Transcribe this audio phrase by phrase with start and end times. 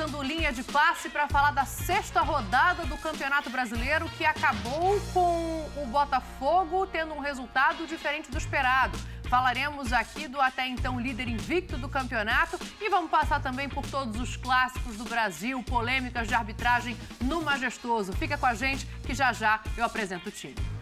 [0.00, 5.68] começando linha de passe para falar da sexta rodada do Campeonato Brasileiro que acabou com
[5.76, 8.98] o Botafogo tendo um resultado diferente do esperado.
[9.28, 14.18] Falaremos aqui do até então líder invicto do campeonato e vamos passar também por todos
[14.18, 18.14] os clássicos do Brasil, polêmicas de arbitragem no Majestoso.
[18.14, 20.79] Fica com a gente que já já eu apresento o time.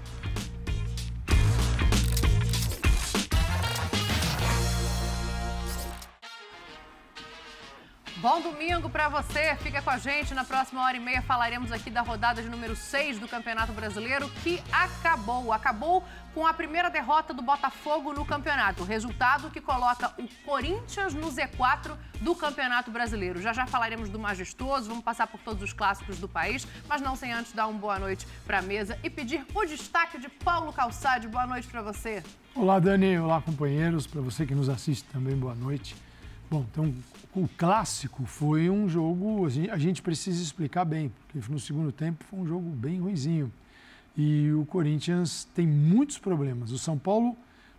[8.20, 9.54] Bom domingo para você.
[9.62, 10.34] Fica com a gente.
[10.34, 14.28] Na próxima hora e meia falaremos aqui da rodada de número 6 do Campeonato Brasileiro,
[14.42, 15.52] que acabou.
[15.52, 16.02] Acabou
[16.34, 18.82] com a primeira derrota do Botafogo no campeonato.
[18.82, 23.40] Resultado que coloca o Corinthians no Z4 do Campeonato Brasileiro.
[23.40, 27.14] Já já falaremos do majestoso, vamos passar por todos os clássicos do país, mas não
[27.14, 30.73] sem antes dar uma boa noite para a mesa e pedir o destaque de Paulo
[30.73, 31.28] Calçade.
[31.28, 32.24] Boa noite para você.
[32.52, 33.16] Olá, Dani.
[33.16, 34.09] Olá, companheiros.
[34.09, 35.95] Para você que nos assiste também, boa noite.
[36.50, 36.93] Bom, então
[37.42, 42.40] o clássico foi um jogo, a gente precisa explicar bem, porque no segundo tempo foi
[42.40, 43.52] um jogo bem ruizinho.
[44.16, 46.72] E o Corinthians tem muitos problemas.
[46.72, 47.36] O São Paulo,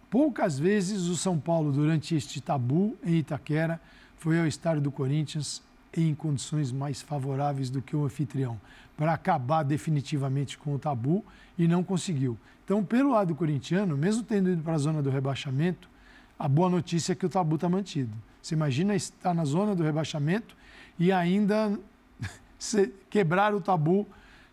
[0.10, 3.82] poucas vezes o São Paulo, durante este tabu em Itaquera,
[4.18, 5.62] foi ao estádio do Corinthians
[5.94, 8.60] em condições mais favoráveis do que o anfitrião,
[8.96, 11.26] para acabar definitivamente com o tabu
[11.58, 12.38] e não conseguiu.
[12.64, 15.90] Então, pelo lado corintiano, mesmo tendo ido para a zona do rebaixamento,
[16.38, 18.16] a boa notícia é que o tabu está mantido.
[18.42, 20.56] Você imagina estar na zona do rebaixamento
[20.98, 21.78] e ainda
[23.10, 24.08] quebrar o tabu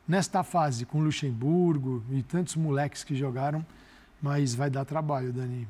[0.07, 3.65] nesta fase, com Luxemburgo e tantos moleques que jogaram,
[4.21, 5.67] mas vai dar trabalho, Dani.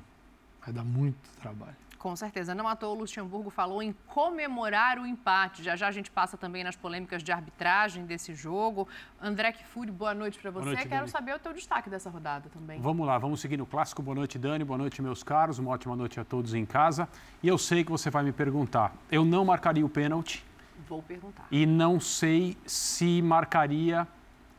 [0.65, 1.86] Vai dar muito trabalho.
[2.07, 2.55] Com certeza.
[2.55, 5.65] Não à toa o Luxemburgo falou em comemorar o empate.
[5.65, 8.87] Já já a gente passa também nas polêmicas de arbitragem desse jogo.
[9.21, 10.67] André Kfouri, boa noite para você.
[10.67, 11.09] Noite, Quero Dani.
[11.09, 12.81] saber o teu destaque dessa rodada também.
[12.81, 14.03] Vamos lá, vamos seguir no clássico.
[14.03, 14.63] Boa noite, Dani.
[14.63, 15.59] Boa noite, meus caros.
[15.59, 17.09] Uma ótima noite a todos em casa.
[17.43, 18.95] E eu sei que você vai me perguntar.
[19.11, 20.45] Eu não marcaria o pênalti.
[20.89, 21.49] Vou perguntar.
[21.51, 24.07] E não sei se marcaria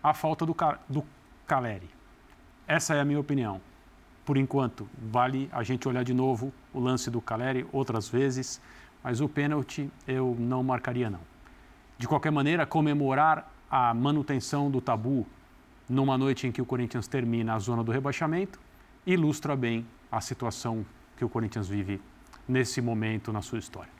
[0.03, 0.53] a falta do,
[0.89, 1.01] do
[1.47, 1.89] Caleri.
[2.67, 3.61] Essa é a minha opinião
[4.27, 8.61] por enquanto, vale a gente olhar de novo o lance do Caleri outras vezes,
[9.03, 11.19] mas o pênalti eu não marcaria não.
[11.97, 15.25] De qualquer maneira, comemorar a manutenção do tabu
[15.89, 18.59] numa noite em que o Corinthians termina a zona do rebaixamento
[19.05, 20.85] ilustra bem a situação
[21.15, 21.99] que o Corinthians vive
[22.47, 23.97] nesse momento na sua história.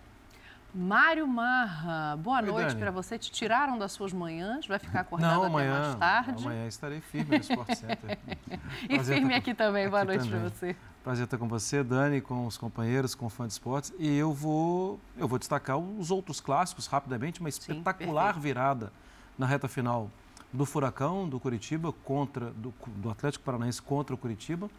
[0.75, 3.17] Mário Marra, boa Oi, noite para você.
[3.17, 4.67] Te tiraram das suas manhãs?
[4.67, 6.45] Vai ficar acordado Não, até amanhã, mais tarde?
[6.45, 8.19] Amanhã estarei firme no Sport Center.
[8.87, 9.89] e firme aqui também.
[9.89, 10.75] Boa noite para você.
[11.07, 13.93] Prazer estar com você, Dani, com os companheiros, com o fã de esportes.
[13.97, 18.91] E eu vou, eu vou destacar os outros clássicos rapidamente, uma espetacular Sim, virada
[19.37, 20.11] na reta final
[20.51, 24.69] do Furacão, do Curitiba, contra, do, do Atlético Paranaense contra o Curitiba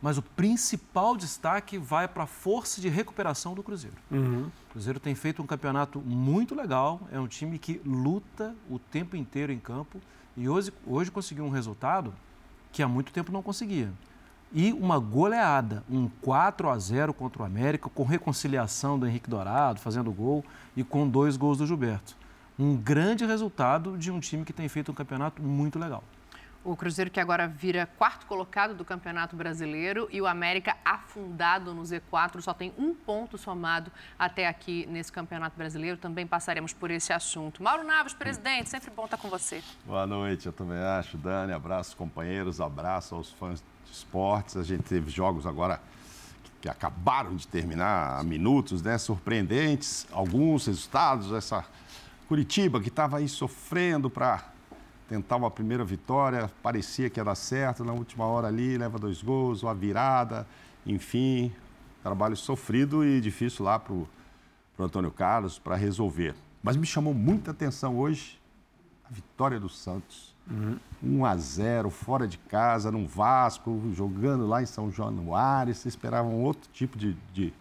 [0.00, 3.98] mas o principal destaque vai para a força de recuperação do Cruzeiro.
[4.10, 4.50] Uhum.
[4.68, 9.14] O Cruzeiro tem feito um campeonato muito legal, é um time que luta o tempo
[9.14, 10.00] inteiro em campo
[10.38, 12.14] e hoje, hoje conseguiu um resultado
[12.72, 13.92] que há muito tempo não conseguia.
[14.52, 19.78] E uma goleada, um 4 a 0 contra o América, com reconciliação do Henrique Dourado,
[19.78, 20.44] fazendo gol,
[20.76, 22.16] e com dois gols do Gilberto.
[22.58, 26.02] Um grande resultado de um time que tem feito um campeonato muito legal.
[26.64, 31.82] O Cruzeiro que agora vira quarto colocado do Campeonato Brasileiro e o América afundado no
[31.82, 35.96] Z4, só tem um ponto somado até aqui nesse Campeonato Brasileiro.
[35.96, 37.62] Também passaremos por esse assunto.
[37.62, 39.62] Mauro Naves, presidente, sempre bom estar com você.
[39.86, 41.16] Boa noite, eu também acho.
[41.16, 44.56] Dani, abraço companheiros, abraço aos fãs de esportes.
[44.56, 45.80] A gente teve jogos agora
[46.60, 48.98] que acabaram de terminar há minutos, né?
[48.98, 51.32] Surpreendentes, alguns resultados.
[51.32, 51.64] Essa
[52.28, 54.44] Curitiba que estava aí sofrendo para
[55.08, 59.20] tentar uma primeira vitória, parecia que ia dar certo, na última hora ali, leva dois
[59.20, 60.46] gols, uma virada,
[60.86, 61.52] enfim,
[62.00, 64.08] trabalho sofrido e difícil lá para o
[64.78, 66.36] Antônio Carlos para resolver.
[66.62, 68.40] Mas me chamou muita atenção hoje
[69.04, 70.29] a vitória do Santos.
[70.48, 70.78] Uhum.
[71.02, 75.74] 1 a 0 fora de casa, no Vasco, jogando lá em São Januário.
[75.74, 77.52] Você esperava um outro tipo de, de,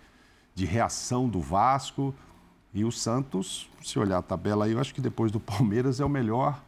[0.53, 2.13] de reação do Vasco.
[2.73, 6.05] E o Santos, se olhar a tabela aí, eu acho que depois do Palmeiras é
[6.05, 6.61] o melhor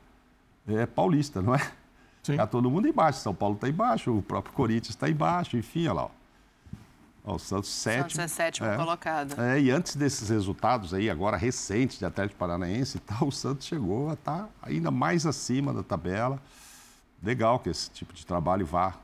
[0.67, 1.71] é paulista, não é?
[2.23, 2.37] Sim.
[2.37, 3.19] Tá todo mundo embaixo.
[3.19, 6.03] São Paulo está embaixo, o próprio Corinthians está embaixo, enfim, olha lá.
[6.03, 6.09] Ó,
[7.23, 8.09] o Santos sétimo.
[8.09, 9.39] Santos é sétimo é, colocado.
[9.39, 13.67] É, e antes desses resultados aí, agora recentes de Atlético Paranaense e tal, o Santos
[13.67, 16.41] chegou a estar tá ainda mais acima da tabela.
[17.21, 18.95] Legal que esse tipo de trabalho vá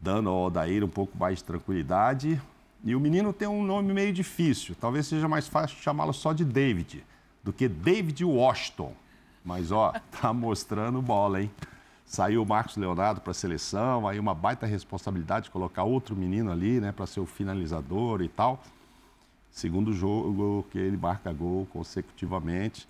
[0.00, 2.40] dando ao Odair um pouco mais de tranquilidade.
[2.84, 4.74] E o menino tem um nome meio difícil.
[4.80, 7.04] Talvez seja mais fácil chamá-lo só de David
[7.42, 8.94] do que David Washington.
[9.44, 11.50] Mas, ó, tá mostrando bola, hein?
[12.10, 16.50] Saiu o Marcos Leonardo para a seleção, aí uma baita responsabilidade de colocar outro menino
[16.50, 18.60] ali, né, para ser o finalizador e tal.
[19.52, 22.88] Segundo jogo que ele marca gol consecutivamente.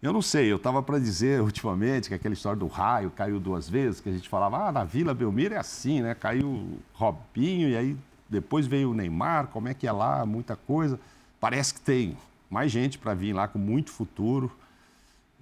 [0.00, 3.68] Eu não sei, eu estava para dizer ultimamente que aquela história do raio caiu duas
[3.68, 6.14] vezes, que a gente falava, ah, na Vila Belmiro é assim, né?
[6.14, 7.94] Caiu Robinho e aí
[8.26, 10.98] depois veio o Neymar, como é que é lá, muita coisa.
[11.38, 12.16] Parece que tem
[12.48, 14.50] mais gente para vir lá com muito futuro,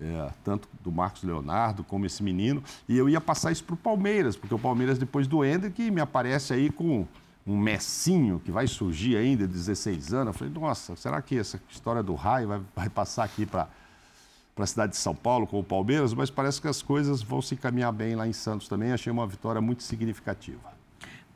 [0.00, 2.62] é, tanto do Marcos Leonardo como esse menino.
[2.88, 6.00] E eu ia passar isso para o Palmeiras, porque o Palmeiras, depois do Hendrick, me
[6.00, 7.06] aparece aí com
[7.46, 10.26] um Messinho que vai surgir ainda, de 16 anos.
[10.28, 13.68] Eu falei, nossa, será que essa história do raio vai, vai passar aqui para
[14.56, 17.54] a cidade de São Paulo com o Palmeiras, mas parece que as coisas vão se
[17.54, 18.92] encaminhar bem lá em Santos também.
[18.92, 20.77] Achei uma vitória muito significativa.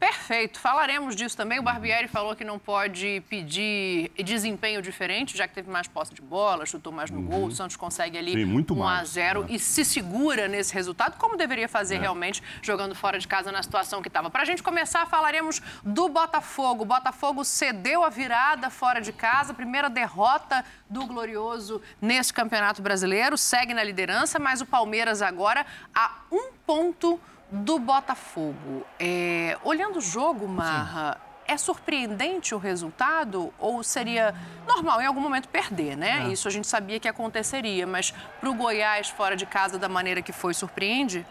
[0.02, 0.58] Perfeito.
[0.58, 1.60] Falaremos disso também.
[1.60, 6.20] O Barbieri falou que não pode pedir desempenho diferente, já que teve mais posse de
[6.20, 7.26] bola, chutou mais no uhum.
[7.26, 7.44] gol.
[7.44, 9.46] O Santos consegue ali Sim, muito 1 mais, a 0 né?
[9.50, 11.99] e se segura nesse resultado, como deveria fazer é.
[12.00, 14.28] realmente jogando fora de casa na situação que estava.
[14.28, 16.82] Para a gente começar, falaremos do Botafogo.
[16.82, 23.38] O Botafogo cedeu a virada fora de casa, primeira derrota do Glorioso nesse Campeonato Brasileiro,
[23.38, 25.64] segue na liderança, mas o Palmeiras agora
[25.94, 27.20] a um ponto
[27.52, 28.84] do Botafogo.
[28.99, 31.52] É, olhando o jogo, Marra, Sim.
[31.52, 34.34] é surpreendente o resultado ou seria
[34.66, 36.26] normal em algum momento perder, né?
[36.26, 36.32] É.
[36.32, 40.22] Isso a gente sabia que aconteceria, mas para o Goiás fora de casa da maneira
[40.22, 41.26] que foi, surpreende?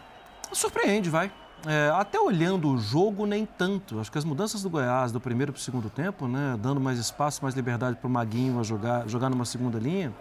[0.52, 1.30] Surpreende, vai.
[1.66, 4.00] É, até olhando o jogo, nem tanto.
[4.00, 6.98] Acho que as mudanças do Goiás do primeiro para o segundo tempo, né, dando mais
[6.98, 10.12] espaço, mais liberdade para o Maguinho a jogar, jogar numa segunda linha,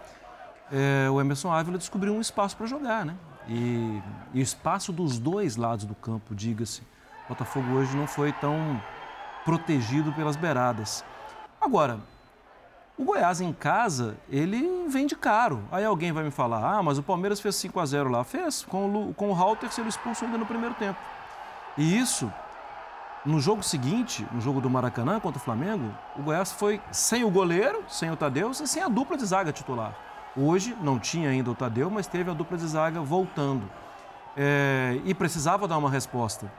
[0.71, 3.15] é, o Emerson Ávila descobriu um espaço para jogar, né?
[3.47, 4.01] E,
[4.33, 6.81] e espaço dos dois lados do campo, diga-se.
[7.25, 8.81] O Botafogo hoje não foi tão
[9.43, 11.03] protegido pelas beiradas.
[11.59, 11.99] Agora,
[12.97, 15.63] o Goiás em casa, ele vende caro.
[15.71, 18.23] Aí alguém vai me falar, ah, mas o Palmeiras fez 5 a 0 lá.
[18.23, 20.99] Fez, com o, com o Halter sendo expulso ainda no primeiro tempo.
[21.77, 22.31] E isso,
[23.25, 27.29] no jogo seguinte, no jogo do Maracanã contra o Flamengo, o Goiás foi sem o
[27.31, 29.95] goleiro, sem o Tadeu e sem a dupla de zaga titular.
[30.35, 33.69] Hoje não tinha ainda o Tadeu, mas teve a dupla de zaga voltando.
[34.35, 36.51] É, e precisava dar uma resposta.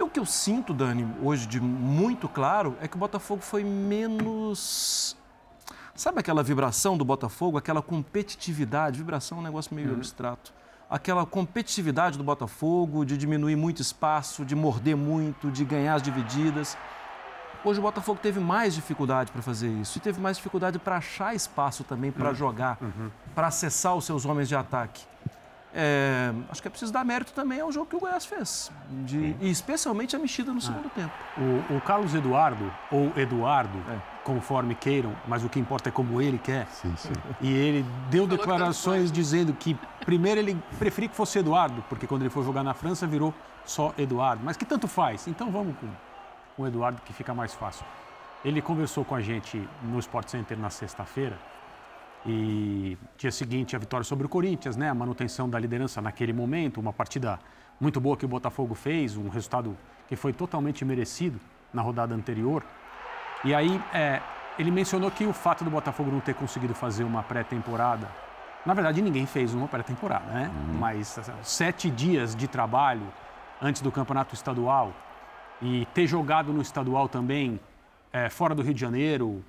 [0.00, 3.62] E o que eu sinto, Dani, hoje de muito claro, é que o Botafogo foi
[3.64, 5.16] menos.
[5.94, 8.98] Sabe aquela vibração do Botafogo, aquela competitividade?
[8.98, 9.96] Vibração é um negócio meio uhum.
[9.96, 10.52] abstrato.
[10.88, 16.78] Aquela competitividade do Botafogo de diminuir muito espaço, de morder muito, de ganhar as divididas.
[17.64, 21.34] Hoje o Botafogo teve mais dificuldade para fazer isso e teve mais dificuldade para achar
[21.34, 22.34] espaço também para uhum.
[22.34, 23.10] jogar, uhum.
[23.34, 25.04] para acessar os seus homens de ataque.
[25.74, 28.72] É, acho que é preciso dar mérito também ao jogo que o Goiás fez,
[29.04, 30.90] de, e especialmente a mexida no segundo ah.
[30.94, 31.12] tempo.
[31.36, 33.98] O, o, Carlos Eduardo, ou Eduardo, é.
[34.24, 36.66] conforme queiram, mas o que importa é como ele quer.
[36.68, 37.12] Sim, sim.
[37.40, 39.76] E ele deu declarações dizendo que,
[40.06, 43.34] primeiro, ele preferia que fosse Eduardo, porque quando ele foi jogar na França virou
[43.66, 44.42] só Eduardo.
[44.42, 45.28] Mas que tanto faz?
[45.28, 45.86] Então vamos com
[46.62, 47.84] o Eduardo que fica mais fácil.
[48.44, 51.36] Ele conversou com a gente no Sport Center na sexta-feira
[52.24, 54.88] e dia seguinte a vitória sobre o Corinthians, né?
[54.88, 57.38] A manutenção da liderança naquele momento, uma partida
[57.80, 59.76] muito boa que o Botafogo fez, um resultado
[60.08, 61.40] que foi totalmente merecido
[61.72, 62.62] na rodada anterior.
[63.44, 64.20] E aí é,
[64.58, 68.08] ele mencionou que o fato do Botafogo não ter conseguido fazer uma pré-temporada,
[68.66, 70.50] na verdade ninguém fez uma pré-temporada, né?
[70.52, 70.78] Uhum.
[70.78, 73.06] Mas sete dias de trabalho
[73.62, 74.92] antes do campeonato estadual,
[75.60, 77.58] e ter jogado no estadual também,
[78.12, 79.44] é, fora do Rio de Janeiro,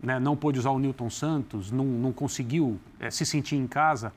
[0.00, 4.12] né, não pôde usar o Newton Santos, não, não conseguiu é, se sentir em casa,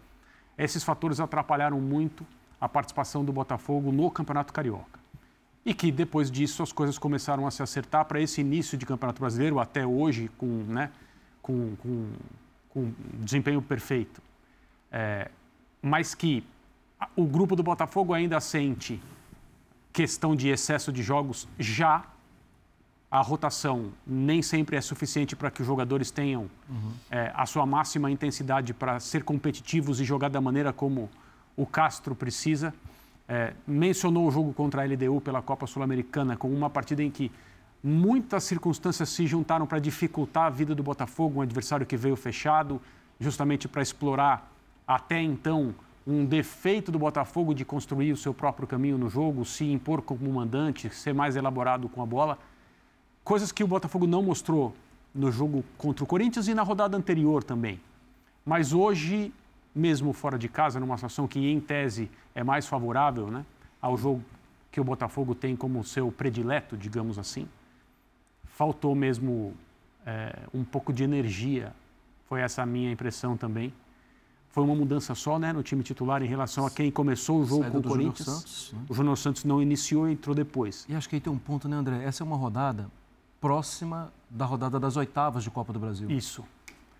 [0.58, 2.26] esses fatores atrapalharam muito
[2.60, 5.00] a participação do Botafogo no Campeonato Carioca.
[5.66, 9.20] E que depois disso as coisas começaram a se acertar para esse início de Campeonato
[9.20, 10.92] Brasileiro, até hoje, com, né,
[11.42, 12.12] com, com,
[12.70, 14.22] com desempenho perfeito.
[14.92, 15.30] É,
[15.82, 16.44] mas que
[17.16, 19.02] o grupo do Botafogo ainda sente
[19.94, 22.06] questão de excesso de jogos já
[23.12, 26.94] a rotação nem sempre é suficiente para que os jogadores tenham uhum.
[27.10, 31.10] é, a sua máxima intensidade para ser competitivos e jogar da maneira como
[31.58, 32.74] o Castro precisa.
[33.28, 37.30] É, mencionou o jogo contra a LDU pela Copa Sul-Americana como uma partida em que
[37.84, 42.82] muitas circunstâncias se juntaram para dificultar a vida do Botafogo, um adversário que veio fechado,
[43.20, 44.50] justamente para explorar
[44.88, 49.66] até então um defeito do Botafogo de construir o seu próprio caminho no jogo, se
[49.66, 52.40] impor como mandante, ser mais elaborado com a bola.
[53.24, 54.74] Coisas que o Botafogo não mostrou
[55.14, 57.80] no jogo contra o Corinthians e na rodada anterior também.
[58.44, 59.32] Mas hoje,
[59.76, 63.46] mesmo fora de casa, numa situação que em tese é mais favorável né,
[63.80, 64.24] ao jogo
[64.72, 67.48] que o Botafogo tem como seu predileto, digamos assim,
[68.46, 69.54] faltou mesmo
[70.06, 71.74] é, um pouco de energia.
[72.28, 73.74] Foi essa a minha impressão também
[74.52, 77.64] foi uma mudança só né, no time titular em relação a quem começou o jogo
[77.64, 78.28] Saída com o Corinthians.
[78.28, 78.86] Santos, né?
[78.90, 80.86] O Júnior Santos não iniciou e entrou depois.
[80.90, 82.04] E acho que aí tem um ponto, né, André?
[82.04, 82.90] Essa é uma rodada
[83.40, 86.10] próxima da rodada das oitavas de Copa do Brasil.
[86.12, 86.44] Isso.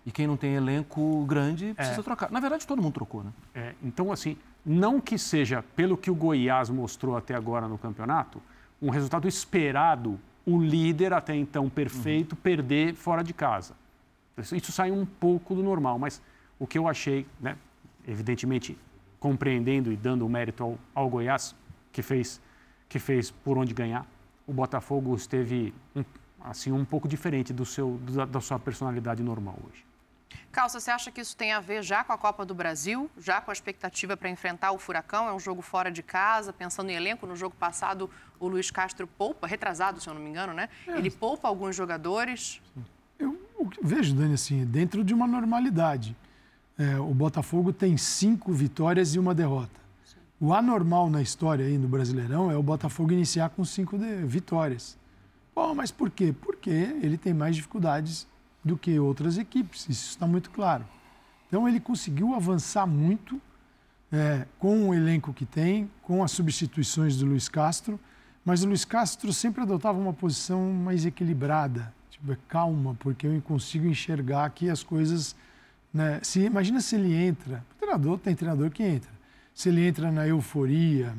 [0.04, 2.02] E quem não tem elenco grande precisa é.
[2.02, 2.30] trocar.
[2.30, 3.32] Na verdade, todo mundo trocou, né?
[3.54, 8.42] É, então, assim, não que seja, pelo que o Goiás mostrou até agora no campeonato,
[8.80, 12.38] um resultado esperado, o líder até então perfeito, uhum.
[12.42, 13.74] perder fora de casa.
[14.38, 16.20] Isso sai um pouco do normal, mas
[16.62, 17.58] o que eu achei, né,
[18.06, 18.78] evidentemente
[19.18, 21.56] compreendendo e dando o mérito ao, ao Goiás,
[21.90, 22.40] que fez,
[22.88, 24.06] que fez por onde ganhar,
[24.46, 26.04] o Botafogo esteve um,
[26.40, 29.84] assim, um pouco diferente do seu, da, da sua personalidade normal hoje.
[30.52, 33.40] Calça, você acha que isso tem a ver já com a Copa do Brasil, já
[33.40, 35.26] com a expectativa para enfrentar o Furacão?
[35.26, 37.26] É um jogo fora de casa, pensando em elenco.
[37.26, 40.68] No jogo passado, o Luiz Castro poupa, retrasado, se eu não me engano, né?
[40.86, 40.96] É.
[40.96, 42.62] Ele poupa alguns jogadores.
[43.18, 46.16] Eu, eu vejo, Dani, assim, dentro de uma normalidade.
[46.78, 49.80] É, o Botafogo tem cinco vitórias e uma derrota.
[50.04, 50.16] Sim.
[50.40, 54.98] O anormal na história aí no Brasileirão é o Botafogo iniciar com cinco vitórias.
[55.54, 56.34] Bom, mas por quê?
[56.40, 58.26] Porque ele tem mais dificuldades
[58.64, 60.84] do que outras equipes, isso está muito claro.
[61.46, 63.40] Então ele conseguiu avançar muito
[64.10, 68.00] é, com o elenco que tem, com as substituições do Luiz Castro,
[68.44, 73.42] mas o Luiz Castro sempre adotava uma posição mais equilibrada, tipo, é calma, porque eu
[73.42, 75.36] consigo enxergar que as coisas.
[75.92, 79.10] Né, se, imagina se ele entra, treinador tem treinador que entra,
[79.54, 81.14] se ele entra na euforia,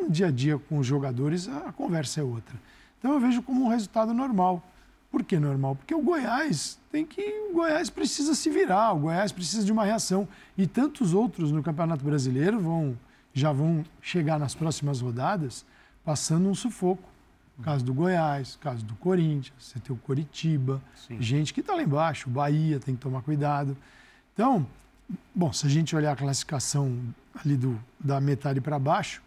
[0.00, 2.56] no dia a dia com os jogadores, a conversa é outra.
[2.98, 4.62] Então eu vejo como um resultado normal.
[5.10, 5.76] Por que normal?
[5.76, 7.20] Porque o Goiás tem que.
[7.50, 10.26] O Goiás precisa se virar, o Goiás precisa de uma reação.
[10.56, 12.98] E tantos outros no Campeonato Brasileiro vão,
[13.34, 15.66] já vão chegar nas próximas rodadas
[16.02, 17.11] passando um sufoco.
[17.62, 21.20] Caso do Goiás, caso do Corinthians, você tem o Coritiba, Sim.
[21.20, 23.76] gente que está lá embaixo, Bahia tem que tomar cuidado.
[24.32, 24.66] Então,
[25.34, 26.98] bom, se a gente olhar a classificação
[27.34, 29.22] ali do, da metade para baixo,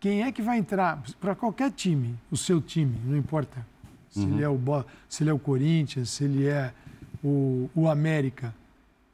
[0.00, 3.64] quem é que vai entrar para qualquer time, o seu time, não importa
[4.10, 4.34] se, uhum.
[4.34, 6.72] ele, é o, se ele é o Corinthians, se ele é
[7.22, 8.54] o, o América.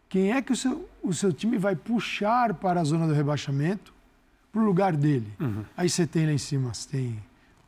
[0.09, 3.93] Quem é que o seu, o seu time vai puxar para a zona do rebaixamento
[4.53, 5.33] para o lugar dele?
[5.41, 5.65] Uhum.
[5.77, 7.23] Aí você tem lá em cima, você tem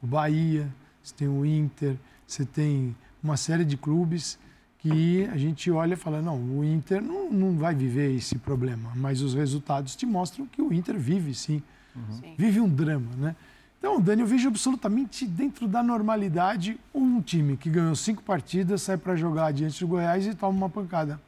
[0.05, 0.69] o Bahia,
[1.03, 1.97] você tem o Inter,
[2.27, 4.39] você tem uma série de clubes
[4.79, 8.93] que a gente olha e fala, não, o Inter não, não vai viver esse problema,
[8.95, 11.63] mas os resultados te mostram que o Inter vive sim,
[11.97, 12.35] uhum.
[12.37, 13.35] vive um drama, né?
[13.79, 18.97] Então, Dani, eu vejo absolutamente dentro da normalidade um time que ganhou cinco partidas, sai
[18.97, 21.21] para jogar diante do Goiás e toma uma pancada.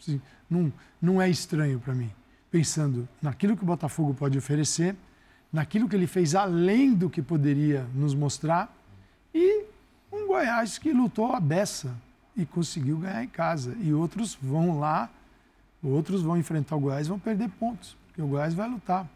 [0.00, 2.10] Assim, não, não é estranho para mim.
[2.50, 4.96] Pensando naquilo que o Botafogo pode oferecer,
[5.52, 8.74] naquilo que ele fez além do que poderia nos mostrar
[9.34, 9.64] e
[10.12, 11.94] um Goiás que lutou a beça
[12.36, 13.76] e conseguiu ganhar em casa.
[13.80, 15.10] E outros vão lá,
[15.82, 19.08] outros vão enfrentar o Goiás e vão perder pontos, porque o Goiás vai lutar.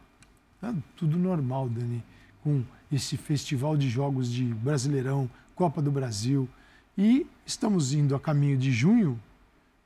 [0.62, 2.02] É tudo normal, Dani,
[2.42, 6.48] com esse festival de jogos de Brasileirão, Copa do Brasil.
[6.96, 9.20] E estamos indo a caminho de junho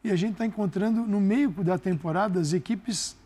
[0.04, 3.16] e a gente está encontrando no meio da temporada as equipes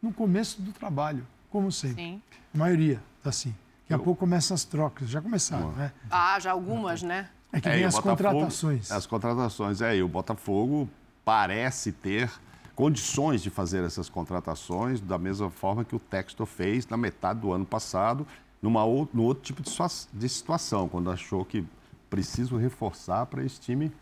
[0.00, 2.02] no começo do trabalho, como sempre.
[2.02, 2.22] Sim.
[2.52, 3.54] A maioria está assim.
[3.82, 5.92] Daqui a pouco começam as trocas, já começaram, né?
[6.10, 7.28] Ah, já algumas, né?
[7.52, 8.90] É que é, vem as contratações.
[8.90, 10.88] As contratações, é, e o Botafogo
[11.24, 12.28] parece ter
[12.74, 17.52] condições de fazer essas contratações da mesma forma que o Texto fez na metade do
[17.52, 18.26] ano passado
[18.60, 19.70] numa outro, no outro tipo de,
[20.12, 21.64] de situação, quando achou que
[22.10, 23.92] preciso reforçar para esse time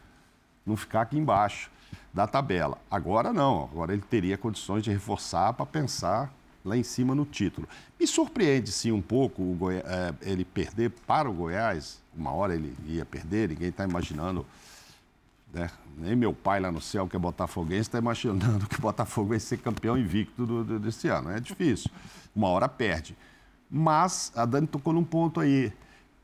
[0.64, 1.70] não ficar aqui embaixo
[2.14, 2.78] da tabela.
[2.90, 6.32] Agora não, agora ele teria condições de reforçar para pensar
[6.64, 7.68] lá em cima no título.
[7.98, 12.54] Me surpreende sim um pouco o Goi é, ele perder para o Goiás, uma hora
[12.54, 14.46] ele ia perder, ninguém está imaginando.
[15.52, 15.70] Né?
[15.98, 19.40] Nem meu pai lá no céu, que é botafoguense, está imaginando que o Botafogo vai
[19.40, 21.30] ser campeão invicto do, do, desse ano.
[21.30, 21.90] É difícil.
[22.34, 23.16] Uma hora perde.
[23.70, 25.72] Mas a Dani tocou num ponto aí.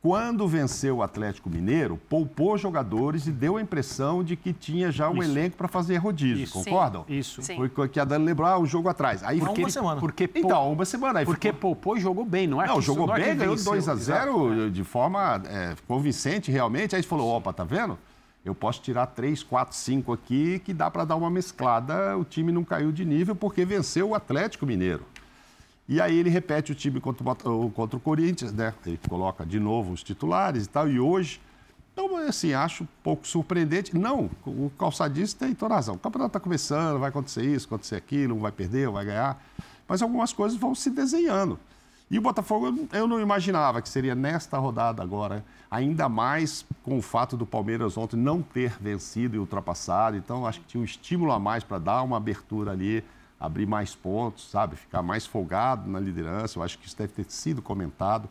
[0.00, 5.10] Quando venceu o Atlético Mineiro, poupou jogadores e deu a impressão de que tinha já
[5.10, 5.30] um Isso.
[5.30, 6.52] elenco para fazer rodízio, Isso.
[6.52, 7.04] concordam?
[7.08, 7.14] Sim.
[7.14, 7.42] Isso.
[7.42, 7.56] Sim.
[7.56, 9.24] Foi que a Dani lembrou ah, o jogo atrás.
[9.24, 10.00] Aí porque uma semana.
[10.00, 11.18] Porque então, uma semana.
[11.18, 11.74] Aí porque ficou...
[11.74, 12.68] poupou e jogou bem, não é?
[12.68, 16.94] Não, jogou é bem, ganhou 2 a 0 de forma é, convincente realmente.
[16.94, 17.98] Aí falou, opa, tá vendo?
[18.44, 22.16] Eu posso tirar 3, 4, 5 aqui que dá para dar uma mesclada.
[22.16, 25.04] O time não caiu de nível porque venceu o Atlético Mineiro.
[25.88, 28.74] E aí ele repete o time contra o, contra o Corinthians, né?
[28.84, 30.88] Ele coloca de novo os titulares e tal.
[30.88, 31.40] E hoje,
[31.94, 33.96] então, assim, acho pouco surpreendente.
[33.96, 35.94] Não, o calçadista tem toda razão.
[35.94, 39.42] O campeonato está começando, vai acontecer isso, acontecer aquilo, um vai perder, um vai ganhar.
[39.88, 41.58] Mas algumas coisas vão se desenhando.
[42.10, 47.02] E o Botafogo, eu não imaginava que seria nesta rodada agora, ainda mais com o
[47.02, 50.16] fato do Palmeiras ontem não ter vencido e ultrapassado.
[50.16, 53.02] Então, acho que tinha um estímulo a mais para dar uma abertura ali
[53.38, 54.76] abrir mais pontos, sabe?
[54.76, 56.58] Ficar mais folgado na liderança.
[56.58, 58.28] Eu acho que isso deve ter sido comentado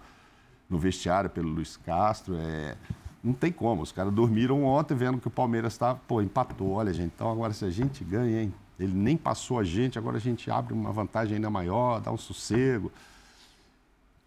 [0.69, 2.35] no vestiário pelo Luiz Castro.
[2.37, 2.75] É...
[3.23, 3.81] não tem como.
[3.81, 6.71] Os caras dormiram ontem vendo que o Palmeiras está, pô, empatou.
[6.71, 8.53] Olha, gente, então agora se a gente ganha, hein?
[8.79, 12.17] Ele nem passou a gente, agora a gente abre uma vantagem ainda maior, dá um
[12.17, 12.91] sossego.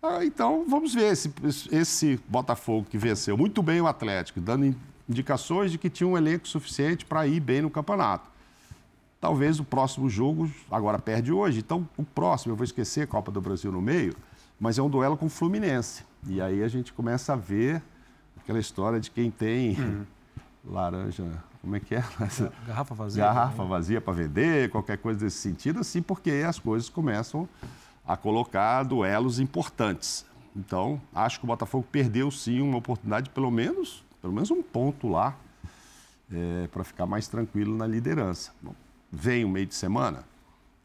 [0.02, 1.32] Ah, então, vamos ver esse,
[1.70, 4.74] esse Botafogo que venceu muito bem o Atlético, dando
[5.08, 8.28] indicações de que tinha um elenco suficiente para ir bem no campeonato.
[9.20, 13.38] Talvez o próximo jogo, agora perde hoje, então o próximo, eu vou esquecer Copa do
[13.38, 14.16] Brasil no meio,
[14.58, 16.04] mas é um duelo com o Fluminense.
[16.26, 17.82] E aí a gente começa a ver
[18.38, 20.06] aquela história de quem tem uhum.
[20.64, 21.26] laranja,
[21.60, 22.04] como é que é?
[22.66, 23.24] Garrafa vazia.
[23.24, 27.46] Garrafa vazia para vender, qualquer coisa desse sentido, assim, porque as coisas começam
[28.06, 30.24] a colocar duelos importantes.
[30.56, 35.08] Então, acho que o Botafogo perdeu sim uma oportunidade, pelo menos, pelo menos um ponto
[35.08, 35.36] lá,
[36.32, 38.52] é, para ficar mais tranquilo na liderança.
[38.62, 38.74] Bom,
[39.10, 40.24] vem o meio de semana,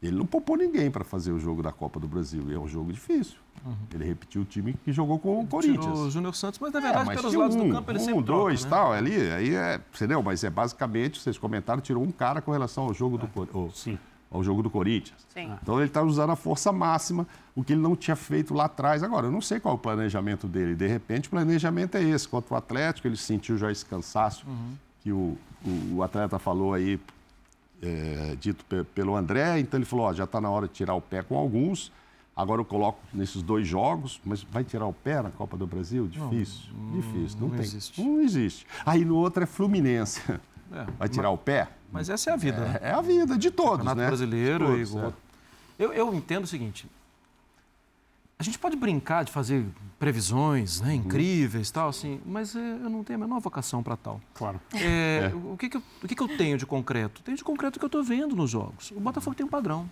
[0.02, 2.44] ele não poupou ninguém para fazer o jogo da Copa do Brasil.
[2.50, 3.36] E é um jogo difícil.
[3.64, 3.74] Uhum.
[3.94, 5.84] Ele repetiu o time que jogou com o Corinthians.
[5.84, 7.98] Tirou o Júnior Santos, mas na verdade, é, mas pelos lados um, do campo, ele
[7.98, 8.82] um, sempre dois, troca, né?
[8.82, 10.22] tal, ali, aí é, entendeu?
[10.22, 13.46] Mas é basicamente, vocês comentaram, tirou um cara com relação ao jogo é.
[13.46, 13.98] do Sim.
[14.30, 15.26] ao jogo do Corinthians.
[15.32, 15.52] Sim.
[15.62, 19.02] Então ele está usando a força máxima, o que ele não tinha feito lá atrás.
[19.02, 20.74] Agora, eu não sei qual é o planejamento dele.
[20.74, 22.28] De repente, o planejamento é esse.
[22.28, 24.74] Contra o Atlético, ele sentiu já esse cansaço uhum.
[25.00, 27.00] que o, o, o atleta falou aí
[27.82, 28.64] é, dito
[28.94, 31.36] pelo André, então ele falou, ó, já está na hora de tirar o pé com
[31.36, 31.92] alguns,
[32.34, 36.06] agora eu coloco nesses dois jogos, mas vai tirar o pé na Copa do Brasil?
[36.06, 37.64] Difícil, não, difícil, não, não, tem.
[37.64, 38.02] Existe.
[38.02, 38.66] Não existe.
[38.84, 40.20] Aí no outro é Fluminense.
[40.72, 41.68] É, vai tirar mas, o pé?
[41.92, 42.78] Mas essa é a vida, é, né?
[42.82, 44.06] É a vida de todos, Campeonato né?
[44.08, 44.66] brasileiro.
[44.66, 44.98] Todos, e...
[44.98, 45.12] é.
[45.78, 46.88] eu, eu entendo o seguinte,
[48.38, 49.64] a gente pode brincar de fazer
[49.98, 50.94] previsões né, uhum.
[50.96, 54.20] incríveis tal, assim, mas é, eu não tenho a menor vocação para tal.
[54.34, 54.60] Claro.
[54.74, 55.34] É, é.
[55.34, 57.22] O, que, que, eu, o que, que eu tenho de concreto?
[57.22, 58.90] Tenho de concreto o que eu estou vendo nos jogos.
[58.90, 59.88] O Botafogo tem um padrão.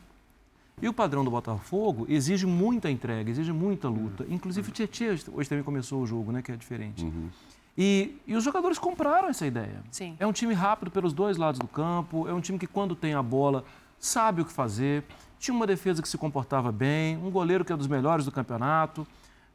[0.82, 4.24] E o padrão do Botafogo exige muita entrega, exige muita luta.
[4.24, 4.34] Uhum.
[4.34, 7.04] Inclusive, o Tietchan hoje também começou o jogo, né, que é diferente.
[7.04, 7.30] Uhum.
[7.78, 9.82] E, e, os jogadores compraram essa ideia.
[9.90, 10.16] Sim.
[10.18, 13.14] É um time rápido pelos dois lados do campo, é um time que, quando tem
[13.14, 13.64] a bola,
[13.98, 15.02] sabe o que fazer
[15.44, 19.06] tinha uma defesa que se comportava bem, um goleiro que é dos melhores do campeonairo.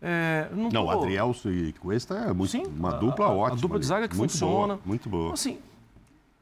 [0.01, 0.89] É, não, não tô...
[0.91, 3.57] Adrielso e Cuesta é muito, Sim, uma dupla a, ótima.
[3.57, 4.75] A dupla de zaga que muito funciona.
[4.75, 5.23] Boa, muito boa.
[5.23, 5.59] Então, assim,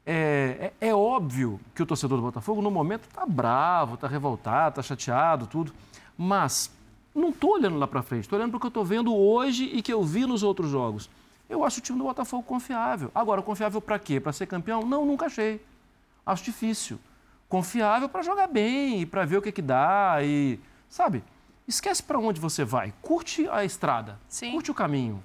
[0.06, 4.80] é, é, é, óbvio que o torcedor do Botafogo, no momento, está bravo, está revoltado,
[4.80, 5.72] está chateado, tudo.
[6.16, 6.70] Mas
[7.14, 9.64] não estou olhando lá para frente, estou olhando para o que eu estou vendo hoje
[9.64, 11.08] e que eu vi nos outros jogos.
[11.48, 13.10] Eu acho o time do Botafogo confiável.
[13.14, 14.20] Agora, confiável para quê?
[14.20, 14.82] Para ser campeão?
[14.82, 15.60] Não, nunca achei.
[16.24, 16.98] Acho difícil
[17.48, 21.24] confiável para jogar bem e para ver o que, que dá e, sabe?
[21.66, 22.92] Esquece para onde você vai.
[23.02, 24.18] Curte a estrada.
[24.28, 24.52] Sim.
[24.52, 25.22] Curte o caminho.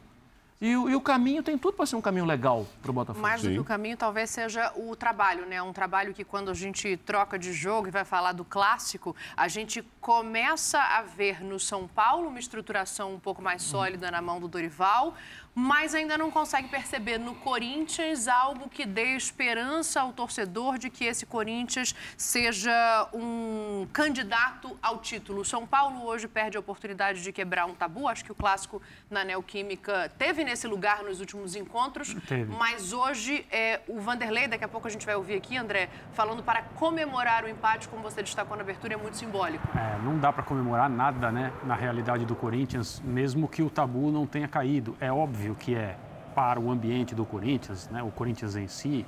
[0.64, 3.22] E, e, o caminho tem tudo para ser um caminho legal para o Botafogo.
[3.22, 3.56] Mais do Sim.
[3.56, 5.62] que o caminho, talvez seja o trabalho, né?
[5.62, 9.50] Um trabalho que quando a gente troca de jogo e vai falar do clássico, a
[9.50, 14.40] gente começa a ver no São Paulo uma estruturação um pouco mais sólida na mão
[14.40, 15.16] do Dorival,
[15.56, 21.06] mas ainda não consegue perceber no Corinthians algo que dê esperança ao torcedor de que
[21.06, 25.42] esse Corinthians seja um candidato ao título.
[25.42, 28.08] O São Paulo hoje perde a oportunidade de quebrar um tabu.
[28.08, 32.56] Acho que o clássico na Neoquímica teve nesse lugar nos últimos encontros, teve.
[32.56, 36.42] mas hoje é, o Vanderlei, daqui a pouco a gente vai ouvir aqui, André, falando
[36.44, 39.68] para comemorar o empate, como você destacou na abertura, é muito simbólico.
[39.78, 44.12] É, não dá para comemorar nada, né, na realidade do Corinthians, mesmo que o tabu
[44.12, 44.96] não tenha caído.
[45.00, 45.98] É óbvio óbvio que é
[46.34, 49.06] para o ambiente do Corinthians, né, o Corinthians em si,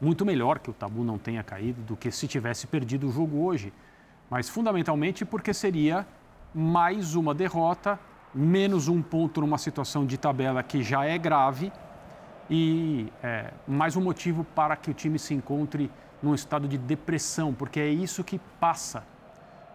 [0.00, 3.44] muito melhor que o tabu não tenha caído do que se tivesse perdido o jogo
[3.44, 3.72] hoje.
[4.30, 6.06] Mas fundamentalmente porque seria
[6.54, 7.98] mais uma derrota,
[8.34, 11.72] menos um ponto numa situação de tabela que já é grave
[12.48, 15.90] e é, mais um motivo para que o time se encontre
[16.22, 19.04] num estado de depressão, porque é isso que passa.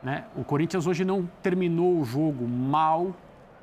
[0.02, 0.26] Né?
[0.36, 3.14] O Corinthians hoje não terminou o jogo mal,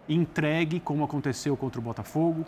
[0.09, 2.45] entregue, como aconteceu contra o Botafogo,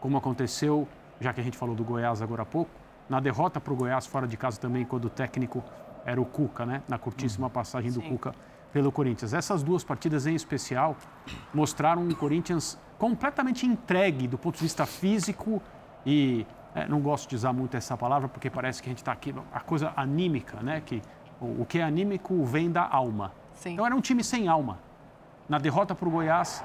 [0.00, 0.88] como aconteceu,
[1.20, 2.70] já que a gente falou do Goiás agora há pouco,
[3.08, 5.62] na derrota para o Goiás fora de casa também, quando o técnico
[6.04, 6.82] era o Cuca, né?
[6.88, 7.52] na curtíssima uhum.
[7.52, 8.08] passagem do Sim.
[8.08, 8.34] Cuca
[8.72, 9.32] pelo Corinthians.
[9.32, 10.96] Essas duas partidas em especial
[11.52, 15.62] mostraram um Corinthians completamente entregue do ponto de vista físico
[16.04, 19.12] e é, não gosto de usar muito essa palavra porque parece que a gente está
[19.12, 20.82] aqui a coisa anímica, né?
[20.84, 21.00] Que
[21.40, 23.32] o, o, que é anímico vem da alma.
[23.52, 23.74] Sim.
[23.74, 24.78] Então era um time sem alma.
[25.48, 26.64] Na derrota para o Goiás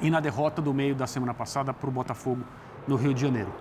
[0.00, 2.42] e na derrota do meio da semana passada para o Botafogo
[2.86, 3.52] no Rio de Janeiro.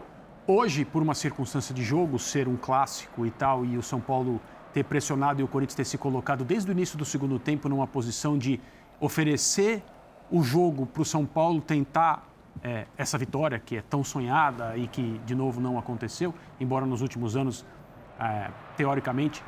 [0.47, 4.39] Hoje, por uma circunstância de jogo ser um clássico e tal, e o São Paulo
[4.73, 7.87] ter pressionado e o Corinthians ter se colocado desde o início do segundo tempo numa
[7.87, 8.59] posição de
[8.99, 9.81] oferecer
[10.29, 12.27] o jogo para o São Paulo tentar
[12.63, 17.01] é, essa vitória que é tão sonhada e que de novo não aconteceu, embora nos
[17.01, 17.65] últimos anos,
[18.19, 19.43] é, teoricamente,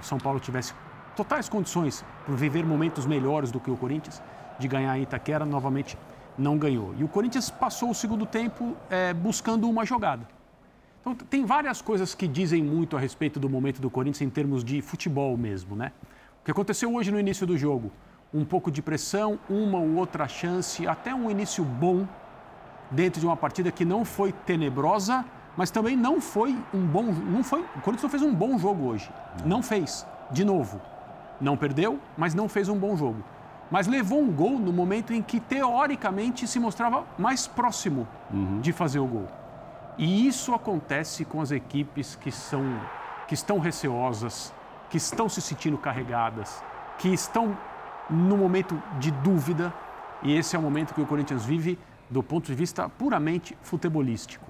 [0.00, 0.74] o São Paulo tivesse
[1.14, 4.22] totais condições para viver momentos melhores do que o Corinthians,
[4.58, 5.96] de ganhar em Itaquera, novamente
[6.36, 6.94] não ganhou.
[6.98, 10.26] E o Corinthians passou o segundo tempo é, buscando uma jogada.
[11.00, 14.62] Então, tem várias coisas que dizem muito a respeito do momento do Corinthians em termos
[14.62, 15.92] de futebol mesmo, né?
[16.40, 17.90] O que aconteceu hoje no início do jogo?
[18.32, 22.06] Um pouco de pressão, uma ou outra chance, até um início bom
[22.90, 25.24] dentro de uma partida que não foi tenebrosa,
[25.56, 27.04] mas também não foi um bom.
[27.04, 29.10] Não foi, o Corinthians não fez um bom jogo hoje.
[29.44, 30.80] Não fez, de novo.
[31.40, 33.22] Não perdeu, mas não fez um bom jogo.
[33.72, 38.60] Mas levou um gol no momento em que, teoricamente, se mostrava mais próximo uhum.
[38.60, 39.26] de fazer o gol.
[39.96, 42.62] E isso acontece com as equipes que, são,
[43.26, 44.52] que estão receosas,
[44.90, 46.62] que estão se sentindo carregadas,
[46.98, 47.56] que estão
[48.10, 49.72] no momento de dúvida.
[50.22, 51.78] E esse é o momento que o Corinthians vive
[52.10, 54.44] do ponto de vista puramente futebolístico.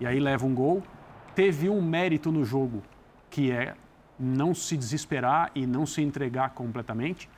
[0.00, 0.82] E aí leva um gol.
[1.32, 2.82] Teve um mérito no jogo,
[3.30, 3.76] que é
[4.18, 7.30] não se desesperar e não se entregar completamente.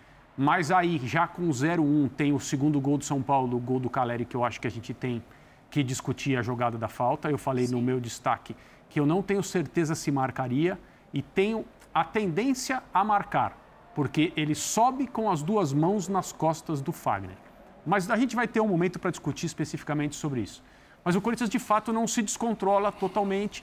[0.43, 3.91] Mas aí, já com 0-1, tem o segundo gol do São Paulo, o gol do
[3.91, 5.23] Caleri, que eu acho que a gente tem
[5.71, 7.31] que discutir a jogada da falta.
[7.31, 7.75] Eu falei Sim.
[7.75, 8.57] no meu destaque
[8.89, 10.79] que eu não tenho certeza se marcaria
[11.13, 13.55] e tenho a tendência a marcar,
[13.95, 17.37] porque ele sobe com as duas mãos nas costas do Fagner.
[17.85, 20.65] Mas a gente vai ter um momento para discutir especificamente sobre isso.
[21.05, 23.63] Mas o Corinthians, de fato, não se descontrola totalmente,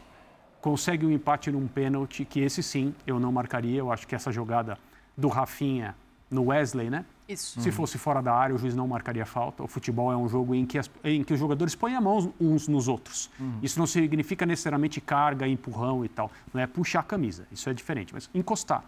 [0.61, 3.79] consegue um empate num pênalti, que esse sim eu não marcaria.
[3.79, 4.77] Eu acho que essa jogada
[5.17, 5.95] do Rafinha
[6.29, 7.05] no Wesley, né?
[7.27, 7.59] Isso.
[7.59, 9.63] Se fosse fora da área, o juiz não marcaria falta.
[9.63, 12.33] O futebol é um jogo em que, as, em que os jogadores põem a mão
[12.39, 13.29] uns nos outros.
[13.39, 13.59] Uhum.
[13.61, 16.31] Isso não significa necessariamente carga, empurrão e tal.
[16.53, 17.45] Não é puxar a camisa.
[17.51, 18.83] Isso é diferente, mas encostar.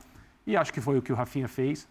[0.47, 1.88] E acho que foi o que o Rafinha fez.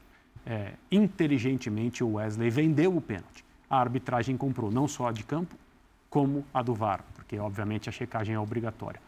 [0.46, 3.44] É, inteligentemente, o Wesley vendeu o pênalti.
[3.68, 5.54] A arbitragem comprou não só a de campo,
[6.08, 9.00] como a do VAR, porque obviamente a checagem é obrigatória.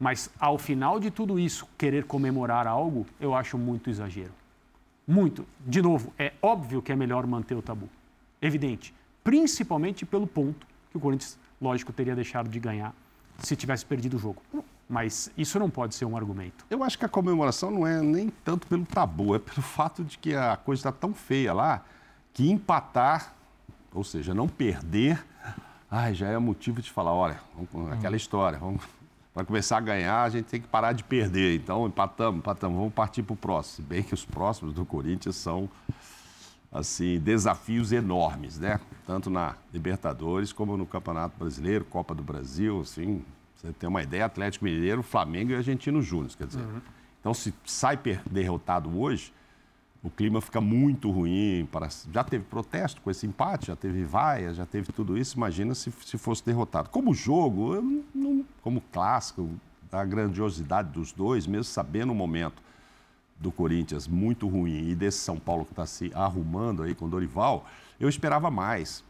[0.00, 4.32] Mas ao final de tudo isso, querer comemorar algo, eu acho muito exagero.
[5.08, 5.46] Muito.
[5.66, 7.88] De novo, é óbvio que é melhor manter o tabu.
[8.42, 8.94] Evidente.
[9.24, 12.94] Principalmente pelo ponto que o Corinthians, lógico, teria deixado de ganhar
[13.38, 14.42] se tivesse perdido o jogo.
[14.86, 16.66] Mas isso não pode ser um argumento.
[16.68, 20.18] Eu acho que a comemoração não é nem tanto pelo tabu, é pelo fato de
[20.18, 21.82] que a coisa está tão feia lá
[22.34, 23.34] que empatar,
[23.92, 25.24] ou seja, não perder,
[25.90, 27.40] ai, já é motivo de falar, olha,
[27.72, 28.82] vamos, aquela história, vamos
[29.32, 31.56] para começar a ganhar, a gente tem que parar de perder.
[31.56, 33.76] Então, empatamos, empatamos, vamos partir para o próximo.
[33.76, 35.68] Se bem que os próximos do Corinthians são
[36.70, 38.80] assim, desafios enormes, né?
[39.06, 44.26] Tanto na Libertadores como no Campeonato Brasileiro, Copa do Brasil, assim, você tem uma ideia,
[44.26, 46.62] Atlético Mineiro, Flamengo e Argentino Júnior, quer dizer.
[46.62, 46.80] Uhum.
[47.20, 47.98] Então, se sai
[48.30, 49.32] derrotado hoje,
[50.08, 51.68] o clima fica muito ruim.
[51.70, 51.88] Para...
[52.12, 55.36] Já teve protesto com esse empate, já teve vaia, já teve tudo isso.
[55.36, 56.88] Imagina se, se fosse derrotado.
[56.90, 59.48] Como jogo, não, como clássico,
[59.90, 62.62] da grandiosidade dos dois, mesmo sabendo o momento
[63.38, 67.66] do Corinthians muito ruim e desse São Paulo que está se arrumando aí com Dorival,
[67.98, 69.04] eu esperava mais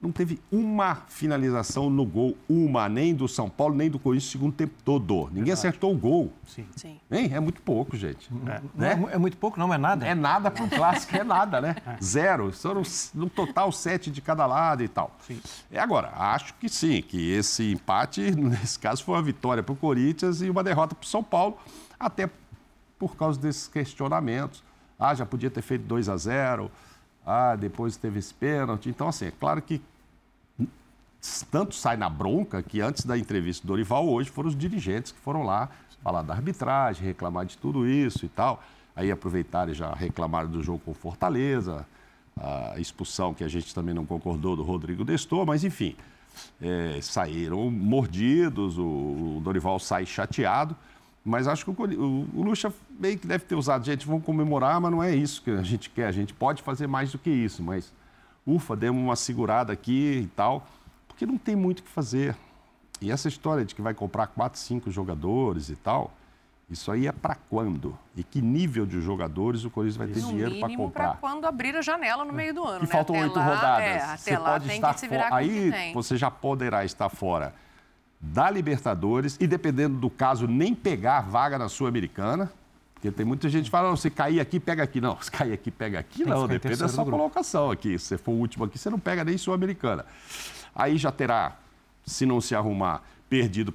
[0.00, 4.32] não teve uma finalização no gol, uma, nem do São Paulo, nem do Corinthians, o
[4.32, 5.14] segundo tempo todo.
[5.26, 5.52] Ninguém Verdade.
[5.52, 6.32] acertou o gol.
[6.46, 6.66] Sim.
[6.74, 6.98] Sim.
[7.10, 7.30] Hein?
[7.34, 8.30] É muito pouco, gente.
[8.46, 9.06] É, né?
[9.10, 10.06] é, é muito pouco, não é nada?
[10.06, 11.76] É nada para o clássico, é nada, né?
[11.86, 12.02] É.
[12.02, 12.50] Zero.
[12.50, 12.82] São
[13.14, 15.14] no total sete de cada lado e tal.
[15.20, 15.38] Sim.
[15.70, 19.76] E agora, acho que sim, que esse empate, nesse caso, foi uma vitória para o
[19.76, 21.58] Corinthians e uma derrota para o São Paulo,
[21.98, 22.30] até
[22.98, 24.64] por causa desses questionamentos.
[24.98, 26.70] Ah, já podia ter feito 2 a 0
[27.24, 28.88] ah, depois teve esse pênalti.
[28.88, 29.80] Então, assim, é claro que
[31.50, 35.18] tanto sai na bronca que antes da entrevista do Dorival, hoje foram os dirigentes que
[35.18, 35.68] foram lá
[36.02, 38.62] falar da arbitragem, reclamar de tudo isso e tal.
[38.96, 41.86] Aí aproveitaram e já reclamaram do jogo com Fortaleza,
[42.36, 45.94] a expulsão que a gente também não concordou do Rodrigo Destor, mas enfim,
[46.60, 50.74] é, saíram mordidos, o, o, Dorival sai chateado.
[51.22, 54.80] Mas acho que o, o, o Lucha meio que deve ter usado, gente, vamos comemorar,
[54.80, 56.06] mas não é isso que a gente quer.
[56.06, 57.92] A gente pode fazer mais do que isso, mas
[58.46, 60.66] ufa, demos uma segurada aqui e tal
[61.20, 62.34] porque não tem muito o que fazer.
[62.98, 66.12] E essa história de que vai comprar quatro, cinco jogadores e tal,
[66.70, 67.98] isso aí é para quando?
[68.16, 71.08] E que nível de jogadores o Corinthians vai ter no dinheiro para comprar?
[71.08, 72.78] para quando abrir a janela no meio do ano.
[72.78, 72.86] E né?
[72.86, 73.84] faltam oito rodadas.
[73.84, 76.86] É, até você lá pode tem estar que se virar com Aí você já poderá
[76.86, 77.54] estar fora
[78.18, 82.50] da Libertadores e, dependendo do caso, nem pegar vaga na Sul-Americana.
[82.94, 85.02] Porque tem muita gente que fala, não, você cair aqui, pega aqui.
[85.02, 86.48] Não, se cair aqui, pega aqui, tem não.
[86.48, 87.98] Depende da sua colocação aqui.
[87.98, 90.06] Se você for o último aqui, você não pega nem Sul-Americana.
[90.74, 91.56] Aí já terá,
[92.04, 93.74] se não se arrumar, perdido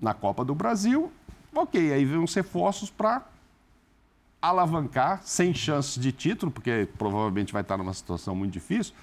[0.00, 1.12] na Copa do Brasil.
[1.54, 3.22] Ok, aí vem uns reforços para
[4.40, 8.94] alavancar, sem chances de título, porque provavelmente vai estar numa situação muito difícil,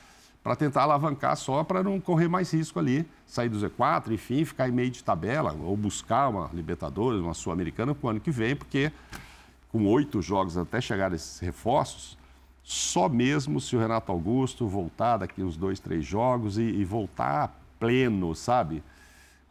[0.44, 4.70] para tentar alavancar só para não correr mais risco ali, sair do Z4, enfim, ficar
[4.70, 8.56] em meio de tabela, ou buscar uma Libertadores, uma Sul-Americana para o ano que vem,
[8.56, 8.92] porque
[9.72, 12.18] com oito jogos até chegar esses reforços,
[12.64, 17.60] só mesmo se o Renato Augusto voltar daqui uns dois, três jogos e, e voltar
[17.80, 18.84] pleno, sabe?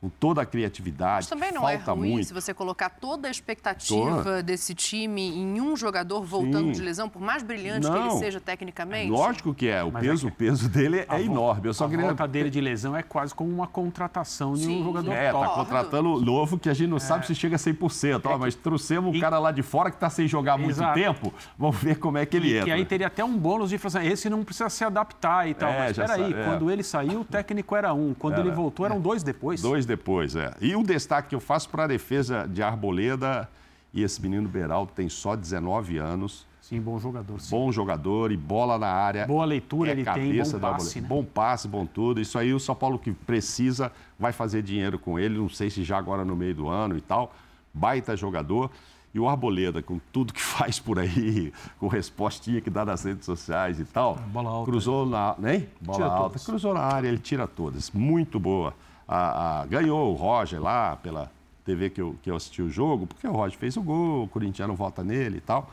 [0.00, 1.16] Com toda a criatividade.
[1.16, 2.26] Mas também não falta é ruim muito.
[2.26, 6.72] se você colocar toda a expectativa desse time em um jogador voltando Sim.
[6.72, 7.92] de lesão, por mais brilhante não.
[7.92, 9.10] que ele seja tecnicamente.
[9.10, 9.82] Lógico que é.
[9.84, 10.34] O peso, é que...
[10.34, 11.68] o peso dele é enorme.
[11.68, 12.06] Eu só a queria...
[12.06, 14.80] volta dele de lesão é quase como uma contratação de Sim.
[14.80, 15.46] um jogador É, top.
[15.46, 17.00] tá contratando novo que a gente não é.
[17.00, 18.22] sabe se chega a 100%.
[18.24, 19.20] Ó, é mas trouxemos um e...
[19.20, 20.94] cara lá de fora que está sem jogar muito Exato.
[20.94, 21.34] tempo.
[21.58, 22.64] Vamos ver como é que ele é.
[22.64, 25.52] E aí teria até um bônus de falar assim, esse não precisa se adaptar e
[25.52, 25.68] tal.
[25.68, 26.44] É, mas espera aí, é.
[26.44, 28.14] quando ele saiu, o técnico era um.
[28.14, 28.42] Quando era.
[28.42, 29.60] ele voltou, eram dois depois.
[29.60, 30.54] Dois depois, é.
[30.60, 33.48] E o destaque que eu faço para a defesa de Arboleda,
[33.92, 36.46] e esse menino Beraldo tem só 19 anos.
[36.60, 37.40] Sim, bom jogador.
[37.40, 37.50] Sim.
[37.50, 39.26] Bom jogador e bola na área.
[39.26, 41.08] Boa leitura é ele cabeça tem, bom passe, né?
[41.08, 42.20] Bom passe, bom tudo.
[42.20, 45.82] Isso aí o São Paulo que precisa vai fazer dinheiro com ele, não sei se
[45.82, 47.34] já agora no meio do ano e tal.
[47.74, 48.70] Baita jogador.
[49.12, 53.24] E o Arboleda, com tudo que faz por aí, com respostinha que dá nas redes
[53.24, 54.14] sociais e tal.
[54.28, 54.70] Bola alta.
[54.70, 55.34] Cruzou na.
[55.36, 55.68] Nem?
[55.80, 56.22] Bola alta.
[56.28, 56.46] Todas.
[56.46, 57.90] Cruzou na área, ele tira todas.
[57.90, 58.72] Muito boa
[59.10, 61.32] a, a, ganhou o Roger lá pela
[61.64, 64.28] TV que eu, que eu assisti o jogo, porque o Roger fez o gol, o
[64.28, 65.68] corintiano vota nele e tal.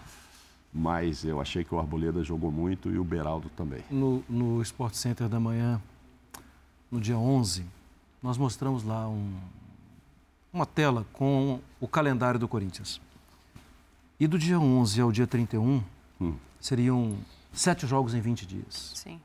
[0.73, 3.83] Mas eu achei que o Arboleda jogou muito e o Beraldo também.
[3.91, 5.79] No, no Sport Center da manhã,
[6.91, 7.63] no dia 11,
[8.23, 9.35] nós mostramos lá um,
[10.51, 12.99] uma tela com o calendário do Corinthians.
[14.19, 15.83] E do dia 11 ao dia 31,
[16.19, 16.33] hum.
[16.59, 17.15] seriam
[17.53, 18.93] sete jogos em 20 dias.
[18.95, 19.21] Sim.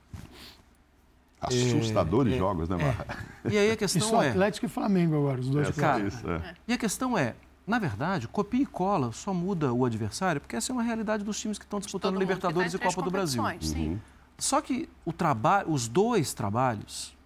[1.43, 3.07] Assustadores é, jogos, né, Marra?
[3.45, 3.49] É.
[3.51, 4.31] E aí a questão e é...
[4.31, 5.69] Atlético e Flamengo agora, os dois.
[5.69, 6.55] É, cara, isso, é.
[6.69, 7.35] E a questão é,
[7.67, 11.39] na verdade, copia e cola só muda o adversário, porque essa é uma realidade dos
[11.39, 13.43] times que estão disputando Libertadores tá e Copa do Brasil.
[13.43, 13.99] Uhum.
[14.39, 17.17] Só que o trabalho, os dois trabalhos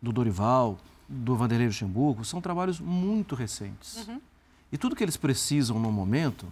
[0.00, 4.06] do Dorival, do Vanderlei Luxemburgo, são trabalhos muito recentes.
[4.06, 4.20] Uhum.
[4.70, 6.46] E tudo que eles precisam no momento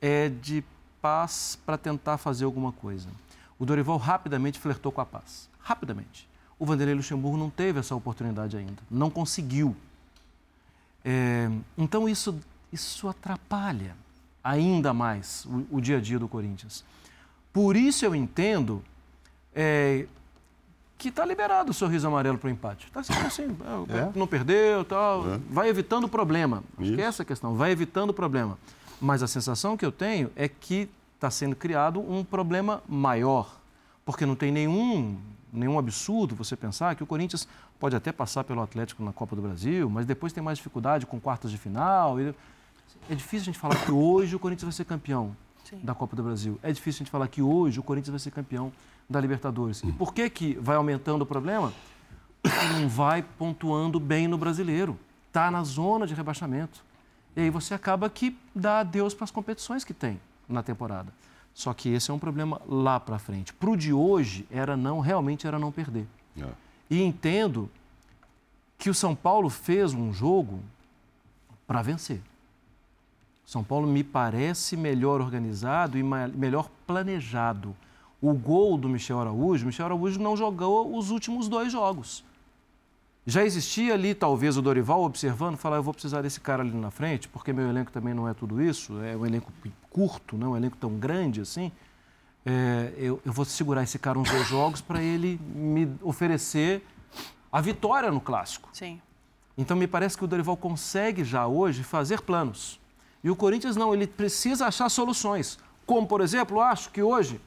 [0.00, 0.62] é de
[1.00, 3.08] paz para tentar fazer alguma coisa.
[3.58, 6.28] O Dorival rapidamente flertou com a paz rapidamente.
[6.58, 9.74] O Vanderlei Luxemburgo não teve essa oportunidade ainda, não conseguiu.
[11.04, 12.38] É, então isso,
[12.72, 13.96] isso atrapalha
[14.42, 16.84] ainda mais o, o, dia a dia do Corinthians.
[17.52, 18.84] Por isso eu entendo
[19.54, 20.06] é,
[20.98, 22.86] que está liberado o sorriso amarelo para o empate.
[22.86, 23.56] Está assim, assim
[23.88, 24.18] é.
[24.18, 25.40] não perdeu, tal, é.
[25.50, 26.62] vai evitando o problema.
[26.78, 28.58] Acho que é essa a questão, vai evitando o problema.
[29.00, 30.88] Mas a sensação que eu tenho é que
[31.24, 33.58] está sendo criado um problema maior,
[34.04, 35.18] porque não tem nenhum
[35.50, 37.46] nenhum absurdo você pensar que o Corinthians
[37.78, 41.20] pode até passar pelo Atlético na Copa do Brasil, mas depois tem mais dificuldade com
[41.20, 42.18] quartas de final.
[42.18, 45.34] É difícil a gente falar que hoje o Corinthians vai ser campeão
[45.64, 45.78] Sim.
[45.82, 46.58] da Copa do Brasil.
[46.60, 48.72] É difícil a gente falar que hoje o Corinthians vai ser campeão
[49.08, 49.80] da Libertadores.
[49.84, 51.72] E por que, que vai aumentando o problema?
[52.72, 54.98] Não vai pontuando bem no brasileiro.
[55.28, 56.84] Está na zona de rebaixamento.
[57.36, 61.12] E aí você acaba que dá adeus para as competições que tem na temporada.
[61.52, 63.52] Só que esse é um problema lá para frente.
[63.52, 66.06] Para o de hoje, era não, realmente era não perder.
[66.36, 66.48] É.
[66.90, 67.70] E entendo
[68.76, 70.60] que o São Paulo fez um jogo
[71.66, 72.20] para vencer.
[73.46, 77.76] São Paulo me parece melhor organizado e melhor planejado.
[78.20, 82.24] O gol do Michel Araújo, Michel Araújo não jogou os últimos dois jogos.
[83.26, 86.90] Já existia ali, talvez, o Dorival observando, falar, eu vou precisar desse cara ali na
[86.90, 89.50] frente, porque meu elenco também não é tudo isso, é um elenco
[89.88, 91.72] curto, não é um elenco tão grande assim.
[92.44, 96.86] É, eu, eu, vou segurar esse cara uns dois jogos para ele me oferecer
[97.50, 98.68] a vitória no clássico.
[98.74, 99.00] Sim.
[99.56, 102.78] Então me parece que o Dorival consegue já hoje fazer planos.
[103.22, 105.58] E o Corinthians não, ele precisa achar soluções.
[105.86, 107.40] Como, por exemplo, acho que hoje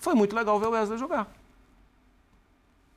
[0.00, 1.35] foi muito legal ver o Wesley jogar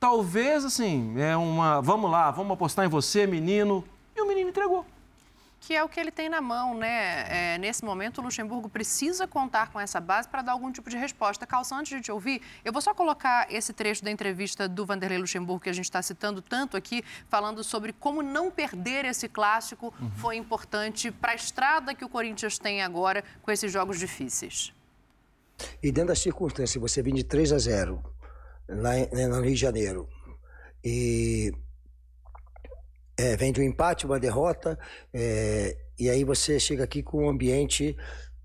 [0.00, 3.84] talvez assim, é uma, vamos lá, vamos apostar em você, menino,
[4.16, 4.86] e o menino entregou.
[5.60, 7.26] Que é o que ele tem na mão, né?
[7.28, 10.96] É, nesse momento, o Luxemburgo precisa contar com essa base para dar algum tipo de
[10.96, 11.46] resposta.
[11.46, 15.18] Calça, antes de te ouvir, eu vou só colocar esse trecho da entrevista do Vanderlei
[15.18, 19.92] Luxemburgo, que a gente está citando tanto aqui, falando sobre como não perder esse clássico
[20.00, 20.10] uhum.
[20.12, 24.72] foi importante para a estrada que o Corinthians tem agora com esses jogos difíceis.
[25.82, 28.02] E dentro das circunstâncias, você vem de 3 a 0,
[28.70, 30.08] lá né, no Rio de Janeiro.
[30.82, 31.52] E
[33.18, 34.78] é, vem de um empate, uma derrota,
[35.12, 37.96] é, e aí você chega aqui com um ambiente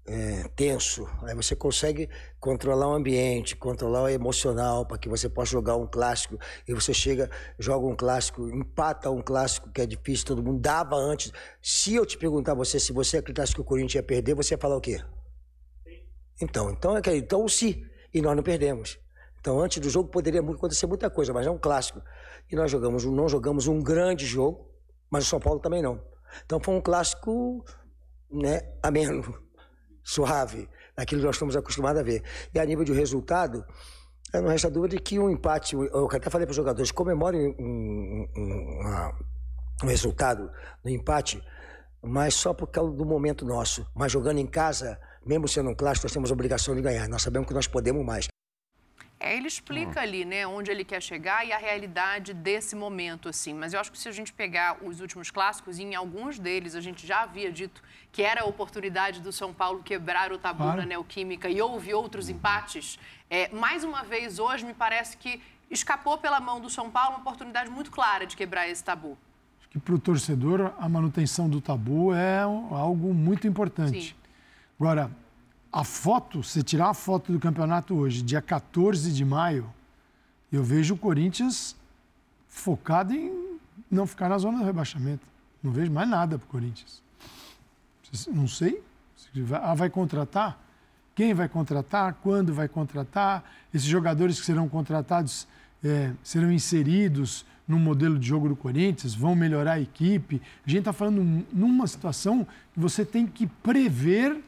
[0.06, 1.08] é, tenso.
[1.24, 2.10] Aí você consegue
[2.40, 6.38] controlar o ambiente, controlar o emocional, para que você possa jogar um clássico.
[6.68, 10.96] E você chega, joga um clássico, empata um clássico que é difícil, todo mundo dava
[10.96, 11.32] antes.
[11.62, 14.60] Se eu te perguntar você se você acreditasse que o Corinthians ia perder, você ia
[14.60, 15.02] falar o quê?
[16.42, 17.82] Então, então, é então se.
[18.14, 19.00] E nós não perdemos.
[19.46, 22.02] Então, antes do jogo poderia acontecer muita coisa, mas é um clássico.
[22.52, 24.68] E nós jogamos, não jogamos um grande jogo,
[25.08, 26.02] mas o São Paulo também não.
[26.44, 27.64] Então foi um clássico,
[28.32, 29.38] né, ameno,
[30.04, 30.68] suave.
[30.98, 32.24] naquilo que nós estamos acostumados a ver.
[32.56, 33.64] E a nível de resultado,
[34.34, 38.28] não resta dúvida de que um empate, eu até falei para os jogadores, comemorem um,
[38.36, 39.12] um,
[39.84, 40.50] um resultado
[40.84, 41.40] no empate,
[42.02, 43.86] mas só por causa do momento nosso.
[43.94, 47.08] Mas jogando em casa, mesmo sendo um clássico, nós temos a obrigação de ganhar.
[47.08, 48.28] Nós sabemos que nós podemos mais.
[49.20, 53.54] É, ele explica ali, né, onde ele quer chegar e a realidade desse momento, assim.
[53.54, 56.76] Mas eu acho que se a gente pegar os últimos clássicos, e em alguns deles
[56.76, 60.64] a gente já havia dito que era a oportunidade do São Paulo quebrar o tabu
[60.64, 60.82] claro.
[60.82, 63.00] na Neoquímica e houve outros empates.
[63.30, 67.20] É, mais uma vez, hoje, me parece que escapou pela mão do São Paulo uma
[67.20, 69.18] oportunidade muito clara de quebrar esse tabu.
[69.60, 74.10] Acho que para o torcedor a manutenção do tabu é algo muito importante.
[74.10, 74.16] Sim.
[74.80, 75.10] Agora,
[75.76, 79.70] a foto, se tirar a foto do campeonato hoje, dia 14 de maio,
[80.50, 81.76] eu vejo o Corinthians
[82.48, 83.60] focado em
[83.92, 85.28] não ficar na zona do rebaixamento.
[85.62, 87.04] Não vejo mais nada para o Corinthians.
[88.32, 88.82] Não sei.
[89.62, 90.58] Ah, vai contratar?
[91.14, 92.14] Quem vai contratar?
[92.24, 93.44] Quando vai contratar?
[93.74, 95.46] Esses jogadores que serão contratados
[95.84, 99.14] é, serão inseridos no modelo de jogo do Corinthians?
[99.14, 100.42] Vão melhorar a equipe?
[100.66, 104.42] A gente está falando numa situação que você tem que prever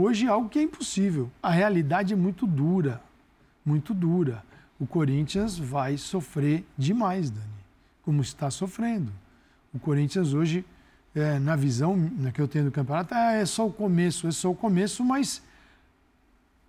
[0.00, 1.28] Hoje é algo que é impossível.
[1.42, 3.02] A realidade é muito dura,
[3.66, 4.44] muito dura.
[4.78, 7.44] O Corinthians vai sofrer demais, Dani,
[8.04, 9.10] como está sofrendo.
[9.74, 10.64] O Corinthians hoje,
[11.16, 14.30] é, na visão né, que eu tenho do campeonato, é, é só o começo, é
[14.30, 15.42] só o começo, mas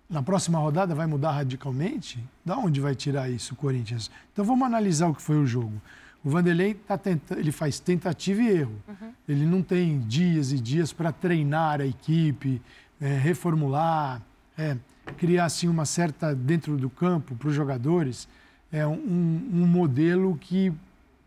[0.08, 2.18] na próxima rodada vai mudar radicalmente?
[2.44, 4.10] Da onde vai tirar isso o Corinthians?
[4.32, 5.80] Então vamos analisar o que foi o jogo.
[6.24, 8.74] O Vanderlei tá tenta, ele faz tentativa e erro.
[8.88, 9.12] Uhum.
[9.28, 12.60] Ele não tem dias e dias para treinar a equipe,
[13.00, 14.20] é, reformular,
[14.56, 14.76] é,
[15.16, 18.28] criar assim uma certa dentro do campo para os jogadores,
[18.72, 20.72] é um, um, modelo que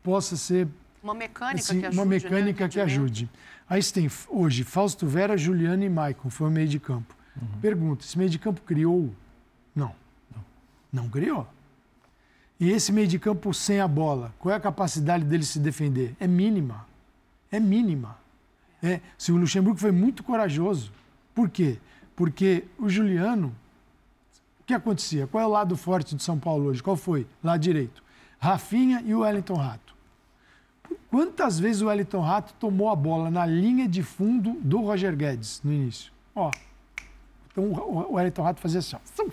[0.01, 0.67] possa ser
[1.01, 1.99] uma mecânica assim, que ajude.
[1.99, 3.29] Uma mecânica né, que ajude.
[3.69, 7.15] Aí você tem hoje Fausto Vera, Juliano e Maicon, foi o meio de campo.
[7.41, 7.59] Uhum.
[7.61, 9.13] Pergunta: esse meio de campo criou?
[9.75, 9.93] Não.
[10.33, 10.43] Não,
[11.03, 11.47] não criou.
[12.59, 16.15] E esse meio de campo sem a bola, qual é a capacidade dele se defender?
[16.19, 16.85] É mínima.
[17.51, 18.17] É mínima.
[18.81, 20.91] É, se o Luxemburgo foi muito corajoso.
[21.33, 21.79] Por quê?
[22.15, 23.53] Porque o Juliano,
[24.61, 25.27] o que acontecia?
[25.27, 26.83] Qual é o lado forte de São Paulo hoje?
[26.83, 27.27] Qual foi?
[27.43, 28.03] Lado direito.
[28.39, 29.95] Rafinha e o Wellington Rato.
[31.09, 35.61] Quantas vezes o Wellington Rato tomou a bola na linha de fundo do Roger Guedes
[35.63, 36.11] no início?
[36.35, 36.51] Ó,
[37.51, 39.25] então o Wellington Rato fazia assim, ó,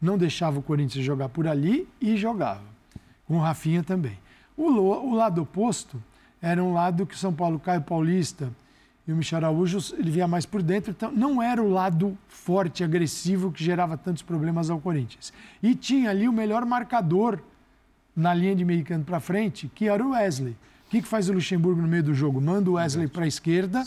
[0.00, 2.62] não deixava o Corinthians jogar por ali e jogava.
[3.26, 4.18] Com o Rafinha também.
[4.56, 6.02] O, o lado oposto
[6.40, 8.52] era um lado que o São Paulo, Caio Paulista
[9.12, 12.82] e o Michel Araújo ele vinha mais por dentro, então não era o lado forte,
[12.82, 15.32] agressivo que gerava tantos problemas ao Corinthians.
[15.62, 17.38] E tinha ali o melhor marcador
[18.16, 20.56] na linha de meio campo para frente, que era o Wesley.
[20.86, 22.40] O que, que faz o Luxemburgo no meio do jogo?
[22.40, 23.84] Manda o Wesley para a esquerda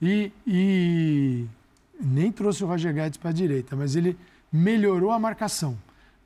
[0.00, 1.44] e, e,
[2.00, 4.16] nem trouxe o Roger Guedes para a direita, mas ele
[4.50, 5.76] melhorou a marcação.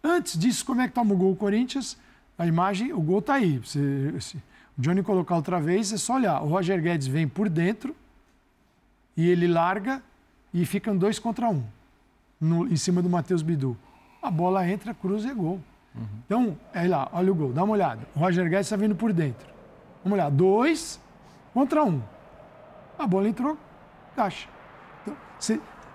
[0.02, 1.96] Antes disso, como é que toma o gol o Corinthians?
[2.38, 3.60] A imagem, o gol está aí.
[3.64, 4.36] Se, se
[4.78, 6.42] o Johnny colocar outra vez, é só olhar.
[6.42, 7.94] O Roger Guedes vem por dentro,
[9.16, 10.02] e ele larga
[10.52, 11.62] e ficam dois contra um
[12.40, 13.76] no, em cima do Matheus Bidu.
[14.22, 15.60] A bola entra, cruza e é gol.
[15.94, 16.06] Uhum.
[16.26, 18.00] Então, é lá, olha o gol, dá uma olhada.
[18.14, 19.46] O Roger Guedes está vindo por dentro.
[20.02, 21.00] Vamos olhar, dois
[21.54, 22.02] contra um.
[22.98, 23.56] A bola entrou,
[24.14, 24.48] caixa.
[25.02, 25.16] Então,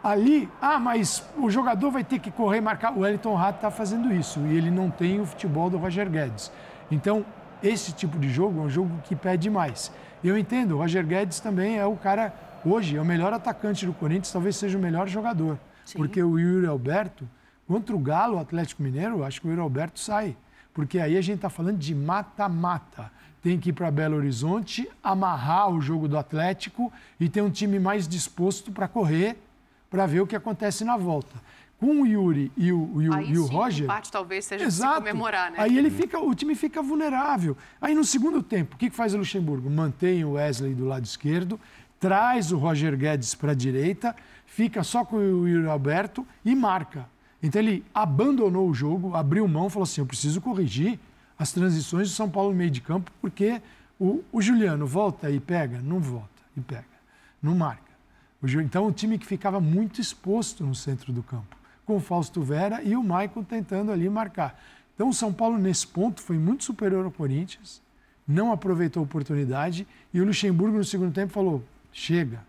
[0.03, 2.93] ali, ah, mas o jogador vai ter que correr e marcar.
[2.95, 6.51] O Wellington Rato está fazendo isso e ele não tem o futebol do Roger Guedes.
[6.89, 7.25] Então,
[7.61, 9.91] esse tipo de jogo é um jogo que pede mais.
[10.23, 12.33] Eu entendo, o Roger Guedes também é o cara
[12.69, 15.57] hoje é o melhor atacante do Corinthians, talvez seja o melhor jogador.
[15.85, 15.97] Sim.
[15.97, 17.27] Porque o Yuri Alberto,
[17.67, 20.35] contra o Galo, o Atlético Mineiro, acho que o Yuri Alberto sai.
[20.73, 23.11] Porque aí a gente está falando de mata-mata.
[23.41, 27.79] Tem que ir para Belo Horizonte, amarrar o jogo do Atlético e ter um time
[27.79, 29.35] mais disposto para correr,
[29.89, 31.35] para ver o que acontece na volta.
[31.79, 33.81] Com o Yuri e o, o, aí, e o sim, Roger.
[33.81, 35.57] O empate talvez seja exato, se comemorar, né?
[35.59, 37.57] Aí ele fica, o time fica vulnerável.
[37.81, 39.67] Aí no segundo tempo, o que faz o Luxemburgo?
[39.67, 41.59] Mantém o Wesley do lado esquerdo,
[42.01, 44.15] traz o Roger Guedes para a direita,
[44.47, 47.07] fica só com o Yuri Alberto e marca.
[47.41, 50.99] Então ele abandonou o jogo, abriu mão, falou assim: eu preciso corrigir
[51.37, 53.61] as transições do São Paulo no meio de campo, porque
[53.99, 55.79] o, o Juliano volta e pega?
[55.79, 56.27] Não volta
[56.57, 56.83] e pega,
[57.41, 57.91] não marca.
[58.41, 62.41] O, então o time que ficava muito exposto no centro do campo, com o Fausto
[62.41, 64.59] Vera e o Maicon tentando ali marcar.
[64.95, 67.79] Então o São Paulo, nesse ponto, foi muito superior ao Corinthians,
[68.27, 72.39] não aproveitou a oportunidade e o Luxemburgo, no segundo tempo, falou: chega.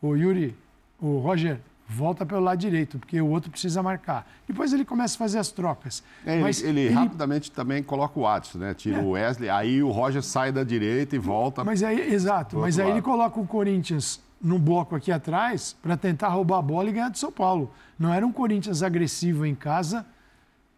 [0.00, 0.56] O Yuri,
[1.00, 1.60] o Roger,
[1.90, 4.26] volta pelo lado direito, porque o outro precisa marcar.
[4.46, 6.02] Depois ele começa a fazer as trocas.
[6.24, 8.74] É, Mas ele, ele, rapidamente também coloca o Adson, né?
[8.74, 9.02] Tira é.
[9.02, 11.64] o Wesley, aí o Roger sai da direita e volta.
[11.64, 12.96] Mas aí, exato, mas aí lado.
[12.96, 17.10] ele coloca o Corinthians no bloco aqui atrás para tentar roubar a bola e ganhar
[17.10, 17.72] do São Paulo.
[17.98, 20.06] Não era um Corinthians agressivo em casa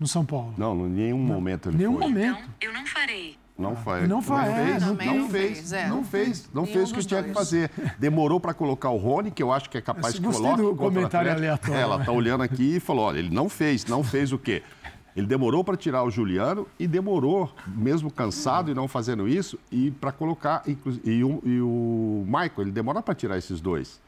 [0.00, 0.54] no São Paulo.
[0.56, 2.08] Não, em nenhum momento ele Nenhum foi.
[2.08, 2.38] momento.
[2.38, 3.36] Então, eu não farei.
[3.58, 4.08] Não faz.
[4.08, 5.88] Não faz, é, fez, não não, não fez, fez, é.
[5.88, 7.32] não fez, não Nenhum fez o que tinha dois.
[7.32, 7.70] que fazer.
[7.98, 10.56] Demorou para colocar o Rony, que eu acho que é capaz de colocar.
[10.56, 12.04] do comentário aleatório, É, Ela né?
[12.04, 14.62] tá olhando aqui e falou, olha, ele não fez, não fez o quê?
[15.14, 19.90] Ele demorou para tirar o Juliano e demorou, mesmo cansado e não fazendo isso, e
[19.90, 24.00] para colocar e o, e o Michael, ele demora para tirar esses dois.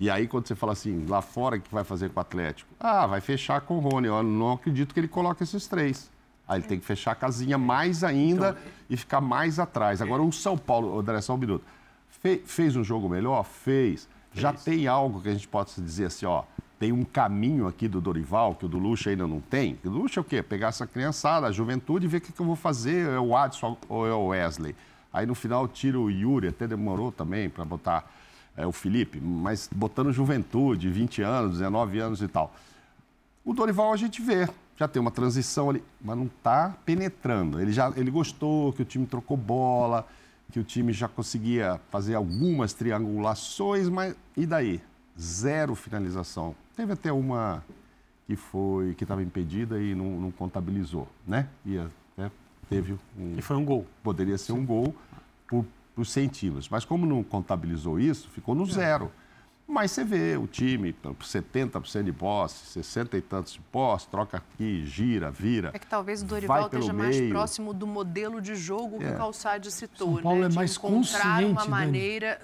[0.00, 2.70] E aí, quando você fala assim, lá fora, o que vai fazer com o Atlético?
[2.80, 4.08] Ah, vai fechar com o Rony.
[4.08, 6.10] Eu não acredito que ele coloque esses três.
[6.48, 8.56] Aí ele tem que fechar a casinha mais ainda
[8.88, 10.00] e ficar mais atrás.
[10.00, 11.64] Agora, o São Paulo, André, só um minuto.
[12.08, 13.42] Fe- fez um jogo melhor?
[13.44, 14.08] Fez.
[14.32, 16.44] Já tem algo que a gente possa dizer assim, ó.
[16.78, 19.78] Tem um caminho aqui do Dorival, que o do Lucha ainda não tem.
[19.82, 20.42] O do Lucha é o quê?
[20.42, 23.08] Pegar essa criançada, a juventude e ver o que, que eu vou fazer.
[23.08, 24.76] É o Adson ou é o Wesley?
[25.12, 28.04] Aí no final tira o Yuri, até demorou também para botar
[28.54, 32.54] é, o Felipe, mas botando juventude, 20 anos, 19 anos e tal.
[33.42, 34.46] O Dorival a gente vê,
[34.76, 37.60] já tem uma transição ali, mas não está penetrando.
[37.60, 40.06] Ele já ele gostou que o time trocou bola,
[40.52, 44.80] que o time já conseguia fazer algumas triangulações, mas e daí?
[45.18, 46.54] Zero finalização.
[46.76, 47.64] Teve até uma
[48.26, 51.48] que foi que estava impedida e não, não contabilizou, né?
[51.64, 52.30] E até
[52.68, 53.86] teve um E foi um gol.
[54.02, 54.94] poderia ser um gol
[55.48, 55.64] por,
[55.94, 56.68] por centímetros.
[56.68, 59.10] Mas como não contabilizou isso, ficou no zero.
[59.68, 64.86] Mas você vê o time, 70% de posse, 60 e tantos de posse, troca aqui,
[64.86, 65.70] gira, vira.
[65.74, 67.30] É que talvez o Dorival esteja mais meio.
[67.30, 69.10] próximo do modelo de jogo que É.
[69.10, 70.46] o Calçade citou, São Paulo né?
[70.46, 71.68] é de mais encontrar uma consciente, Dani.
[71.70, 72.40] maneira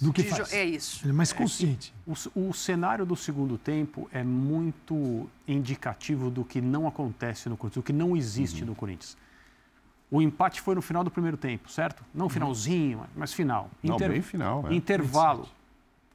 [0.00, 0.52] Do que de faz.
[0.52, 1.00] É isso.
[1.04, 1.92] Ele é mais consciente.
[2.06, 7.56] O, c- o cenário do segundo tempo é muito indicativo do que não acontece no
[7.56, 9.16] Corinthians, do que não existe no Corinthians.
[10.10, 12.04] O empate foi no final do primeiro tempo, certo?
[12.14, 13.68] Não finalzinho, mas final.
[13.82, 14.74] Não, bem final, é.
[14.74, 15.48] Intervalo,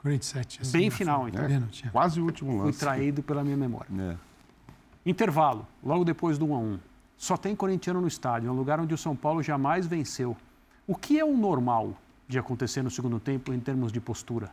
[0.07, 0.61] 47.
[0.61, 1.67] assim, bem na final, então.
[1.67, 1.89] Tia?
[1.91, 2.79] Quase o último Fui lance.
[2.79, 3.87] traído pela minha memória.
[3.99, 4.15] É.
[5.05, 6.79] Intervalo, logo depois do 1 a 1.
[7.17, 10.35] Só tem corintiano no estádio, é um lugar onde o São Paulo jamais venceu.
[10.85, 11.93] O que é o normal
[12.27, 14.49] de acontecer no segundo tempo em termos de postura?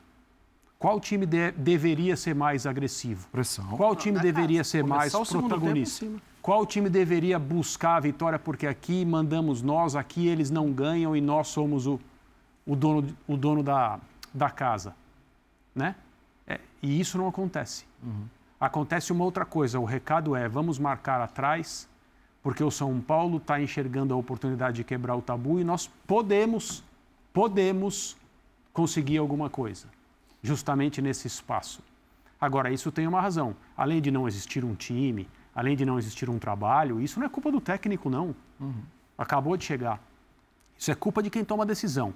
[0.78, 3.26] Qual time de- deveria ser mais agressivo?
[3.30, 3.64] Pressão.
[3.76, 4.70] Qual time na deveria casa.
[4.70, 5.98] ser mais Começar o segundo tempo em protagonista?
[6.06, 6.18] cima.
[6.42, 11.20] Qual time deveria buscar a vitória porque aqui mandamos nós, aqui eles não ganham e
[11.20, 11.98] nós somos o,
[12.66, 13.98] o dono, o dono da,
[14.32, 14.94] da casa?
[15.74, 15.94] Né?
[16.46, 17.84] É, e isso não acontece.
[18.60, 19.80] Acontece uma outra coisa.
[19.80, 21.88] O recado é: vamos marcar atrás,
[22.42, 26.84] porque o São Paulo está enxergando a oportunidade de quebrar o tabu e nós podemos,
[27.32, 28.16] podemos
[28.72, 29.86] conseguir alguma coisa,
[30.42, 31.82] justamente nesse espaço.
[32.40, 33.56] Agora, isso tem uma razão.
[33.76, 37.30] Além de não existir um time, além de não existir um trabalho, isso não é
[37.30, 38.34] culpa do técnico, não.
[39.16, 40.00] Acabou de chegar.
[40.76, 42.12] Isso é culpa de quem toma a decisão.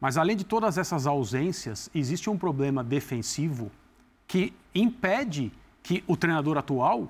[0.00, 3.70] Mas além de todas essas ausências, existe um problema defensivo
[4.26, 7.08] que impede que o treinador atual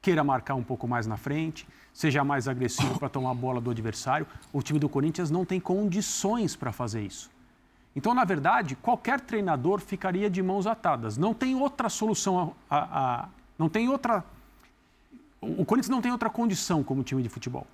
[0.00, 3.70] queira marcar um pouco mais na frente, seja mais agressivo para tomar a bola do
[3.70, 4.26] adversário.
[4.52, 7.30] O time do Corinthians não tem condições para fazer isso.
[7.96, 11.16] Então, na verdade, qualquer treinador ficaria de mãos atadas.
[11.16, 14.24] Não tem outra solução, a, a- a- não tem outra.
[15.40, 17.66] O Corinthians não tem outra condição como time de futebol.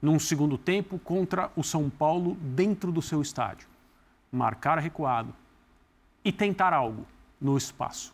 [0.00, 3.68] Num segundo tempo contra o São Paulo dentro do seu estádio.
[4.30, 5.32] Marcar recuado
[6.24, 7.06] e tentar algo
[7.40, 8.12] no espaço.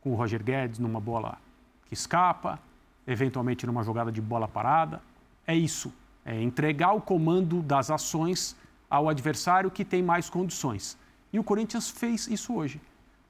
[0.00, 1.38] Com o Roger Guedes numa bola
[1.86, 2.58] que escapa,
[3.06, 5.00] eventualmente numa jogada de bola parada.
[5.46, 5.92] É isso.
[6.24, 8.56] É entregar o comando das ações
[8.90, 10.98] ao adversário que tem mais condições.
[11.32, 12.80] E o Corinthians fez isso hoje,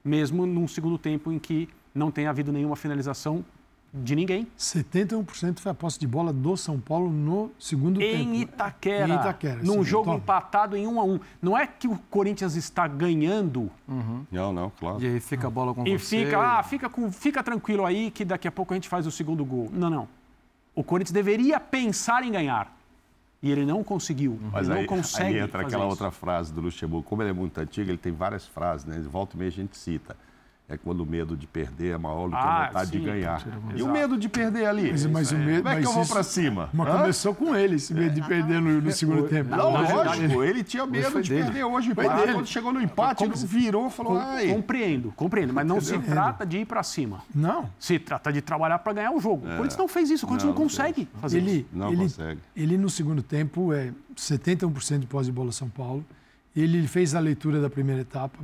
[0.03, 3.43] mesmo num segundo tempo em que não tem havido nenhuma finalização
[3.93, 4.47] de ninguém.
[4.57, 8.35] 71% foi a posse de bola do São Paulo no segundo Em tempo.
[8.35, 10.17] Itaquera, Em Itaquera, num jogo toma.
[10.17, 11.19] empatado em 1 a 1.
[11.41, 13.71] Não é que o Corinthians está ganhando
[14.31, 15.01] Não, não, claro.
[15.01, 16.23] E aí fica a bola com e você.
[16.25, 19.11] fica, ah, fica, com, fica tranquilo aí que daqui a pouco a gente faz o
[19.11, 19.69] segundo gol.
[19.73, 20.07] Não, não.
[20.75, 22.75] O Corinthians deveria pensar em ganhar.
[23.41, 24.37] E ele não conseguiu.
[24.51, 25.35] Mas ele aí, não consegue.
[25.35, 25.91] aí entra fazer aquela isso.
[25.91, 27.07] outra frase do Luxemburgo.
[27.07, 28.95] Como ele é muito antigo, ele tem várias frases, né?
[28.97, 30.15] De volta e meia a gente cita.
[30.71, 32.99] É quando o medo de perder é maior do que Ah, a vontade sim.
[32.99, 33.43] de ganhar.
[33.75, 34.91] E o medo de perder ali?
[34.91, 36.69] Mas, mas o medo, Como é que mas eu vou pra cima?
[36.71, 36.97] Mas Hã?
[36.99, 39.49] começou com ele, esse medo de perder no, no segundo tempo.
[39.49, 41.43] Não, verdade, lógico, ele tinha medo de dele.
[41.45, 41.95] perder hoje.
[41.95, 42.33] Foi dele.
[42.33, 44.47] Quando chegou no empate, ele virou e falou, Com- ai...
[44.53, 45.53] Compreendo, compreendo.
[45.53, 47.23] Mas não se trata de ir para cima.
[47.33, 47.67] Não.
[47.79, 49.47] Se trata de trabalhar para ganhar o jogo.
[49.47, 50.25] O Corinthians não fez isso.
[50.25, 51.65] O Corinthians não, Não, não consegue fazer Ele, isso.
[51.73, 52.39] Não ele, consegue.
[52.55, 56.05] ele no segundo tempo é 71% de pós de bola São Paulo.
[56.55, 58.37] Ele fez a leitura da primeira etapa,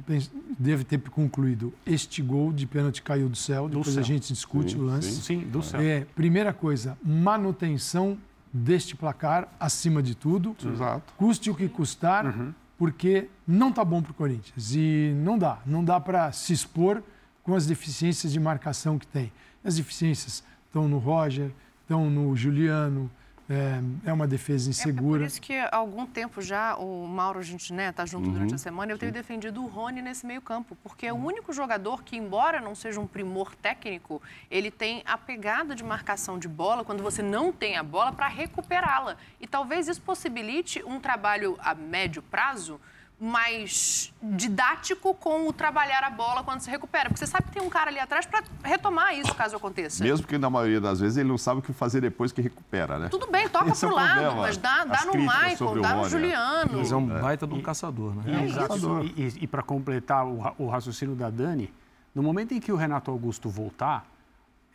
[0.57, 3.99] deve ter concluído este gol de pênalti caiu do céu, depois céu.
[3.99, 5.11] a gente discute Sim, o lance.
[5.21, 5.81] Sim, do céu.
[5.81, 8.17] É, primeira coisa, manutenção
[8.53, 10.55] deste placar acima de tudo.
[10.63, 11.13] Exato.
[11.17, 14.73] Custe o que custar, porque não tá bom para o Corinthians.
[14.73, 15.59] E não dá.
[15.65, 17.03] Não dá para se expor
[17.43, 19.31] com as deficiências de marcação que tem.
[19.63, 21.51] As deficiências estão no Roger,
[21.81, 23.09] estão no Juliano,
[23.49, 25.21] é, é, uma defesa insegura.
[25.21, 28.27] É, por isso que há algum tempo já o Mauro, a gente né, tá junto
[28.27, 28.33] uhum.
[28.33, 29.19] durante a semana, eu tenho Sim.
[29.19, 32.99] defendido o Rony nesse meio campo, porque é o único jogador que, embora não seja
[32.99, 37.77] um primor técnico, ele tem a pegada de marcação de bola, quando você não tem
[37.77, 39.17] a bola, para recuperá-la.
[39.39, 42.79] E talvez isso possibilite um trabalho a médio prazo
[43.20, 47.09] mais didático com o trabalhar a bola quando se recupera.
[47.09, 50.03] Porque você sabe que tem um cara ali atrás para retomar isso caso aconteça.
[50.03, 52.99] Mesmo que na maioria das vezes ele não sabe o que fazer depois que recupera,
[52.99, 53.07] né?
[53.09, 54.41] Tudo bem, toca Esse pro é lado, problema.
[54.41, 56.78] mas dá, dá no Michael, dá no Juliano.
[56.78, 58.41] Mas é um baita de um caçador, né?
[58.41, 59.03] É, exato.
[59.03, 61.74] E, e, e para completar o, o raciocínio da Dani,
[62.13, 64.05] no momento em que o Renato Augusto voltar,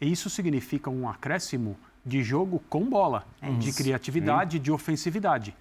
[0.00, 5.54] isso significa um acréscimo de jogo com bola, é de criatividade, de ofensividade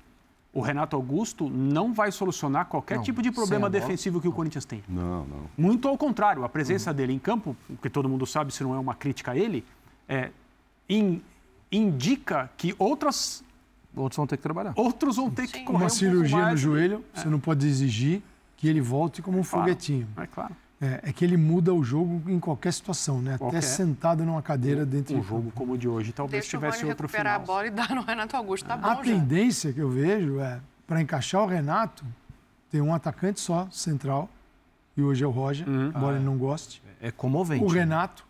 [0.54, 4.66] o Renato Augusto não vai solucionar qualquer não, tipo de problema defensivo que o Corinthians
[4.66, 4.84] tem.
[4.88, 5.50] Não, não.
[5.58, 6.96] Muito ao contrário, a presença uhum.
[6.96, 9.64] dele em campo, que todo mundo sabe se não é uma crítica a ele,
[10.08, 10.32] é,
[10.90, 11.22] in,
[11.72, 13.44] indica que outras.
[13.96, 14.74] Outros vão ter que trabalhar.
[14.76, 15.54] Outros vão ter Sim.
[15.54, 15.78] que correr.
[15.78, 17.20] Uma um cirurgia no joelho, é.
[17.20, 18.22] você não pode exigir
[18.58, 20.08] que ele volte como um é claro, foguetinho.
[20.18, 20.56] É claro.
[20.82, 23.38] É, é, que ele muda o jogo em qualquer situação, né?
[23.38, 23.58] Qualquer.
[23.58, 26.86] Até sentado numa cadeira dentro um de jogo como o de hoje talvez Deixa tivesse
[26.86, 27.26] outro final.
[27.26, 29.02] recuperar a bola e dar no Renato Augusto, tá bom A já.
[29.02, 32.06] tendência que eu vejo é, para encaixar o Renato,
[32.72, 34.30] tem um atacante só, central,
[34.96, 35.88] e hoje é o Roger, uhum.
[35.88, 36.82] embora ah, ele não goste.
[37.02, 37.64] É comovente.
[37.64, 37.80] O né?
[37.80, 38.26] Renato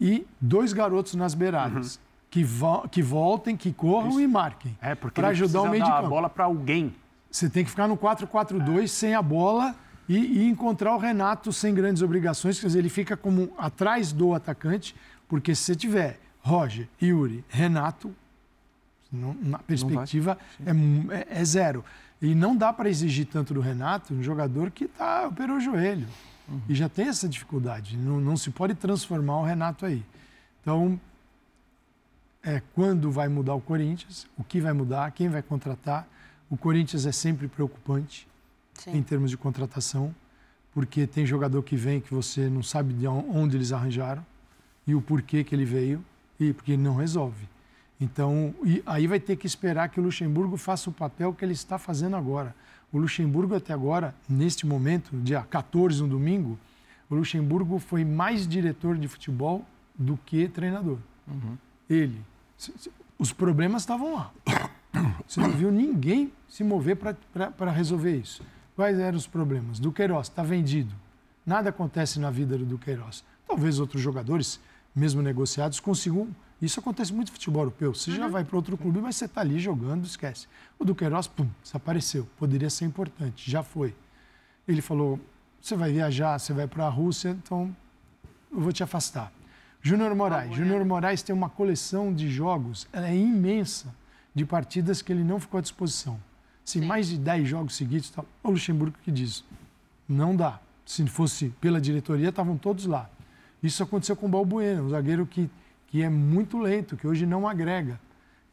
[0.00, 1.96] e dois garotos nas beiradas.
[1.96, 2.02] Uhum.
[2.30, 4.20] Que, vo que voltem, que corram Isso.
[4.20, 4.76] e marquem.
[4.80, 6.06] É, porque para ajudar o meio de campo.
[6.06, 6.94] a bola para alguém.
[7.30, 8.86] Você tem que ficar no 4-4-2 é.
[8.86, 9.74] sem a bola
[10.08, 14.32] e, e, encontrar o Renato sem grandes obrigações, quer dizer, ele fica como atrás do
[14.32, 14.94] atacante,
[15.28, 18.14] porque se você tiver Roger, Yuri, Renato,
[19.12, 20.70] não, na perspectiva é,
[21.14, 21.84] é, é, zero.
[22.20, 26.06] E não dá para exigir tanto do Renato, um jogador que tá, operou o joelho.
[26.48, 26.60] Uhum.
[26.68, 27.96] E já tem essa dificuldade.
[27.96, 30.04] Não, não se pode transformar o Renato aí.
[30.60, 30.98] Então,
[32.42, 36.06] é quando vai mudar o Corinthians, o que vai mudar, quem vai contratar.
[36.50, 38.26] O Corinthians é sempre preocupante.
[38.78, 38.96] Sim.
[38.96, 40.14] em termos de contratação,
[40.72, 44.24] porque tem jogador que vem que você não sabe de onde eles arranjaram
[44.86, 46.02] e o porquê que ele veio
[46.38, 47.48] e porque ele não resolve.
[48.00, 48.54] Então,
[48.86, 52.14] aí vai ter que esperar que o Luxemburgo faça o papel que ele está fazendo
[52.14, 52.54] agora.
[52.92, 56.56] O Luxemburgo até agora, neste momento, dia 14, no domingo,
[57.10, 59.64] o Luxemburgo foi mais diretor de futebol
[59.98, 60.98] do que treinador.
[61.26, 61.58] Uhum.
[61.90, 62.20] Ele.
[63.18, 64.30] Os problemas estavam lá.
[65.26, 68.42] Você não viu ninguém se mover para resolver isso.
[68.78, 69.80] Quais eram os problemas?
[69.80, 70.94] Duqueiroz está vendido.
[71.44, 73.24] Nada acontece na vida do Duqueiroz.
[73.44, 74.60] Talvez outros jogadores,
[74.94, 76.28] mesmo negociados, consigam.
[76.62, 77.92] Isso acontece muito no futebol europeu.
[77.92, 78.16] Você uhum.
[78.18, 80.46] já vai para outro clube, mas você está ali jogando, esquece.
[80.78, 82.28] O Duqueiroz, pum, desapareceu.
[82.38, 83.96] Poderia ser importante, já foi.
[84.68, 85.18] Ele falou:
[85.60, 87.74] você vai viajar, você vai para a Rússia, então
[88.52, 89.32] eu vou te afastar.
[89.82, 90.54] Júnior Moraes.
[90.54, 93.92] Júnior Moraes tem uma coleção de jogos, ela é imensa,
[94.32, 96.27] de partidas que ele não ficou à disposição
[96.68, 99.42] se mais de 10 jogos seguidos, tá, o Luxemburgo que diz,
[100.06, 100.60] não dá.
[100.84, 103.08] Se fosse pela diretoria, estavam todos lá.
[103.62, 105.48] Isso aconteceu com o Balbuena, um zagueiro que,
[105.86, 107.98] que é muito lento, que hoje não agrega.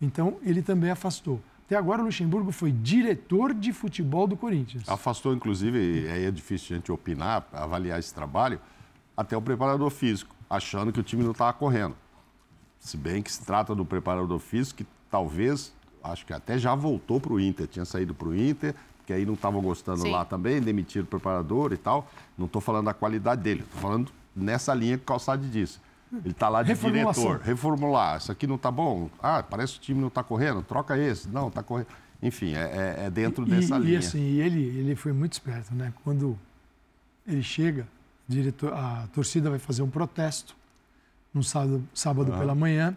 [0.02, 1.42] Então, ele também afastou.
[1.66, 4.88] Até agora, o Luxemburgo foi diretor de futebol do Corinthians.
[4.88, 8.62] Afastou, inclusive, aí é difícil a gente opinar, avaliar esse trabalho,
[9.18, 11.98] até o preparador físico, achando que o time não estava correndo.
[12.80, 15.74] Se bem que se trata do preparador físico, que talvez
[16.12, 18.76] acho que até já voltou para o Inter, tinha saído para o Inter,
[19.06, 20.12] que aí não estavam gostando Sim.
[20.12, 22.10] lá também, demitiram o preparador e tal.
[22.38, 25.80] Não estou falando da qualidade dele, estou falando nessa linha que o Calçade disse.
[26.12, 28.18] Ele está lá de diretor, reformular.
[28.18, 29.10] Isso aqui não está bom?
[29.22, 31.28] Ah, parece que o time não está correndo, troca esse.
[31.28, 31.88] Não, está correndo.
[32.22, 33.94] Enfim, é, é, é dentro e, dessa e, linha.
[33.94, 35.94] E assim, ele, ele foi muito esperto, né?
[36.04, 36.38] Quando
[37.28, 37.88] ele chega,
[38.28, 40.56] diretor, a torcida vai fazer um protesto
[41.34, 42.38] no sábado, sábado ah.
[42.38, 42.96] pela manhã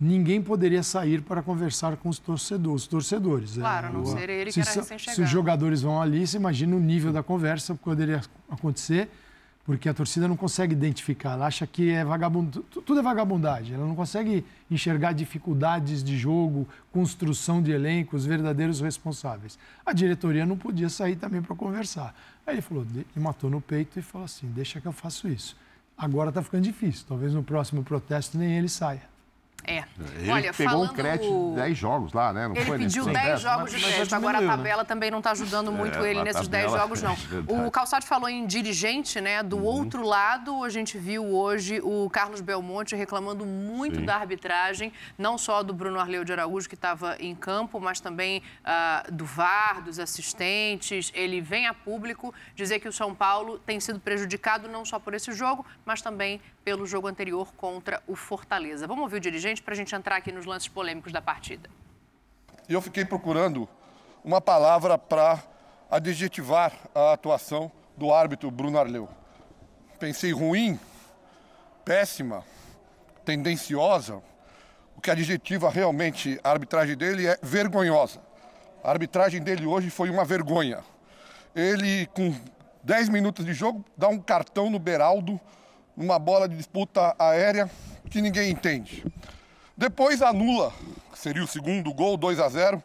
[0.00, 2.82] ninguém poderia sair para conversar com os torcedores.
[2.82, 6.00] Os torcedores claro, é, não ser ele que se, era recém Se os jogadores vão
[6.00, 9.08] ali, você imagina o nível da conversa que poderia acontecer,
[9.64, 13.86] porque a torcida não consegue identificar, ela acha que é vagabundo, tudo é vagabundagem, ela
[13.86, 19.58] não consegue enxergar dificuldades de jogo, construção de elencos, verdadeiros responsáveis.
[19.84, 22.14] A diretoria não podia sair também para conversar.
[22.46, 25.54] Aí ele falou, ele matou no peito e falou assim, deixa que eu faço isso.
[25.98, 29.17] Agora está ficando difícil, talvez no próximo protesto nem ele saia.
[29.68, 29.84] É.
[30.18, 30.90] Ele Olha, pegou falando...
[30.90, 32.48] um crédito de 10 jogos lá, né?
[32.48, 33.38] Não ele foi pediu nesse 10 tempo?
[33.38, 34.14] jogos de crédito.
[34.14, 34.46] Agora a né?
[34.46, 37.12] tabela também não está ajudando muito É, ele nesses 10 tabela, jogos, não.
[37.12, 39.42] é o Calçado falou em dirigente, né?
[39.42, 39.64] Do Uhum.
[39.64, 44.04] outro lado, a gente viu hoje o Carlos Belmonte reclamando muito Sim.
[44.06, 48.42] da arbitragem, não só do Bruno Arleu de Araújo, que estava em campo, mas também
[48.64, 51.12] ah, do VAR, dos assistentes.
[51.14, 55.12] Ele vem a público dizer que o São Paulo tem sido prejudicado não só por
[55.14, 58.86] esse jogo, mas também pelo jogo anterior contra o Fortaleza.
[58.86, 61.68] Vamos ouvir o dirigente para a gente entrar aqui nos lances polêmicos da partida.
[62.68, 63.68] Eu fiquei procurando
[64.24, 65.42] uma palavra para
[65.90, 69.08] adjetivar a atuação do árbitro Bruno Arleu.
[69.98, 70.78] Pensei ruim,
[71.84, 72.44] péssima,
[73.24, 74.22] tendenciosa.
[74.96, 78.20] O que adjetiva realmente a arbitragem dele é vergonhosa.
[78.82, 80.84] A arbitragem dele hoje foi uma vergonha.
[81.54, 82.34] Ele, com
[82.84, 85.40] 10 minutos de jogo, dá um cartão no Beraldo,
[85.96, 87.70] numa bola de disputa aérea
[88.10, 89.04] que ninguém entende.
[89.78, 90.72] Depois anula,
[91.14, 92.82] seria o segundo gol, 2 a 0,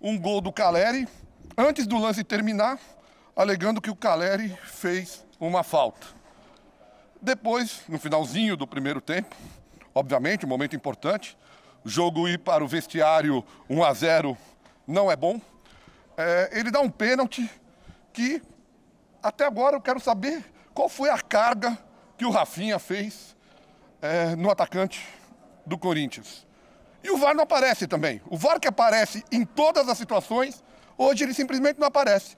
[0.00, 1.06] um gol do Caleri,
[1.54, 2.78] antes do lance terminar,
[3.36, 6.06] alegando que o Caleri fez uma falta.
[7.20, 9.36] Depois, no finalzinho do primeiro tempo,
[9.94, 11.36] obviamente, um momento importante,
[11.84, 14.38] o jogo ir para o vestiário 1 a 0
[14.86, 15.38] não é bom.
[16.16, 17.50] É, ele dá um pênalti
[18.14, 18.40] que
[19.22, 21.76] até agora eu quero saber qual foi a carga
[22.16, 23.36] que o Rafinha fez
[24.00, 25.19] é, no atacante
[25.66, 26.46] do Corinthians.
[27.02, 28.20] E o VAR não aparece também.
[28.26, 30.62] O VAR que aparece em todas as situações,
[30.98, 32.36] hoje ele simplesmente não aparece.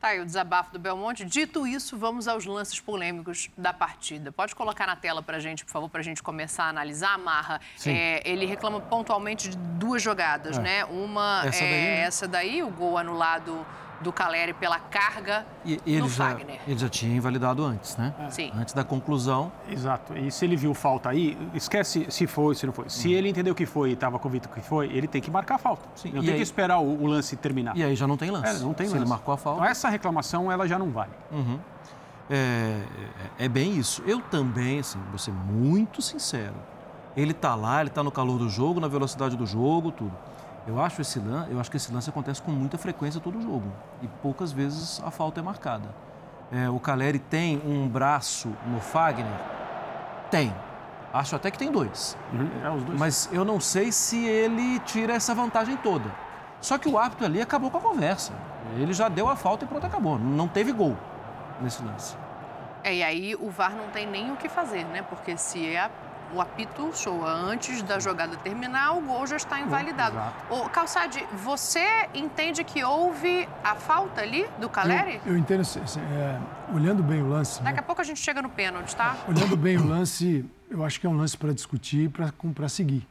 [0.00, 1.24] Tá aí o desabafo do Belmonte.
[1.24, 4.30] Dito isso, vamos aos lances polêmicos da partida.
[4.30, 7.60] Pode colocar na tela pra gente, por favor, pra gente começar a analisar, Marra.
[7.84, 10.84] É, ele reclama pontualmente de duas jogadas, né?
[10.84, 12.00] Uma Essa é daí, né?
[12.00, 13.66] essa daí, o gol anulado
[14.00, 16.60] do Caleri pela carga E, e ele, no já, Fagner.
[16.66, 18.14] ele já tinha invalidado antes, né?
[18.30, 18.52] Sim.
[18.54, 19.50] Antes da conclusão.
[19.68, 20.16] Exato.
[20.16, 22.88] E se ele viu falta aí, esquece se foi, se não foi.
[22.88, 25.58] Se ele entendeu que foi e estava convicto que foi, ele tem que marcar a
[25.58, 25.82] falta.
[25.96, 27.76] Sim, Não e tem aí- que esperar o, o lance terminar.
[27.76, 28.56] E aí já não tem lance.
[28.56, 29.02] É, não tem Se lance.
[29.04, 29.60] ele marcou a falta.
[29.60, 31.10] Então, essa reclamação, ela já não vale.
[32.30, 32.82] É,
[33.38, 34.02] é, é bem isso.
[34.06, 36.54] Eu também, assim, vou ser muito sincero.
[37.16, 40.12] Ele tá lá, ele tá no calor do jogo, na velocidade do jogo, tudo.
[40.68, 43.72] Eu acho, esse lance, eu acho que esse lance acontece com muita frequência todo jogo.
[44.02, 45.88] E poucas vezes a falta é marcada.
[46.52, 49.32] É, o Caleri tem um braço no Fagner?
[50.30, 50.54] Tem.
[51.10, 52.18] Acho até que tem dois.
[52.62, 52.98] É os dois.
[52.98, 56.14] Mas eu não sei se ele tira essa vantagem toda.
[56.60, 58.34] Só que o árbitro ali acabou com a conversa.
[58.76, 60.18] Ele já deu a falta e pronto, acabou.
[60.18, 60.94] Não teve gol
[61.62, 62.14] nesse lance.
[62.84, 65.00] É, e aí o VAR não tem nem o que fazer, né?
[65.00, 65.90] Porque se é
[66.34, 70.16] o apito soa antes da jogada terminar, o gol já está invalidado.
[70.50, 75.20] Ô, Calçade, você entende que houve a falta ali do Caleri?
[75.24, 76.38] Eu, eu entendo, assim, é,
[76.74, 77.70] olhando bem o lance, né?
[77.70, 79.16] Daqui a pouco a gente chega no pênalti, tá?
[79.26, 83.06] olhando bem o lance, eu acho que é um lance para discutir e para seguir.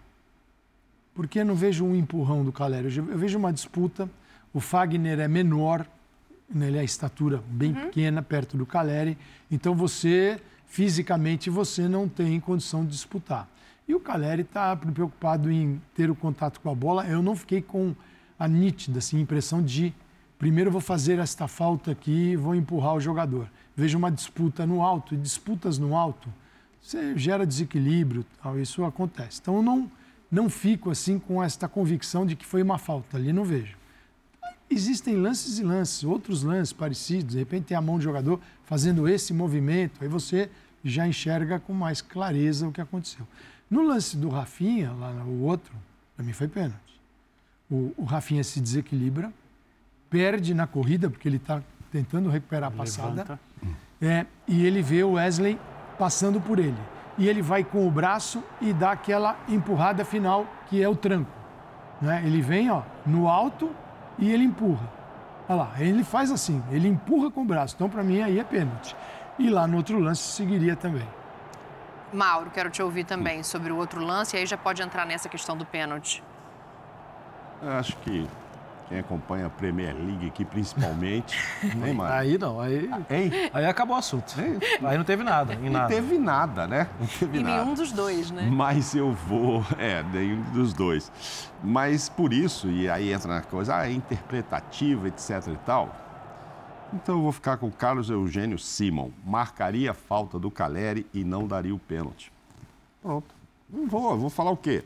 [1.13, 2.95] Porque eu não vejo um empurrão do Caleri.
[2.95, 4.07] Eu vejo uma disputa.
[4.53, 5.85] O Fagner é menor,
[6.47, 9.17] né, ele é a estatura bem pequena, perto do Caleri.
[9.49, 13.47] Então você, fisicamente, você não tem condição de disputar.
[13.87, 17.07] E o Caleri está preocupado em ter o contato com a bola.
[17.07, 17.95] Eu não fiquei com
[18.37, 19.93] a nítida assim, impressão de
[20.37, 23.49] primeiro vou fazer esta falta aqui vou empurrar o jogador.
[23.75, 26.31] Vejo uma disputa no alto, e disputas no alto,
[26.81, 29.39] você gera desequilíbrio, tal, isso acontece.
[29.41, 29.91] Então eu não,
[30.29, 33.76] não fico assim com esta convicção de que foi uma falta ali, não vejo.
[34.69, 39.07] Existem lances e lances, outros lances parecidos, de repente tem a mão do jogador fazendo
[39.07, 40.49] esse movimento, aí você
[40.83, 43.25] já enxerga com mais clareza o que aconteceu.
[43.69, 45.73] No lance do Rafinha, lá no outro,
[46.15, 46.75] para mim foi pênalti.
[47.69, 49.31] O, o Rafinha se desequilibra,
[50.09, 51.61] perde na corrida, porque ele está
[51.91, 53.39] tentando recuperar a passada,
[54.01, 55.59] é, e ele vê o Wesley
[55.97, 56.77] passando por ele.
[57.17, 61.31] E ele vai com o braço e dá aquela empurrada final, que é o tranco.
[62.01, 62.21] Né?
[62.25, 63.71] Ele vem ó, no alto
[64.17, 64.87] e ele empurra.
[65.49, 67.75] Olha lá, ele faz assim, ele empurra com o braço.
[67.75, 68.95] Então, para mim, aí é pênalti.
[69.39, 71.07] E lá no outro lance seguiria também.
[72.11, 75.29] Mauro, quero te ouvir também sobre o outro lance, e aí já pode entrar nessa
[75.29, 76.23] questão do pênalti.
[77.61, 78.27] Acho que
[78.89, 81.37] quem acompanha a Premier League aqui, principalmente,
[81.75, 82.11] nem mais.
[82.13, 83.31] Aí não, aí, Hein?
[83.53, 84.33] aí acabou o assunto.
[84.83, 85.87] Aí não teve nada, em Não nada.
[85.87, 86.87] teve nada, né?
[86.99, 87.63] Não teve E nada.
[87.63, 88.49] nenhum dos dois, né?
[88.51, 91.11] Mas eu vou, é, nenhum dos dois.
[91.63, 95.93] Mas por isso, e aí entra na coisa, ah, é interpretativa, etc e tal.
[96.93, 99.09] Então eu vou ficar com o Carlos Eugênio Simon.
[99.25, 102.31] Marcaria a falta do Caleri e não daria o pênalti.
[103.01, 103.35] Pronto.
[103.69, 104.85] Não vou, eu vou falar o quê?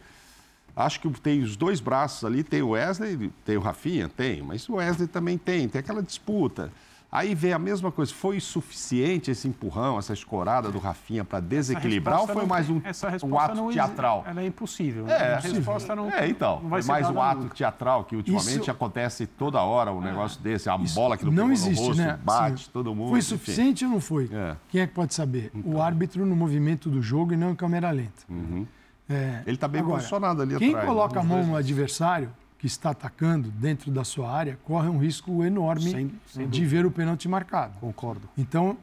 [0.85, 4.67] Acho que tem os dois braços ali, tem o Wesley, tem o Rafinha, tem, mas
[4.67, 6.71] o Wesley também tem, tem aquela disputa.
[7.11, 8.13] Aí vem a mesma coisa.
[8.13, 12.81] Foi suficiente esse empurrão, essa escorada do Rafinha para desequilibrar ou foi mais um,
[13.25, 14.23] um ato não, teatral?
[14.25, 15.03] Ela é impossível.
[15.03, 15.13] Né?
[15.13, 16.09] É, a resposta não.
[16.09, 16.61] É, então.
[16.61, 17.55] Não vai mais um ato nunca.
[17.55, 18.71] teatral que ultimamente Isso...
[18.71, 22.17] acontece toda hora, um negócio desse, a bola que não, não existe, rosto, né?
[22.23, 22.69] bate, Sim.
[22.71, 23.09] todo mundo.
[23.09, 23.27] Foi enfim.
[23.27, 24.29] suficiente ou não foi?
[24.31, 24.55] É.
[24.69, 25.51] Quem é que pode saber?
[25.53, 25.73] Então.
[25.73, 28.23] O árbitro no movimento do jogo e não em câmera lenta.
[28.29, 28.65] Uhum.
[29.11, 30.87] É, Ele está bem agora, posicionado ali quem atrás.
[30.87, 31.21] coloca né?
[31.21, 35.89] a mão no adversário que está atacando dentro da sua área corre um risco enorme
[35.91, 37.73] Sem- sem de ver o pênalti marcado.
[37.79, 38.29] Concordo.
[38.37, 38.77] Então,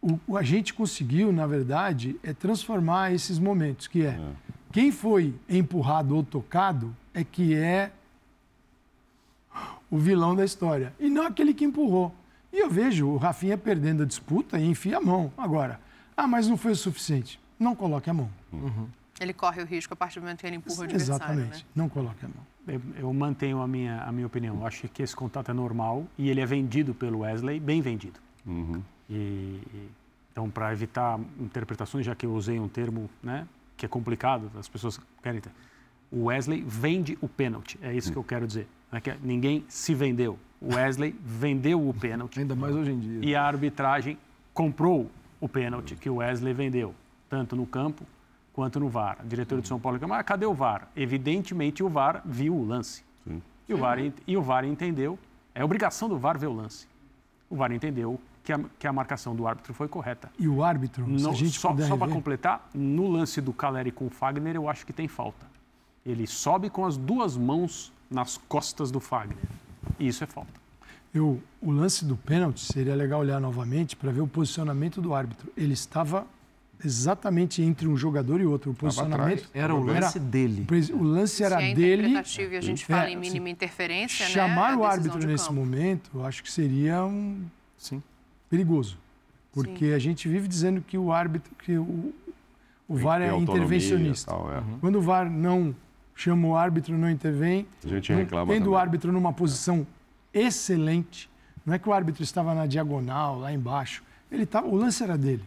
[0.00, 4.20] o, o- a gente conseguiu, na verdade, é transformar esses momentos, que é,
[4.70, 7.90] quem foi empurrado ou tocado é que é
[9.90, 12.14] o vilão da história, e não aquele que empurrou.
[12.52, 15.32] E eu vejo o Rafinha perdendo a disputa e enfia a mão.
[15.36, 15.80] Agora,
[16.16, 17.38] ah, mas não foi o suficiente.
[17.58, 18.30] Não coloque a mão.
[19.20, 21.58] Ele corre o risco a partir do momento que ele empurra o adversário, Exatamente.
[21.64, 21.70] né?
[21.74, 22.46] Não coloque a mão.
[22.66, 24.56] Eu, eu mantenho a minha, a minha opinião.
[24.60, 28.18] Eu acho que esse contato é normal e ele é vendido pelo Wesley, bem vendido.
[29.10, 29.88] E, e-
[30.32, 33.46] então, para evitar interpretações, já que eu usei um termo né,
[33.76, 35.50] que é complicado, as pessoas querem ter.
[36.10, 38.66] O Wesley vende o pênalti, é isso que eu quero dizer.
[38.90, 40.38] Não é que ninguém se vendeu.
[40.60, 42.40] O Wesley vendeu o pênalti.
[42.40, 43.18] Ainda mais hoje em dia.
[43.22, 44.16] E a arbitragem
[44.54, 45.10] comprou
[45.40, 46.94] o pênalti que o Wesley vendeu,
[47.28, 48.06] tanto no campo
[48.52, 49.16] quanto no VAR.
[49.20, 50.88] A diretora de São Paulo reclamou, ah, cadê o VAR?
[50.96, 53.02] Evidentemente o VAR viu o lance.
[53.68, 55.18] E, o VAR, e o VAR entendeu,
[55.54, 56.86] é obrigação do VAR ver o lance.
[57.48, 60.30] O VAR entendeu que a, que a marcação do árbitro foi correta.
[60.38, 63.92] E o árbitro, se No- a gente só só para completar, no lance do Caleri
[63.92, 65.46] com o Fagner, eu acho que tem falta.
[66.04, 69.38] Ele sobe com as duas mãos nas costas do Fagner.
[69.98, 70.50] E isso é falta.
[71.14, 75.52] Eu, o lance do pênalti seria legal olhar novamente para ver o posicionamento do árbitro.
[75.56, 76.26] Ele estava
[76.84, 78.70] exatamente entre um jogador e outro.
[78.70, 80.66] O posicionamento Era o lance dele.
[80.92, 82.08] O lance era Se é dele.
[82.12, 84.32] e a gente fala É, em mínima interferência, né?
[84.32, 85.60] Chamar a o árbitro nesse campo.
[85.60, 87.42] momento, eu acho que seria um
[87.76, 88.02] Sim.
[88.50, 88.98] perigoso.
[89.52, 92.14] Porque a gente vive dizendo que o árbitro, que o,
[92.88, 94.30] o VAR é intervencionista.
[94.30, 94.62] tal, é.
[94.80, 95.74] Quando o VAR não
[96.14, 98.80] chama o árbitro, não intervém, A gente não- reclama tendo o também.
[98.80, 99.86] árbitro numa posição
[100.32, 101.28] excelente,
[101.64, 105.16] não é que o árbitro estava na diagonal, lá embaixo, ele tava, o lance era
[105.18, 105.42] dele.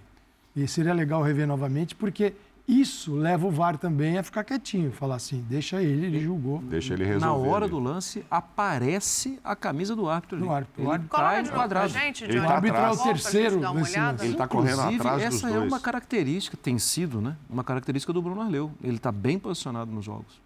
[0.55, 2.33] E seria legal rever novamente, porque
[2.67, 6.59] isso leva o VAR também a ficar quietinho, falar assim, deixa ele, ele julgou.
[6.63, 7.25] Deixa ele resolver.
[7.25, 7.71] Na hora ali.
[7.71, 10.37] do lance, aparece a camisa do árbitro.
[10.39, 10.53] Do ali.
[10.55, 10.81] árbitro.
[10.81, 11.87] Ele O árbitro- Coloca tá enquadrado.
[11.89, 12.97] gente, Ele Johnny, tá por atrás.
[12.97, 14.25] É o terceiro nesse lance.
[14.25, 15.67] Ele tá correndo atrás dos essa é dois.
[15.71, 17.35] uma característica, tem sido, né?
[17.49, 18.71] Uma característica do Bruno Arleu.
[18.83, 20.43] Ele está bem posicionado nos jogos.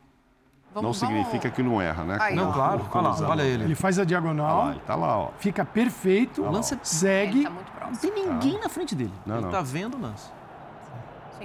[0.76, 2.18] Não Vamos- significa vamos- que não erra, né?
[2.22, 2.52] Aí, ó.
[2.52, 3.64] Claro, olha lá, olha ele.
[3.64, 5.32] Ele faz a Olha diagonal, lá, ele tá lá, ó.
[5.40, 9.14] fica perfeito, O lance é- segue, Ele tá muito Não tem ninguém na frente dele.
[9.26, 9.50] Não, ele não.
[9.50, 10.30] está vendo o lance.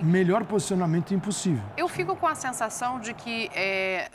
[0.02, 1.62] melhor posicionamento impossível.
[1.76, 4.10] Eu fico com a sensação de que é,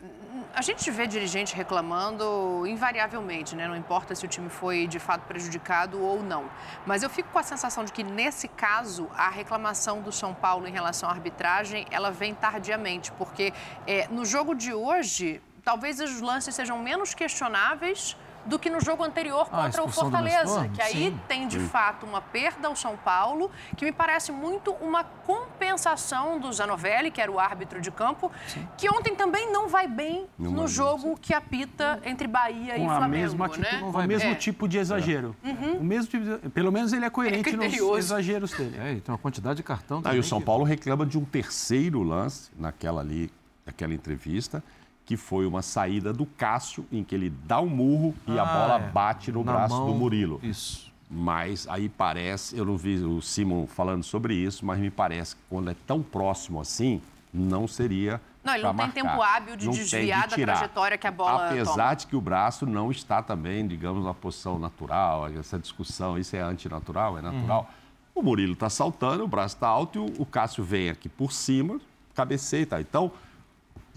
[0.53, 3.67] a gente vê dirigente reclamando invariavelmente, né?
[3.67, 6.45] Não importa se o time foi de fato prejudicado ou não.
[6.85, 10.67] Mas eu fico com a sensação de que nesse caso a reclamação do São Paulo
[10.67, 13.53] em relação à arbitragem ela vem tardiamente, porque
[13.87, 19.03] é, no jogo de hoje talvez os lances sejam menos questionáveis do que no jogo
[19.03, 21.19] anterior Ah, a contra o expulsão do Fortaleza, que aí Sim.
[21.27, 26.51] tem de fato uma perda ao São Paulo, que me parece muito uma compensação do
[26.51, 28.31] Zanovelli, que era o árbitro de campo,
[28.77, 32.79] que ontem também não vai bem Não no vai jogo que apita entre Bahia e
[32.79, 33.53] com a Flamengo, mesma né?
[33.53, 34.37] atitude, com vai o mesmo bem.
[34.37, 35.35] tipo de exagero.
[35.79, 38.77] O mesmo tipo de- pelo menos ele é coerente É nos exageros dele.
[38.79, 40.17] É, e tem uma quantidade de cartão Não, também.
[40.17, 43.31] e o São que- Paulo reclama de um terceiro lance naquela ali,
[43.65, 44.63] naquela entrevista,
[45.09, 48.45] que foi uma saída do Cássio, em que ele dá um murro e a Ah,
[48.45, 48.91] bola é.
[48.91, 50.39] bate no Na braço mão- do Murilo.
[50.43, 50.87] Isso.
[51.09, 55.41] Mas aí parece, eu não vi o Simon falando sobre isso, mas me parece que
[55.49, 57.01] quando é tão próximo assim,
[57.33, 58.21] não seria.
[58.43, 58.93] Não, ele não tem marcar.
[59.01, 60.57] tempo hábil de Não tem desviar da tirar.
[60.57, 61.95] trajetória que a bola Apesar toma.
[61.95, 66.41] de que o braço não está também, digamos, na posição natural, essa discussão, isso é
[66.41, 67.67] antinatural, é natural.
[68.15, 68.21] Uhum.
[68.21, 71.31] O Murilo está saltando, o braço está alto e o, o Cássio vem aqui por
[71.31, 71.81] cima,
[72.13, 72.79] cabeceia e tal.
[72.81, 73.11] Então,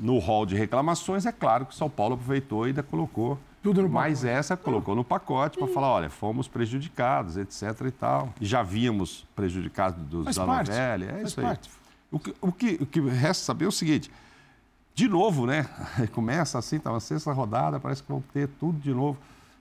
[0.02, 3.38] no hall de reclamações, é claro que o São Paulo aproveitou e ainda colocou.
[3.62, 8.34] Tudo no Mas essa colocou no pacote para falar, olha, fomos prejudicados, etc e tal.
[8.40, 11.46] E já vimos prejudicados do Faz parte, Zanovelli, é faz isso aí.
[11.46, 11.70] parte.
[12.10, 14.10] O que, o, que, o que resta saber é o seguinte,
[14.92, 15.68] de novo, né?
[16.10, 19.16] Começa assim, tá uma sexta rodada, parece que vão ter tudo de novo.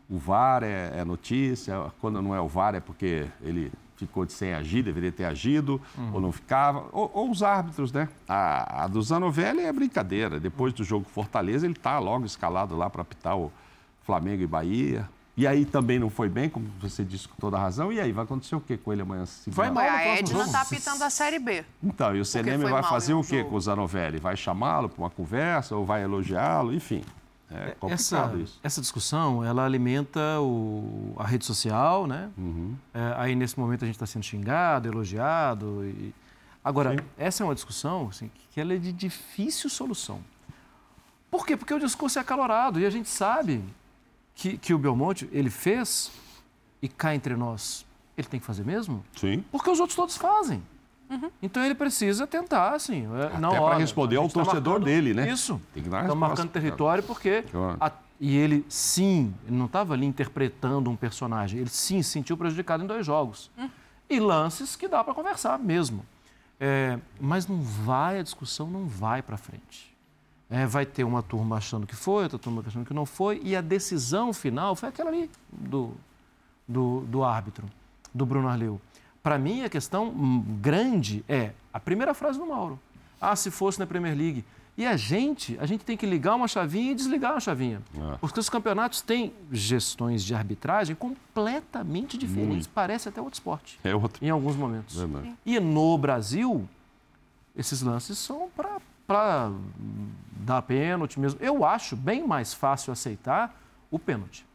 [0.09, 3.71] O VAR é, é notícia, quando não é o VAR é porque ele
[4.05, 5.79] ficou de sem agir, deveria ter agido,
[6.13, 6.85] ou não ficava.
[6.91, 8.07] Ou, ou os árbitros, né?
[8.27, 10.39] A, a do Zanovelli é brincadeira.
[10.39, 13.51] Depois do jogo Fortaleza, ele tá logo escalado lá para apitar o
[14.03, 15.07] Flamengo e Bahia.
[15.37, 17.91] E aí também não foi bem, como você disse com toda razão.
[17.91, 19.23] E aí, vai acontecer o quê com ele amanhã?
[19.47, 19.83] Vai segunda- mal.
[19.83, 21.63] A Edna está apitando a Série B.
[21.81, 23.51] então, e o CNM vai fazer o quê jogo.
[23.51, 24.19] com o Zanovelli?
[24.19, 26.73] Vai chamá-lo para uma conversa ou vai elogiá-lo?
[26.73, 27.01] Enfim,
[27.53, 28.59] É essa, isso.
[28.63, 32.29] essa discussão, ela alimenta o, a rede social, né?
[32.37, 32.75] Uhum.
[32.93, 35.83] É, aí, nesse momento, a gente está sendo xingado, elogiado.
[35.85, 36.13] E...
[36.63, 37.05] Agora, Sim.
[37.17, 40.21] essa é uma discussão assim, que ela é de difícil solução.
[41.29, 41.57] Por quê?
[41.57, 43.63] Porque o discurso é acalorado e a gente sabe
[44.33, 46.11] que, que o Belmonte, ele fez
[46.81, 47.85] e cá entre nós,
[48.17, 49.03] ele tem que fazer mesmo?
[49.15, 49.43] Sim.
[49.51, 50.63] Porque os outros todos fazem.
[51.11, 51.29] Uhum.
[51.41, 53.05] Então ele precisa tentar, assim.
[53.17, 55.29] É, Até não, para responder ao tá torcedor tá dele, né?
[55.29, 55.61] Isso.
[55.73, 57.43] Tem que dar Estão marcando território porque.
[57.79, 61.59] A, e ele, sim, ele não estava ali interpretando um personagem.
[61.59, 63.51] Ele, sim, se sentiu prejudicado em dois jogos.
[63.57, 63.69] Hum.
[64.09, 66.05] E lances que dá para conversar mesmo.
[66.59, 69.91] É, mas não vai, a discussão não vai para frente.
[70.49, 73.55] É, vai ter uma turma achando que foi, outra turma achando que não foi, e
[73.55, 75.93] a decisão final foi aquela ali do,
[76.67, 77.65] do, do árbitro,
[78.13, 78.79] do Bruno Arleu.
[79.23, 82.79] Para mim, a questão grande é a primeira frase do Mauro.
[83.19, 84.43] Ah, se fosse na Premier League.
[84.77, 87.81] E a gente, a gente tem que ligar uma chavinha e desligar uma chavinha.
[87.95, 88.17] É.
[88.19, 92.49] Porque os campeonatos têm gestões de arbitragem completamente diferentes.
[92.49, 92.69] Muito.
[92.69, 93.79] Parece até outro esporte.
[93.83, 94.23] É outro.
[94.25, 94.99] Em alguns momentos.
[94.99, 95.05] É
[95.45, 96.67] e no Brasil,
[97.55, 98.49] esses lances são
[99.05, 99.51] para
[100.37, 101.37] dar pênalti mesmo.
[101.41, 103.55] Eu acho bem mais fácil aceitar
[103.91, 104.45] o pênalti.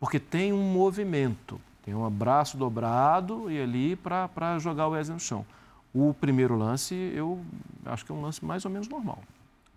[0.00, 1.60] Porque tem um movimento.
[1.86, 5.46] Tem um abraço dobrado e ali para jogar o Wesley no chão.
[5.94, 7.40] O primeiro lance, eu
[7.84, 9.20] acho que é um lance mais ou menos normal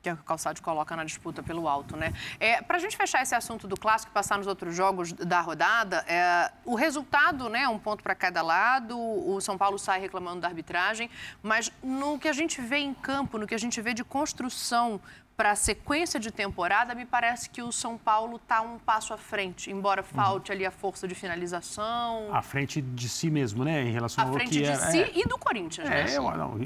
[0.01, 2.13] que o Calçado coloca na disputa pelo alto, né?
[2.39, 5.41] É, Para a gente fechar esse assunto do clássico e passar nos outros jogos da
[5.41, 10.39] rodada, é, o resultado, né, um ponto para cada lado, o São Paulo sai reclamando
[10.39, 11.09] da arbitragem,
[11.43, 15.01] mas no que a gente vê em campo, no que a gente vê de construção
[15.39, 19.17] para a sequência de temporada, me parece que o São Paulo está um passo à
[19.17, 20.57] frente, embora falte uhum.
[20.57, 22.27] ali a força de finalização.
[22.35, 23.83] À frente de si mesmo, né?
[23.83, 26.17] Em relação à ao frente de é, si é, e do Corinthians, é, né?
[26.17, 26.59] Eu, não,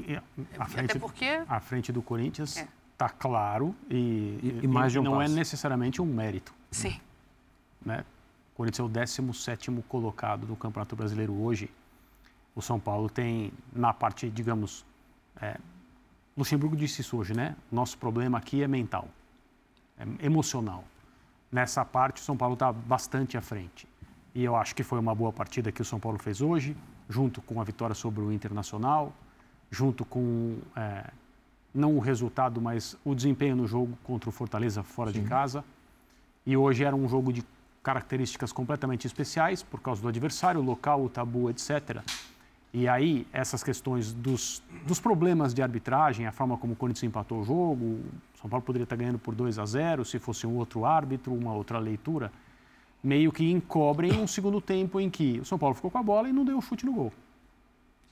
[0.58, 1.40] à frente, Até porque...
[1.48, 3.08] À frente do Corinthians está é.
[3.16, 5.34] claro e, e, e mais de um não é passo.
[5.34, 6.52] é necessariamente um mérito.
[6.72, 7.00] Sim.
[7.80, 8.04] Né?
[8.54, 11.70] O Corinthians é o 17 colocado do Campeonato Brasileiro hoje.
[12.56, 14.84] O São Paulo tem, na parte, digamos,
[15.40, 15.58] é,
[16.36, 17.54] Luxemburgo disse isso hoje, né?
[17.70, 19.08] Nosso problema aqui é mental,
[19.98, 20.84] é emocional.
[21.50, 23.86] Nessa parte, o São Paulo está bastante à frente.
[24.34, 26.76] E eu acho que foi uma boa partida que o São Paulo fez hoje,
[27.08, 29.12] junto com a vitória sobre o Internacional,
[29.70, 31.10] junto com, é,
[31.72, 35.22] não o resultado, mas o desempenho no jogo contra o Fortaleza fora Sim.
[35.22, 35.64] de casa.
[36.44, 37.44] E hoje era um jogo de
[37.82, 42.02] características completamente especiais, por causa do adversário, o local, o tabu, etc.
[42.74, 47.40] E aí, essas questões dos, dos problemas de arbitragem, a forma como o Corinthians empatou
[47.40, 48.04] o jogo, o
[48.40, 51.54] São Paulo poderia estar ganhando por 2 a 0 se fosse um outro árbitro, uma
[51.54, 52.32] outra leitura,
[53.00, 56.28] meio que encobrem um segundo tempo em que o São Paulo ficou com a bola
[56.28, 57.12] e não deu o chute no gol.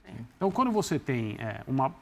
[0.06, 0.24] Sim.
[0.36, 1.92] Então, quando você tem é, uma,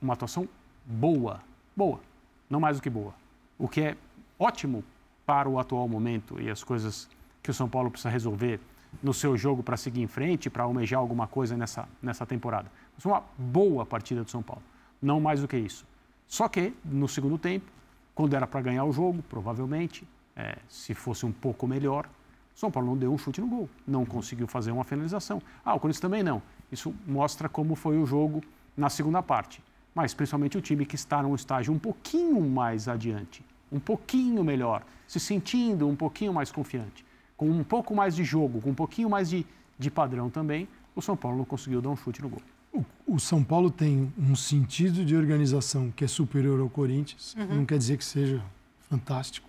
[0.00, 0.48] uma atuação
[0.86, 1.42] boa,
[1.76, 2.00] boa,
[2.48, 3.14] não mais do que boa,
[3.58, 3.96] o que é
[4.38, 4.82] ótimo
[5.26, 7.10] para o atual momento e as coisas
[7.42, 8.58] que o São Paulo precisa resolver
[9.02, 12.70] no seu jogo para seguir em frente, para almejar alguma coisa nessa, nessa temporada.
[12.98, 14.62] Foi uma boa partida do São Paulo,
[15.00, 15.86] não mais do que isso.
[16.26, 17.70] Só que, no segundo tempo,
[18.14, 22.08] quando era para ganhar o jogo, provavelmente, é, se fosse um pouco melhor,
[22.54, 25.40] São Paulo não deu um chute no gol, não conseguiu fazer uma finalização.
[25.64, 26.42] Ah, o Corinthians também não.
[26.72, 28.42] Isso mostra como foi o jogo
[28.76, 29.62] na segunda parte.
[29.94, 34.82] Mas principalmente o time que está num estágio um pouquinho mais adiante, um pouquinho melhor,
[35.06, 37.05] se sentindo um pouquinho mais confiante
[37.36, 39.46] com um pouco mais de jogo, com um pouquinho mais de,
[39.78, 42.42] de padrão também, o São Paulo não conseguiu dar um chute no gol.
[42.72, 47.56] O, o São Paulo tem um sentido de organização que é superior ao Corinthians, uhum.
[47.56, 48.42] não quer dizer que seja
[48.88, 49.48] fantástico,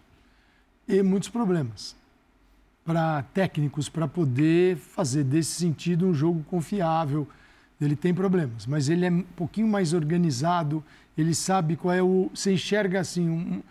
[0.88, 1.96] e muitos problemas
[2.88, 7.28] para técnicos para poder fazer desse sentido um jogo confiável.
[7.82, 10.82] Ele tem problemas, mas ele é um pouquinho mais organizado,
[11.18, 12.32] ele sabe qual é o.
[12.34, 13.62] Você enxerga assim, um,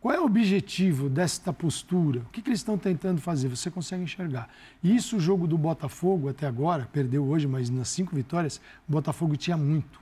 [0.00, 2.20] qual é o objetivo desta postura?
[2.20, 3.48] O que, que, eles estão tentando fazer?
[3.48, 4.48] Você consegue enxergar.
[4.82, 8.92] E isso, o jogo do Botafogo, até agora, perdeu hoje, mas nas cinco vitórias, o
[8.92, 10.00] Botafogo tinha muito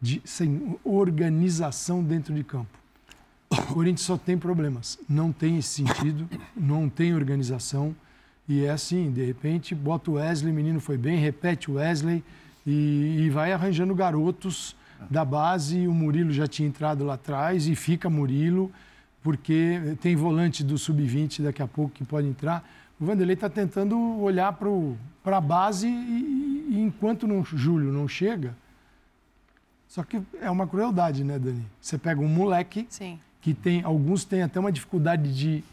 [0.00, 2.78] de sem organização dentro de campo.
[3.50, 4.96] O Corinthians só tem problemas.
[5.08, 7.94] Não tem esse sentido, não tem organização.
[8.48, 12.22] E é assim, de repente, bota o Wesley, o menino foi bem, repete o Wesley
[12.64, 14.76] e, e vai arranjando garotos
[15.10, 15.88] da base.
[15.88, 18.70] O Murilo já tinha entrado lá atrás e fica Murilo
[19.22, 22.68] porque tem volante do sub-20 daqui a pouco que pode entrar.
[22.98, 24.52] O Vanderlei está tentando olhar
[25.22, 28.54] para a base e, e enquanto o Júlio não chega.
[29.88, 31.64] Só que é uma crueldade, né, Dani?
[31.80, 33.18] Você pega um moleque Sim.
[33.40, 33.82] que tem.
[33.82, 35.64] Alguns têm até uma dificuldade de,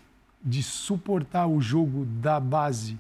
[0.44, 2.98] de suportar o jogo da base.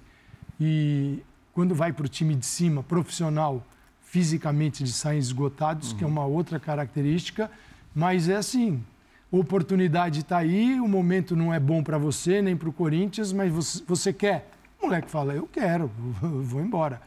[0.60, 1.24] E
[1.54, 3.66] quando vai para o time de cima, profissional,
[4.00, 5.98] fisicamente eles saem esgotados, uhum.
[5.98, 7.50] que é uma outra característica.
[7.96, 8.84] Mas é assim,
[9.32, 13.52] oportunidade está aí, o momento não é bom para você, nem para o Corinthians, mas
[13.52, 14.50] você, você, quer?
[14.82, 17.02] O moleque fala, eu quero, vou embora.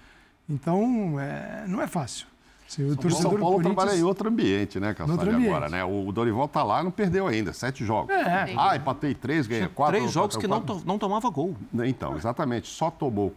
[0.49, 2.27] Então, é, não é fácil.
[2.71, 5.83] Sim, o São, São Paulo trabalha em outro ambiente, né, Cassari, agora, né?
[5.83, 8.15] O Dorival tá lá não perdeu ainda, sete jogos.
[8.15, 8.55] É.
[8.57, 9.97] Ah, empatei três, ganhei quatro.
[9.97, 10.77] Três jogos que quatro.
[10.77, 11.57] Não, não tomava gol.
[11.75, 12.69] Então, exatamente.
[12.69, 13.35] Só tomou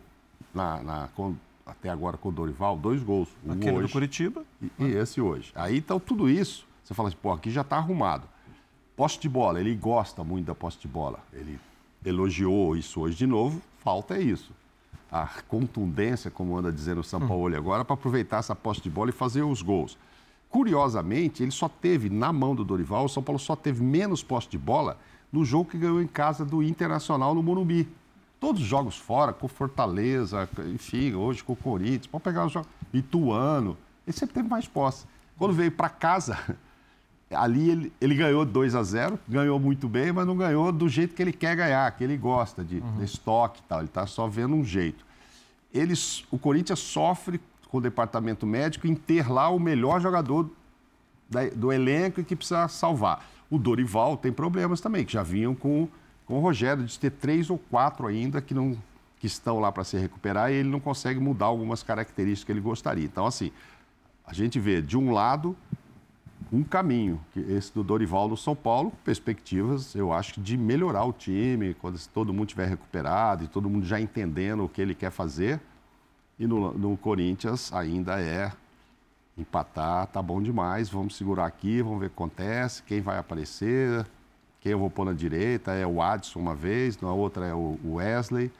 [0.53, 1.33] na, na, com,
[1.65, 3.27] até agora com o Dorival dois gols.
[3.43, 4.43] Um Aquele hoje, do Curitiba.
[4.61, 5.51] E, e, esse hoje.
[5.55, 8.27] Aí, então, tudo isso, você fala assim, pô, aqui já tá arrumado.
[8.95, 11.19] Poste de bola, ele gosta muito da poste de bola.
[11.33, 11.59] Ele
[12.05, 14.51] elogiou isso hoje de novo, falta é isso
[15.13, 17.27] a contundência, como anda dizendo o São hum.
[17.27, 19.95] Paulo agora, para aproveitar essa posse de bola e fazer os gols.
[20.49, 24.49] Curiosamente, ele só teve, na mão do Dorival, o São Paulo só teve menos posse
[24.49, 24.97] de bola
[25.31, 27.87] no jogo que ganhou em casa do Internacional no Morumbi.
[28.39, 32.69] Todos os jogos fora, com Fortaleza, enfim, hoje com o Corinthians, pode pegar os jogos.
[32.91, 33.77] Ituano,
[34.07, 35.05] ele sempre teve mais posse.
[35.37, 36.57] Quando veio para casa,
[37.35, 41.15] ali ele, ele, ganhou 2 a 0 ganhou muito bem, mas não ganhou do jeito
[41.15, 42.97] que ele quer ganhar, que ele gosta de, uhum.
[42.97, 43.79] de estoque e tal.
[43.79, 45.05] Ele está só vendo um jeito.
[45.73, 50.49] Eles, o Corinthians sofre com o departamento médico em ter lá o melhor jogador
[51.29, 53.25] da, do elenco e que precisa salvar.
[53.49, 55.87] O Dorival tem problemas também, que já vinham com,
[56.25, 58.77] com o Rogério, de ter três ou quatro ainda que, não,
[59.19, 62.61] que estão lá para se recuperar e ele não consegue mudar algumas características que ele
[62.61, 63.05] gostaria.
[63.05, 63.51] Então, assim,
[64.25, 65.55] a gente vê, de um lado,
[66.53, 71.73] um caminho, esse do Dorival no São Paulo, perspectivas, eu acho, de melhorar o time,
[71.73, 75.59] quando todo mundo estiver recuperado e todo mundo já entendendo o que ele quer fazer.
[76.37, 78.51] E no, no Corinthians ainda é
[79.35, 84.05] empatar, tá bom demais, vamos segurar aqui, vamos ver o que acontece, quem vai aparecer,
[84.61, 87.79] quem eu vou pôr na direita, é o Adson uma vez, na outra é o
[87.83, 88.51] Wesley.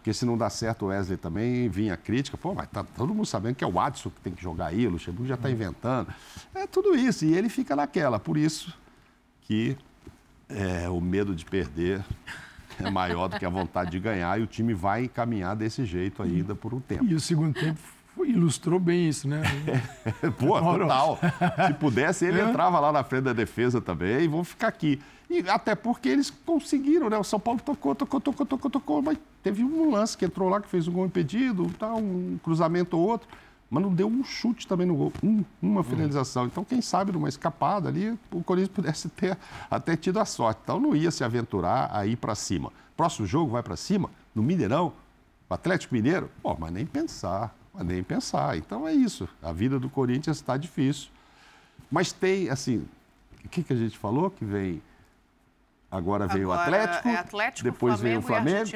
[0.00, 3.12] Porque se não dá certo o Wesley também, vinha a crítica, pô, mas tá todo
[3.12, 5.46] mundo sabendo que é o Adson que tem que jogar aí, o Luxemburgo já está
[5.46, 5.52] hum.
[5.52, 6.08] inventando.
[6.54, 8.18] É tudo isso, e ele fica naquela.
[8.18, 8.72] Por isso
[9.42, 9.76] que
[10.48, 12.02] é, o medo de perder
[12.78, 16.22] é maior do que a vontade de ganhar e o time vai caminhar desse jeito
[16.22, 17.04] ainda por um tempo.
[17.04, 17.78] E o segundo tempo
[18.24, 19.42] ilustrou bem isso, né?
[20.38, 21.18] Pô, total.
[21.66, 22.44] Se pudesse, ele é.
[22.44, 25.00] entrava lá na frente da defesa também e vão ficar aqui.
[25.28, 27.16] E até porque eles conseguiram, né?
[27.16, 30.60] O São Paulo tocou, tocou, tocou, tocou, tocou, mas teve um lance que entrou lá
[30.60, 33.28] que fez um gol impedido, tá, um cruzamento ou outro,
[33.70, 36.46] mas não deu um chute também no gol, um, uma finalização.
[36.46, 39.38] Então, quem sabe numa escapada ali, o Corinthians pudesse ter
[39.70, 40.60] até tido a sorte.
[40.64, 42.72] Então, não ia se aventurar a ir para cima.
[42.96, 44.92] Próximo jogo vai para cima, no Mineirão,
[45.48, 47.54] o Atlético Mineiro, pô, mas nem pensar,
[47.84, 48.56] nem pensar.
[48.56, 49.28] Então é isso.
[49.42, 51.08] A vida do Corinthians está difícil.
[51.90, 52.86] Mas tem, assim,
[53.44, 54.82] o que, que a gente falou que vem
[55.90, 58.70] Agora veio Agora o Atlético, é Atlético, depois Flamengo veio o Flamengo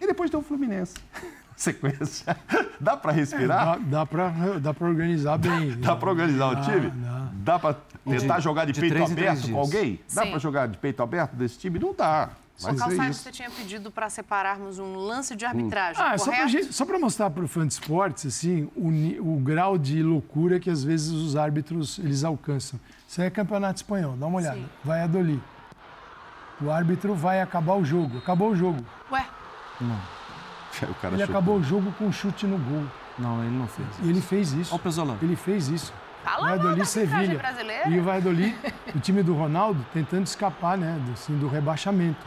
[0.00, 0.94] e, e depois deu o Fluminense.
[1.54, 2.36] Sequência.
[2.80, 3.76] Dá para respirar?
[3.76, 5.76] É, dá, dá dá para organizar bem.
[5.78, 6.90] dá para organizar dá, o time?
[6.90, 7.76] Dá, dá para
[8.08, 10.00] tentar de, jogar de, de peito aberto com alguém?
[10.12, 11.78] Dá para jogar de peito aberto desse time?
[11.78, 12.30] Não dá.
[12.62, 16.06] Mas Só é você tinha pedido para separarmos um lance de arbitragem, hum.
[16.06, 16.72] ah, correto?
[16.72, 18.88] Só para mostrar para o fã de esportes, assim, o,
[19.34, 22.78] o, grau de loucura que às vezes os árbitros eles alcançam.
[23.08, 24.56] Isso é campeonato espanhol, dá uma olhada.
[24.56, 24.68] Sim.
[24.84, 25.42] Vai Adoli.
[26.60, 28.18] O árbitro vai acabar o jogo.
[28.18, 28.84] Acabou o jogo.
[29.10, 29.26] Ué?
[29.80, 29.98] Não.
[30.82, 31.24] ele chutou.
[31.24, 32.84] acabou o jogo com um chute no gol.
[33.18, 34.02] Não, ele não fez isso.
[34.02, 34.70] Ele fez isso.
[34.72, 35.18] Olha o Pesolano.
[35.22, 35.92] Ele fez isso.
[36.24, 37.40] Fala Valladolid Sevilha.
[37.88, 38.56] E o Valladolid,
[38.94, 42.24] o time do Ronaldo, tentando escapar né, do, assim, do rebaixamento.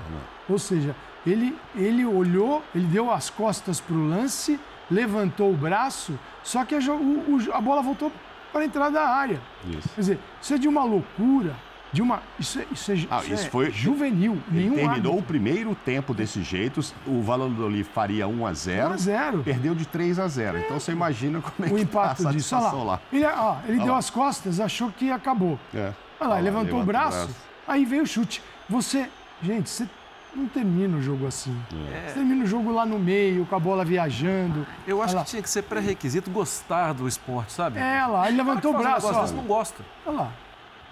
[0.49, 6.19] Ou seja, ele, ele olhou, ele deu as costas para o lance, levantou o braço,
[6.43, 8.11] só que a, o, a bola voltou
[8.51, 9.41] para a entrada da área.
[9.65, 9.89] Isso.
[9.89, 11.55] Quer dizer, isso é de uma loucura
[11.93, 12.21] de uma.
[12.39, 14.41] Isso, é, isso, é, ah, isso, isso é foi juvenil.
[14.49, 15.17] Nenhum terminou árbitro.
[15.17, 16.81] o primeiro tempo desse jeito.
[17.05, 20.79] O Valladolid faria 1 a 0 1 a 0 Perdeu de 3 a 0 Então
[20.79, 22.55] você imagina como é o que impacto tá a disso.
[22.55, 22.83] Olha lá.
[22.83, 23.01] lá.
[23.13, 23.99] Ele, ó, ele deu lá.
[23.99, 25.59] as costas, achou que acabou.
[25.73, 25.93] É.
[26.19, 27.35] Olha lá, levantou o braço, o braço,
[27.67, 28.41] aí veio o chute.
[28.67, 29.07] Você.
[29.41, 29.87] Gente, você
[30.35, 31.55] não termina o jogo assim.
[31.93, 32.07] É.
[32.07, 34.65] Você termina o jogo lá no meio, com a bola viajando.
[34.87, 37.79] Eu acho que tinha que ser pré-requisito gostar do esporte, sabe?
[37.79, 39.07] É, lá, ele levantou o braço.
[39.07, 39.83] Às vezes não gosta.
[40.05, 40.31] Olha lá.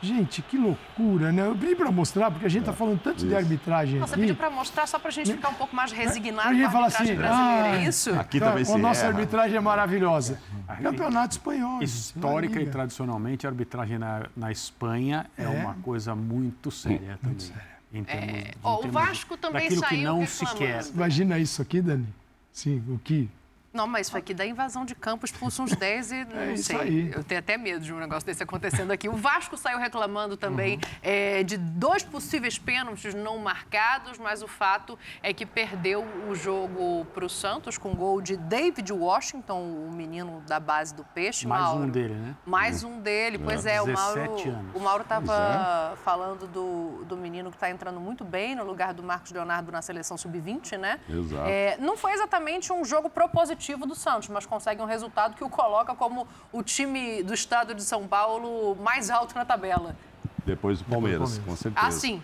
[0.02, 1.46] Gente, que loucura, né?
[1.46, 3.28] Eu pedi para mostrar, porque a gente está falando tanto isso.
[3.28, 4.22] de arbitragem Você aqui.
[4.22, 5.36] pediu para mostrar só para a gente né?
[5.36, 8.10] ficar um pouco mais resignado a gente fala assim, brasileira, é ah, é isso?
[8.20, 9.10] Aqui então, também se A nossa erra.
[9.10, 10.40] arbitragem é maravilhosa.
[10.82, 11.84] Campeonato espanhol.
[11.84, 17.22] Histórica e tradicionalmente, a arbitragem na, na Espanha é, é, uma coisa muito séria muito
[17.22, 17.40] também.
[17.40, 17.72] Séria.
[17.94, 20.84] Em termos, é, o Vasco também saiu que não se quer.
[20.96, 22.08] Imagina isso aqui, Dani.
[22.52, 23.30] Sim, o que
[23.74, 26.56] Não, mas isso aqui dá invasão de campo, expulsa uns 10 e é não é
[26.58, 26.78] sei.
[26.78, 27.12] Aí.
[27.14, 29.08] Eu tenho até medo de um negócio desse acontecendo aqui.
[29.08, 30.82] O Vasco saiu reclamando também uhum.
[31.02, 37.06] é, de dois possíveis pênaltis não marcados, mas o fato é que perdeu o jogo
[37.14, 41.48] para o Santos com gol de David Washington, o menino da base do Peixe.
[41.48, 41.84] Mais Mauro.
[41.84, 42.36] um dele, né?
[42.46, 43.76] Mais um dele, pois é.
[43.76, 44.76] é o Mauro, anos.
[44.76, 45.96] o Mauro estava é.
[46.04, 49.82] falando do, do menino que está entrando muito bem no lugar do Marcos Leonardo na
[49.82, 51.00] seleção sub-20, né?
[51.10, 51.48] Exato.
[51.48, 55.44] É, não foi exatamente um jogo propositivo positivo do Santos, mas consegue um resultado que
[55.44, 59.96] o coloca como o time do estado de São Paulo mais alto na tabela.
[60.44, 61.88] Depois do Palmeiras, com certeza.
[61.88, 62.22] Ah, sim.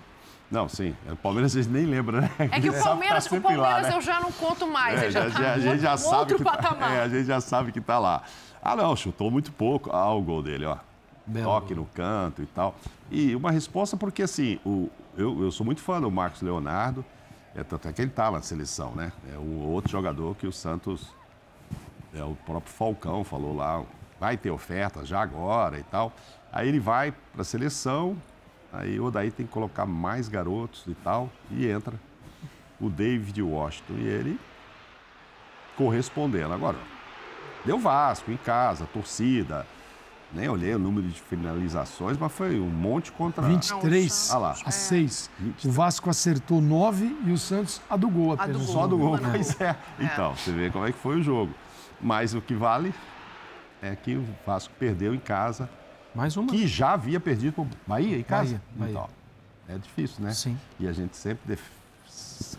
[0.49, 0.95] Não, sim.
[1.11, 2.31] O Palmeiras vocês nem lembram, né?
[2.39, 3.95] É que o Palmeiras, tá o Palmeiras lá, né?
[3.95, 5.03] eu já não conto mais.
[5.03, 6.89] É, já, já, tá a gente já sabe outro que patamar.
[6.89, 8.23] Tá, é, a gente já sabe que tá lá.
[8.61, 9.91] Ah, não, chutou muito pouco.
[9.93, 10.77] Ah, o gol dele, ó.
[11.25, 11.45] Belo.
[11.45, 12.75] Toque no canto e tal.
[13.11, 17.05] E uma resposta porque, assim, o, eu, eu sou muito fã do Marcos Leonardo.
[17.53, 19.11] É, tanto é que ele tá na seleção, né?
[19.33, 21.13] É o outro jogador que o Santos
[22.17, 23.83] é, o próprio Falcão falou lá,
[24.19, 26.11] vai ter oferta já agora e tal.
[26.51, 28.17] Aí ele vai para a seleção,
[28.71, 31.93] aí o daí tem que colocar mais garotos e tal, e entra
[32.79, 33.93] o David Washington.
[33.97, 34.39] E ele
[35.75, 36.53] correspondendo.
[36.53, 36.77] Agora,
[37.65, 39.65] deu Vasco em casa, torcida.
[40.33, 43.43] Nem olhei o número de finalizações, mas foi um monte contra...
[43.43, 44.55] 23 ah lá.
[44.65, 45.29] a 6.
[45.63, 48.55] O Vasco acertou 9 e o Santos a do gol apenas.
[48.55, 48.73] A do gol.
[48.73, 49.75] Só do gol, pois é.
[49.97, 51.53] Então, você vê como é que foi o jogo.
[51.99, 52.93] Mas o que vale
[53.81, 55.69] é que o Vasco perdeu em casa.
[56.13, 56.51] Mais uma.
[56.51, 58.61] Que já havia perdido para o Bahia em casa.
[58.71, 59.09] Bahia, Então,
[59.67, 60.33] é difícil, né?
[60.33, 60.57] Sim.
[60.79, 61.61] E a gente sempre, def...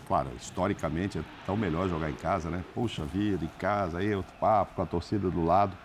[0.07, 2.63] claro, historicamente é tão melhor jogar em casa, né?
[2.73, 5.75] Puxa vida, em casa, aí outro papo com a torcida do lado.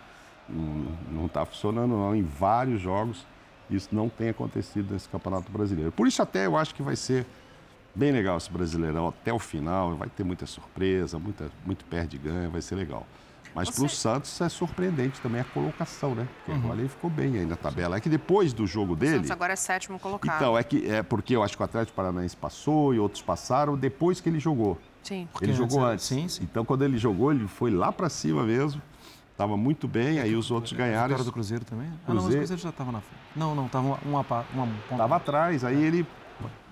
[0.47, 2.15] Não está funcionando não.
[2.15, 3.25] Em vários jogos
[3.69, 5.91] isso não tem acontecido nesse Campeonato Brasileiro.
[5.91, 7.25] Por isso até eu acho que vai ser
[7.95, 9.95] bem legal esse Brasileirão até o final.
[9.95, 13.05] Vai ter muita surpresa, muita, muito perde-ganha, vai ser legal.
[13.55, 16.27] Mas para o Santos é surpreendente também a colocação, né?
[16.35, 16.65] Porque uhum.
[16.65, 17.95] agora ele ficou bem aí na tabela.
[17.95, 19.13] É que depois do jogo dele.
[19.13, 20.35] O Santos agora é sétimo colocado.
[20.35, 23.77] Então, é que é porque eu acho que o Atlético Paranaense passou e outros passaram
[23.77, 24.77] depois que ele jogou.
[25.01, 25.25] Sim.
[25.31, 26.05] Porque ele jogou antes.
[26.05, 26.43] Sim, sim.
[26.43, 28.81] Então, quando ele jogou, ele foi lá para cima mesmo.
[29.31, 31.07] Estava muito bem, aí os outros ganharam.
[31.07, 31.87] O cara do Cruzeiro também?
[31.87, 32.03] Cruzeiro...
[32.07, 33.21] Ah, não, o Cruzeiro já estava na frente.
[33.35, 36.05] Não, não, estava uma, uma, uma Estava atrás, aí ele.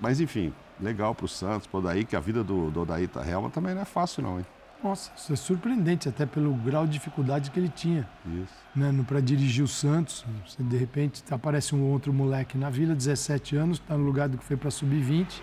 [0.02, 3.10] Mas enfim, legal para o Santos, para o Daí, que a vida do, do Odaí
[3.30, 4.46] Helma também não é fácil, não, hein?
[4.84, 8.08] Nossa, isso é surpreendente, até pelo grau de dificuldade que ele tinha.
[8.26, 8.54] Isso.
[8.76, 10.26] Né, para dirigir o Santos.
[10.46, 14.38] Você, de repente aparece um outro moleque na vila, 17 anos, está no lugar do
[14.38, 15.42] que foi para sub-20.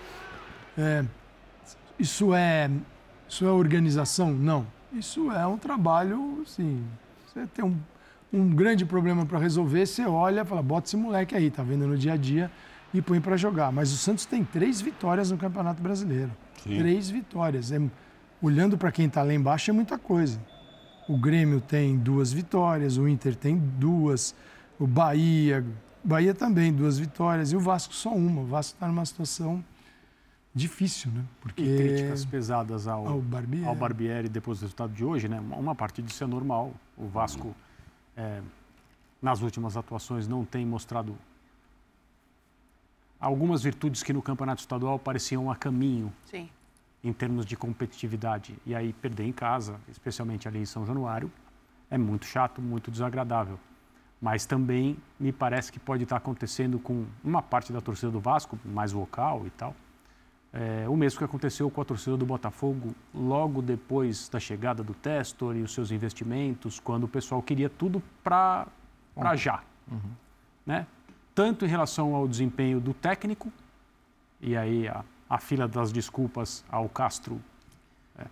[0.77, 1.05] É,
[1.99, 2.71] isso, é,
[3.27, 4.31] isso é organização?
[4.31, 4.67] Não.
[4.93, 6.85] Isso é um trabalho, assim.
[7.27, 7.79] Você tem um,
[8.33, 11.87] um grande problema para resolver, você olha e fala, bota esse moleque aí, tá vendo
[11.87, 12.51] no dia a dia
[12.93, 13.73] e põe para jogar.
[13.73, 16.31] Mas o Santos tem três vitórias no Campeonato Brasileiro.
[16.63, 16.77] Sim.
[16.79, 17.73] Três vitórias.
[17.73, 17.81] É,
[18.43, 20.41] olhando para quem está lá embaixo, é muita coisa.
[21.09, 24.35] O Grêmio tem duas vitórias, o Inter tem duas,
[24.79, 25.65] o Bahia,
[26.03, 28.43] Bahia também duas vitórias e o Vasco só uma.
[28.43, 29.65] O Vasco está numa situação
[30.55, 31.25] difícil, né?
[31.41, 33.67] Porque e críticas pesadas ao, ao, Barbieri.
[33.67, 35.41] ao Barbieri depois do resultado de hoje, né?
[35.41, 36.73] Uma parte disso é normal.
[36.97, 37.55] O Vasco,
[38.17, 38.41] é,
[39.21, 41.17] nas últimas atuações, não tem mostrado
[43.19, 46.13] algumas virtudes que no campeonato estadual pareciam a caminho.
[46.25, 46.49] Sim
[47.03, 48.57] em termos de competitividade.
[48.67, 51.31] E aí perder em casa, especialmente ali em São Januário,
[51.91, 53.59] é muito chato, muito desagradável.
[54.21, 58.59] Mas também me parece que pode estar acontecendo com uma parte da torcida do Vasco,
[58.65, 59.75] mais vocal e tal.
[60.53, 64.93] É, o mesmo que aconteceu com a torcida do Botafogo logo depois da chegada do
[64.93, 68.67] Testor e os seus investimentos, quando o pessoal queria tudo para
[69.37, 69.63] já.
[69.91, 70.11] Uhum.
[70.67, 70.87] Né?
[71.35, 73.51] Tanto em relação ao desempenho do técnico,
[74.41, 77.41] e aí a a fila das desculpas ao Castro.
[78.19, 78.27] É,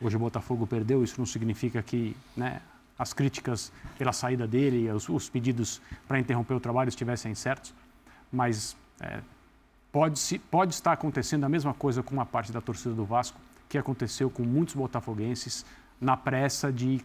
[0.00, 2.60] hoje o Botafogo perdeu, isso não significa que né,
[2.98, 7.72] as críticas pela saída dele e os, os pedidos para interromper o trabalho estivessem certos,
[8.32, 9.20] mas é,
[9.92, 13.38] pode, se, pode estar acontecendo a mesma coisa com uma parte da torcida do Vasco,
[13.68, 15.64] que aconteceu com muitos botafoguenses
[16.00, 17.00] na pressa de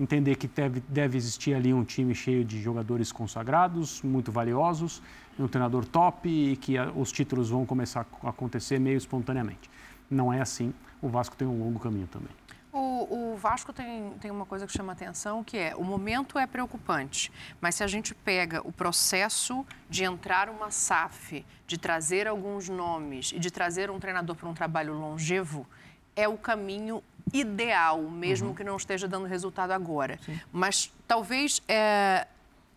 [0.00, 5.02] entender que deve, deve existir ali um time cheio de jogadores consagrados, muito valiosos,
[5.38, 9.70] um treinador top e que a, os títulos vão começar a acontecer meio espontaneamente.
[10.10, 10.72] Não é assim.
[11.02, 12.30] O Vasco tem um longo caminho também.
[12.72, 16.46] O, o, Vasco tem, tem uma coisa que chama atenção, que é o momento é
[16.46, 22.68] preocupante, mas se a gente pega o processo de entrar uma SAF, de trazer alguns
[22.68, 25.66] nomes e de trazer um treinador para um trabalho longevo,
[26.14, 27.02] é o caminho
[27.32, 28.54] ideal, mesmo uhum.
[28.54, 30.18] que não esteja dando resultado agora.
[30.24, 30.40] Sim.
[30.52, 32.26] Mas talvez é,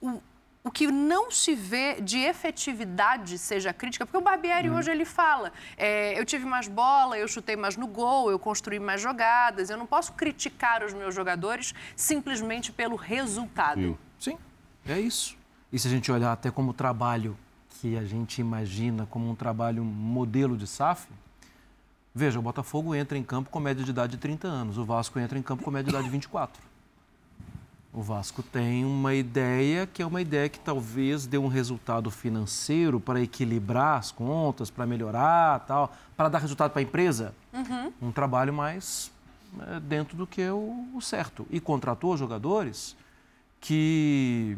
[0.02, 0.22] o,
[0.64, 4.76] o que não se vê de efetividade seja crítica, porque o Barbieri hum.
[4.76, 8.80] hoje ele fala, é, eu tive mais bola, eu chutei mais no gol, eu construí
[8.80, 13.98] mais jogadas, eu não posso criticar os meus jogadores simplesmente pelo resultado.
[14.18, 14.38] Sim,
[14.88, 15.38] é isso.
[15.72, 17.38] E se a gente olhar até como trabalho
[17.82, 21.08] que a gente imagina como um trabalho modelo de SAF,
[22.14, 25.20] veja, o Botafogo entra em campo com média de idade de 30 anos, o Vasco
[25.20, 26.62] entra em campo com média de idade de 24.
[27.94, 33.00] O Vasco tem uma ideia que é uma ideia que talvez dê um resultado financeiro
[33.00, 37.36] para equilibrar as contas, para melhorar, tal, para dar resultado para a empresa.
[37.54, 37.94] Uhum.
[38.02, 39.12] Um trabalho mais
[39.62, 41.46] é, dentro do que é o, o, certo.
[41.52, 42.96] E contratou jogadores
[43.62, 44.58] que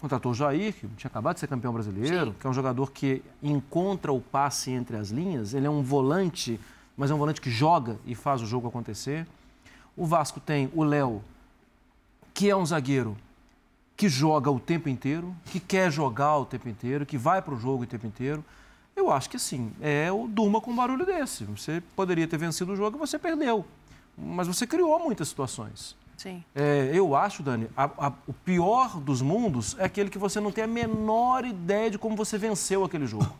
[0.00, 2.36] contratou o Jair, que tinha acabado de ser campeão brasileiro, Sim.
[2.38, 5.54] que é um jogador que encontra o passe entre as linhas.
[5.54, 6.60] Ele é um volante,
[6.96, 9.26] mas é um volante que joga e faz o jogo acontecer.
[9.96, 11.22] O Vasco tem o Léo
[12.32, 13.16] que é um zagueiro
[13.96, 17.58] que joga o tempo inteiro, que quer jogar o tempo inteiro, que vai para o
[17.58, 18.44] jogo o tempo inteiro.
[18.94, 21.44] Eu acho que sim, é o durma com um barulho desse.
[21.44, 23.64] Você poderia ter vencido o jogo e você perdeu.
[24.16, 25.96] Mas você criou muitas situações.
[26.16, 26.42] Sim.
[26.54, 30.50] É, eu acho, Dani, a, a, o pior dos mundos é aquele que você não
[30.50, 33.32] tem a menor ideia de como você venceu aquele jogo.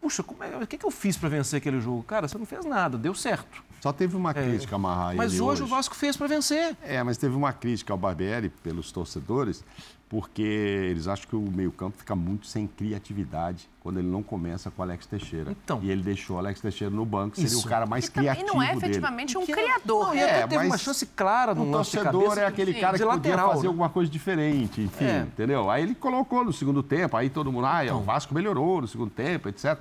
[0.00, 2.02] Puxa, é, o que, que eu fiz para vencer aquele jogo?
[2.02, 3.62] Cara, você não fez nada, deu certo.
[3.80, 4.34] Só teve uma é.
[4.34, 5.14] crítica, é, Marra.
[5.14, 6.76] Mas hoje, hoje, o Vasco fez para vencer.
[6.82, 9.62] É, mas teve uma crítica ao Barbieri pelos torcedores,
[10.10, 14.82] porque eles acham que o meio-campo fica muito sem criatividade quando ele não começa com
[14.82, 15.52] o Alex Teixeira.
[15.52, 17.64] Então, e ele deixou o Alex Teixeira no banco, seria Isso.
[17.64, 18.44] o cara mais criativo.
[18.44, 19.52] E não é efetivamente dele.
[19.52, 20.06] um criador.
[20.06, 23.50] Não, é, teve uma chance clara no o torcedor é aquele cara que podia lateral,
[23.50, 23.68] fazer né?
[23.68, 25.20] alguma coisa diferente, enfim, é.
[25.20, 25.70] entendeu?
[25.70, 28.00] Aí ele colocou no segundo tempo, aí todo mundo, ah, então.
[28.00, 29.78] o Vasco melhorou no segundo tempo, etc.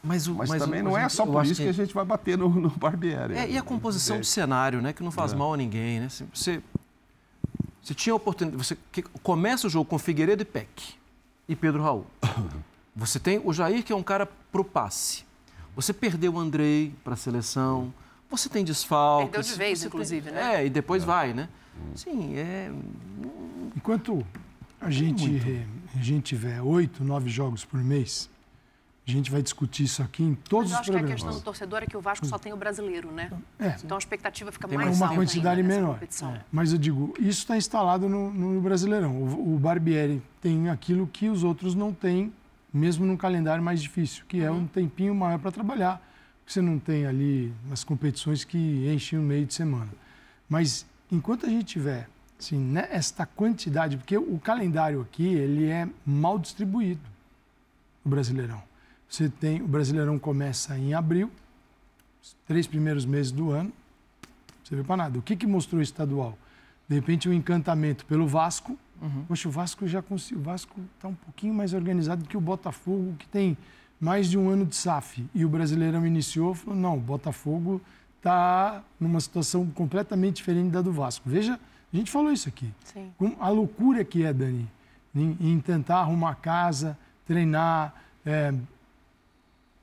[0.00, 1.64] Mas, o, mas, mas também o, não é só por isso que...
[1.64, 1.68] que...
[1.68, 3.34] a gente vai bater no, no Barbieri.
[3.34, 4.92] É, e a composição do cenário, né?
[4.92, 5.36] Que não faz é.
[5.36, 6.08] mal a ninguém, né?
[6.32, 6.62] Você,
[7.82, 8.62] você tinha a oportunidade...
[8.62, 10.94] Você que, começa o jogo com Figueiredo e Peck
[11.48, 12.06] e Pedro Raul.
[12.94, 15.24] Você tem o Jair, que é um cara pro passe.
[15.74, 17.92] Você perdeu o Andrei para a seleção.
[18.30, 19.30] Você tem desfalques.
[19.30, 20.34] Perdeu de vez, inclusive, tem...
[20.34, 20.56] né?
[20.56, 21.06] É, e depois é.
[21.06, 21.48] vai, né?
[21.94, 22.70] Sim, é...
[23.74, 24.22] Enquanto
[24.78, 25.24] a gente,
[25.96, 28.28] a gente tiver oito, nove jogos por mês
[29.06, 31.10] a gente vai discutir isso aqui em todos Mas os programas.
[31.10, 33.10] eu acho que a questão do torcedor é que o Vasco só tem o brasileiro,
[33.10, 33.32] né?
[33.58, 33.74] É.
[33.82, 35.98] Então a expectativa fica tem mais uma quantidade menor.
[36.00, 36.40] É.
[36.52, 39.16] Mas eu digo, isso está instalado no, no Brasileirão.
[39.16, 42.32] O, o, Barbieri tem aquilo que os outros não têm,
[42.72, 44.60] mesmo num calendário mais difícil, que é uhum.
[44.60, 46.00] um tempinho maior para trabalhar.
[46.46, 49.90] Você não tem ali as competições que enchem o meio de semana.
[50.48, 52.08] Mas enquanto a gente tiver
[52.38, 57.00] assim, né, esta quantidade, porque o calendário aqui ele é mal distribuído,
[58.04, 58.62] o Brasileirão.
[59.12, 61.30] Você tem o Brasileirão começa em abril,
[62.22, 63.70] os três primeiros meses do ano.
[64.64, 65.18] Você vê para nada.
[65.18, 66.38] O que, que mostrou o estadual?
[66.88, 68.74] De repente, o um encantamento pelo Vasco.
[69.02, 69.24] Uhum.
[69.28, 70.38] Poxa, o Vasco já conseguiu.
[70.38, 73.54] O Vasco está um pouquinho mais organizado que o Botafogo, que tem
[74.00, 75.26] mais de um ano de SAF.
[75.34, 77.82] E o Brasileirão iniciou, falou: não, o Botafogo
[78.16, 81.28] está numa situação completamente diferente da do Vasco.
[81.28, 81.60] Veja,
[81.92, 82.72] a gente falou isso aqui.
[82.82, 83.12] Sim.
[83.38, 84.66] A loucura que é, Dani,
[85.14, 87.94] em, em tentar arrumar casa, treinar,
[88.24, 88.54] é,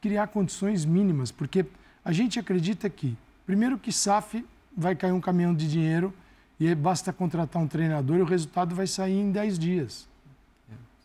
[0.02, 1.66] criar condições mínimas, porque
[2.04, 4.46] a gente acredita que, primeiro que SAF
[4.76, 6.14] vai cair um caminhão de dinheiro
[6.60, 10.08] e basta contratar um treinador e o resultado vai sair em 10 dias.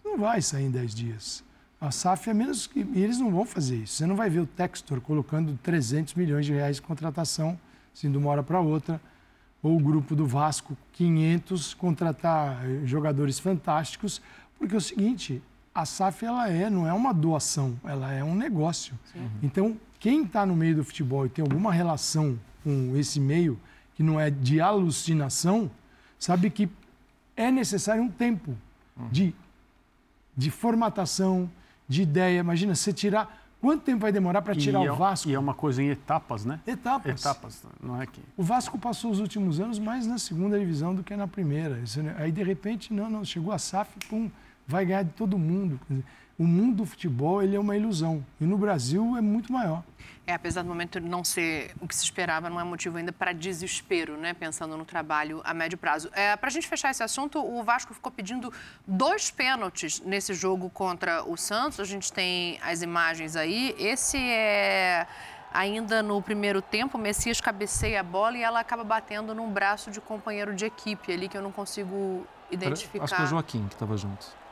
[0.04, 1.44] Não vai sair em 10 dias.
[1.80, 2.80] A SAF é menos que.
[2.80, 3.94] E eles não vão fazer isso.
[3.94, 7.58] Você não vai ver o Textor colocando 300 milhões de reais de contratação,
[7.94, 9.00] assim, de uma hora para outra.
[9.62, 14.22] Ou o grupo do Vasco, 500, contratar eh, jogadores fantásticos.
[14.58, 15.42] Porque é o seguinte:
[15.74, 18.96] a SAF ela é, não é uma doação, ela é um negócio.
[19.12, 19.28] Sim.
[19.42, 23.58] Então, quem está no meio do futebol e tem alguma relação com esse meio,
[23.94, 25.70] que não é de alucinação,
[26.18, 26.68] sabe que
[27.36, 28.56] é necessário um tempo
[28.96, 29.08] uhum.
[29.10, 29.34] de,
[30.36, 31.50] de formatação,
[31.88, 32.38] de ideia.
[32.38, 33.42] Imagina, você tirar.
[33.60, 35.30] Quanto tempo vai demorar para tirar é, o Vasco?
[35.30, 36.60] E é uma coisa em etapas, né?
[36.66, 37.20] Etapas.
[37.20, 38.20] Etapas, não é que.
[38.36, 41.76] O Vasco passou os últimos anos mais na segunda divisão do que na primeira.
[41.96, 42.14] Né?
[42.18, 44.30] Aí, de repente, não, não, chegou a SAF, pum,
[44.66, 45.80] vai ganhar de todo mundo.
[46.38, 48.24] O mundo do futebol ele é uma ilusão.
[48.40, 49.84] E no Brasil é muito maior.
[50.26, 53.32] É, apesar do momento não ser o que se esperava, não é motivo ainda para
[53.32, 54.32] desespero, né?
[54.32, 56.10] Pensando no trabalho a médio prazo.
[56.12, 58.52] É, para a gente fechar esse assunto, o Vasco ficou pedindo
[58.86, 61.78] dois pênaltis nesse jogo contra o Santos.
[61.78, 63.74] A gente tem as imagens aí.
[63.78, 65.06] Esse é
[65.52, 69.88] ainda no primeiro tempo, o Messias cabeceia a bola e ela acaba batendo num braço
[69.88, 73.04] de companheiro de equipe ali que eu não consigo identificar.
[73.04, 74.43] Acho que é o Joaquim que estava junto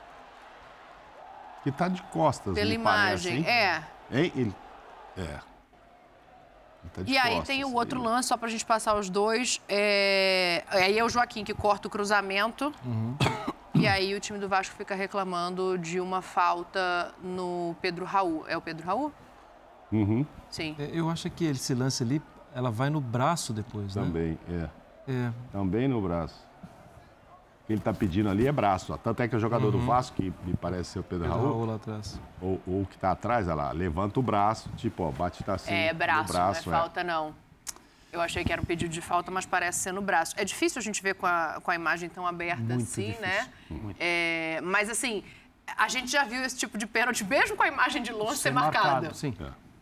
[1.63, 2.55] que está de costas.
[2.55, 3.85] Pela imagem, parece, é.
[4.11, 4.33] Hein?
[4.35, 4.55] Ele...
[5.17, 5.39] É.
[6.93, 9.61] Tá e aí tem o outro lance, só para a gente passar os dois.
[9.69, 10.65] É...
[10.69, 12.73] Aí é o Joaquim que corta o cruzamento.
[12.85, 13.17] Uhum.
[13.75, 18.45] E aí o time do Vasco fica reclamando de uma falta no Pedro Raul.
[18.49, 19.13] É o Pedro Raul?
[19.91, 20.27] Uhum.
[20.51, 20.75] Sim.
[20.79, 22.21] É, eu acho que esse lance ali,
[22.55, 24.03] ela vai no braço depois, né?
[24.03, 24.69] Também, é.
[25.09, 25.33] É.
[25.51, 26.47] Também no braço.
[27.63, 28.97] O que ele está pedindo ali é braço.
[28.99, 31.53] Tanto é que o jogador do Vasco, que me parece ser o Pedro, Pedro Raul,
[31.55, 32.21] Raul lá atrás.
[32.41, 35.55] ou, ou o que está atrás, olha lá, levanta o braço, tipo, ó, bate tá
[35.55, 35.73] assim.
[35.73, 37.35] É no braço, braço não é falta, não.
[38.13, 40.35] Eu achei que era um pedido de falta, mas parece ser no braço.
[40.37, 43.23] É difícil a gente ver com a, com a imagem tão aberta Muito assim, difícil,
[43.23, 43.49] né?
[43.71, 43.97] muito.
[43.99, 45.23] É, mas assim,
[45.79, 48.43] a gente já viu esse tipo de pênalti, mesmo com a imagem de longe, ser,
[48.49, 48.89] Ser marcada.
[48.89, 49.15] marcado.
[49.17, 49.35] Sim.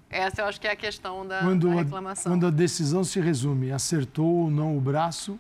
[0.09, 2.31] Essa eu acho que é a questão da, Quando da a, reclamação.
[2.33, 5.39] quando a decisão se resume, acertou ou não o braço,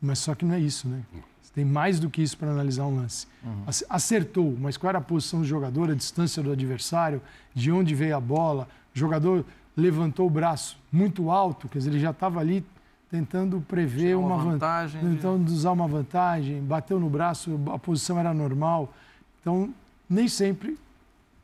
[0.00, 1.02] mas só que não é isso, né?
[1.42, 3.26] Você tem mais do que isso para analisar um lance.
[3.66, 7.20] Ac- Acertou, mas qual era a posição do jogador, a distância do adversário,
[7.54, 8.68] de onde veio a bola?
[8.94, 9.44] O jogador
[9.76, 12.64] levantou o braço muito alto, quer dizer, ele já estava ali
[13.10, 17.58] tentando prever Tinha uma uma van- vantagem de- tentando usar uma vantagem, bateu no braço,
[17.72, 18.92] a posição era normal.
[19.40, 19.72] Então,
[20.10, 20.76] nem sempre,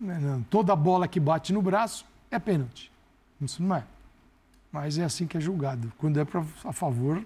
[0.00, 2.90] né, toda bola que bate no braço é pênalti.
[3.40, 3.84] Isso não é.
[4.72, 5.92] Mas é assim que é julgado.
[5.98, 7.22] Quando é pra, a favor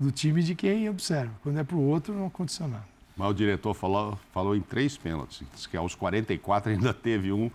[0.00, 1.32] do time de quem observa.
[1.42, 2.88] Quando é para o outro, não aconteceu nada.
[3.16, 5.42] Mas o diretor falou, falou em três pênaltis.
[5.54, 7.50] Diz que aos 44 ainda teve um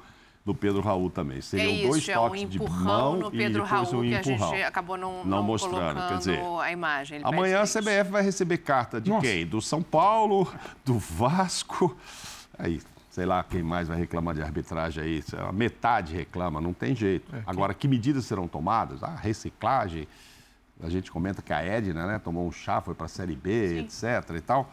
[0.45, 1.39] do Pedro Raul também.
[1.39, 4.03] é Seriam isso, dois é um toques de empurrão mão no e Pedro depois Raul
[4.03, 4.49] um que a empurrão.
[4.51, 7.15] gente acabou não, Não não mostrando, quer dizer, a imagem.
[7.17, 7.65] Ele Amanhã a.
[7.65, 9.25] CBF vai receber carta de Nossa.
[9.25, 9.43] quem?
[9.47, 10.47] Do São Paulo,
[10.85, 11.97] do Vasco.
[12.59, 15.23] Aí, sei lá quem mais vai reclamar de arbitragem aí.
[15.33, 17.33] Lá, Metade reclama, não tem jeito.
[17.47, 19.01] Agora, que medidas serão tomadas?
[19.01, 20.07] A reciclagem.
[20.81, 23.79] A gente comenta que a Edna, né, tomou um chá, foi para a Série B,
[23.79, 24.03] etc.
[24.37, 24.71] e tal.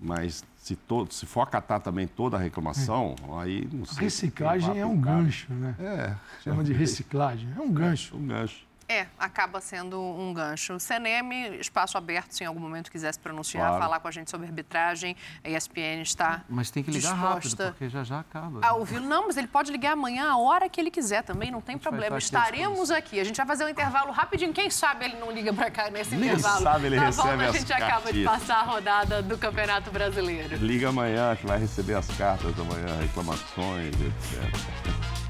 [0.00, 3.94] Mas se, to- se for acatar também toda a reclamação, aí não sei.
[3.94, 5.74] se Reciclagem é um gancho, né?
[5.78, 6.14] É.
[6.42, 7.48] Chama de reciclagem.
[7.56, 8.16] É um gancho.
[8.16, 8.64] Um gancho.
[8.92, 10.78] É, acaba sendo um gancho.
[10.78, 13.82] CNM, espaço aberto, se em algum momento quiser se pronunciar, Claro.
[13.82, 15.16] falar com a gente sobre arbitragem.
[15.42, 18.60] A ESPN está Mas tem que ligar disposta rápido, porque já já acaba.
[18.62, 19.00] a ouvir.
[19.00, 22.18] Não, mas ele pode ligar amanhã a hora que ele quiser também, não tem problema.
[22.18, 23.18] Estaremos aqui.
[23.18, 24.52] A gente vai fazer um intervalo rapidinho.
[24.52, 26.62] Quem sabe ele não liga pra cá nesse Nem intervalo.
[26.62, 29.90] sabe, ele Na recebe volta, a as gente acaba de passar a rodada do Campeonato
[29.90, 30.56] Brasileiro.
[30.56, 35.21] Liga amanhã, que vai receber as cartas amanhã, reclamações, etc.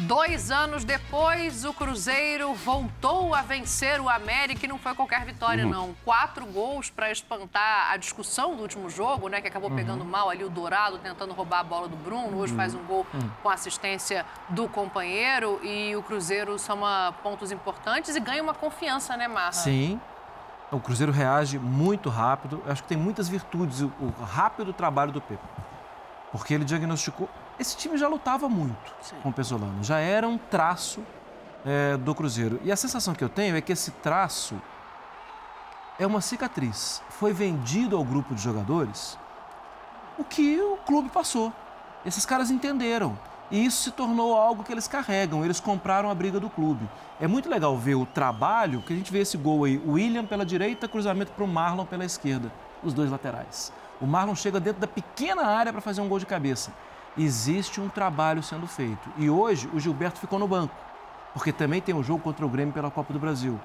[0.00, 5.64] Dois anos depois, o Cruzeiro voltou a vencer o América e não foi qualquer vitória,
[5.64, 5.70] Uhum.
[5.70, 5.96] não.
[6.04, 9.40] Quatro gols para espantar a discussão do último jogo, né?
[9.40, 9.76] Que acabou Uhum.
[9.76, 12.36] pegando mal ali o Dourado, tentando roubar a bola do Bruno.
[12.36, 13.30] Hoje faz um gol Uhum.
[13.42, 19.26] com assistência do companheiro e o Cruzeiro soma pontos importantes e ganha uma confiança, né,
[19.26, 19.52] Marra?
[19.52, 19.98] Sim.
[20.70, 22.62] O Cruzeiro reage muito rápido.
[22.66, 25.42] Eu acho que tem muitas virtudes o, o rápido trabalho do Pepe.
[26.30, 27.30] Porque ele diagnosticou.
[27.58, 29.16] Esse time já lutava muito Sim.
[29.22, 29.82] com o Pesolano.
[29.82, 31.02] Já era um traço
[31.64, 32.60] é, do Cruzeiro.
[32.62, 34.60] E a sensação que eu tenho é que esse traço
[35.98, 37.02] é uma cicatriz.
[37.08, 39.18] Foi vendido ao grupo de jogadores
[40.18, 41.52] o que o clube passou.
[42.04, 43.18] Esses caras entenderam.
[43.50, 45.44] E isso se tornou algo que eles carregam.
[45.44, 46.88] Eles compraram a briga do clube.
[47.20, 49.80] É muito legal ver o trabalho, que a gente vê esse gol aí.
[49.86, 52.52] William pela direita, cruzamento para o Marlon pela esquerda.
[52.82, 53.72] Os dois laterais.
[54.00, 56.72] O Marlon chega dentro da pequena área para fazer um gol de cabeça.
[57.18, 59.08] Existe um trabalho sendo feito.
[59.16, 60.74] E hoje o Gilberto ficou no banco.
[61.32, 63.58] Porque também tem um jogo contra o Grêmio pela Copa do Brasil.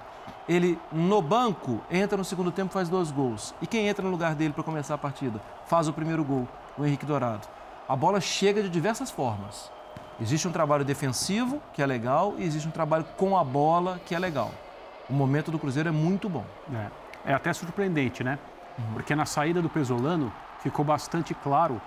[0.47, 3.53] Ele, no banco, entra no segundo tempo e faz dois gols.
[3.61, 5.41] E quem entra no lugar dele para começar a partida?
[5.65, 6.47] Faz o primeiro gol,
[6.77, 7.47] o Henrique Dourado.
[7.87, 9.71] A bola chega de diversas formas.
[10.19, 14.13] Existe um trabalho defensivo, que é legal, e existe um trabalho com a bola, que
[14.13, 14.51] é legal.
[15.09, 16.45] O momento do Cruzeiro é muito bom.
[17.25, 18.37] É, é até surpreendente, né?
[18.93, 21.81] Porque na saída do Pesolano ficou bastante claro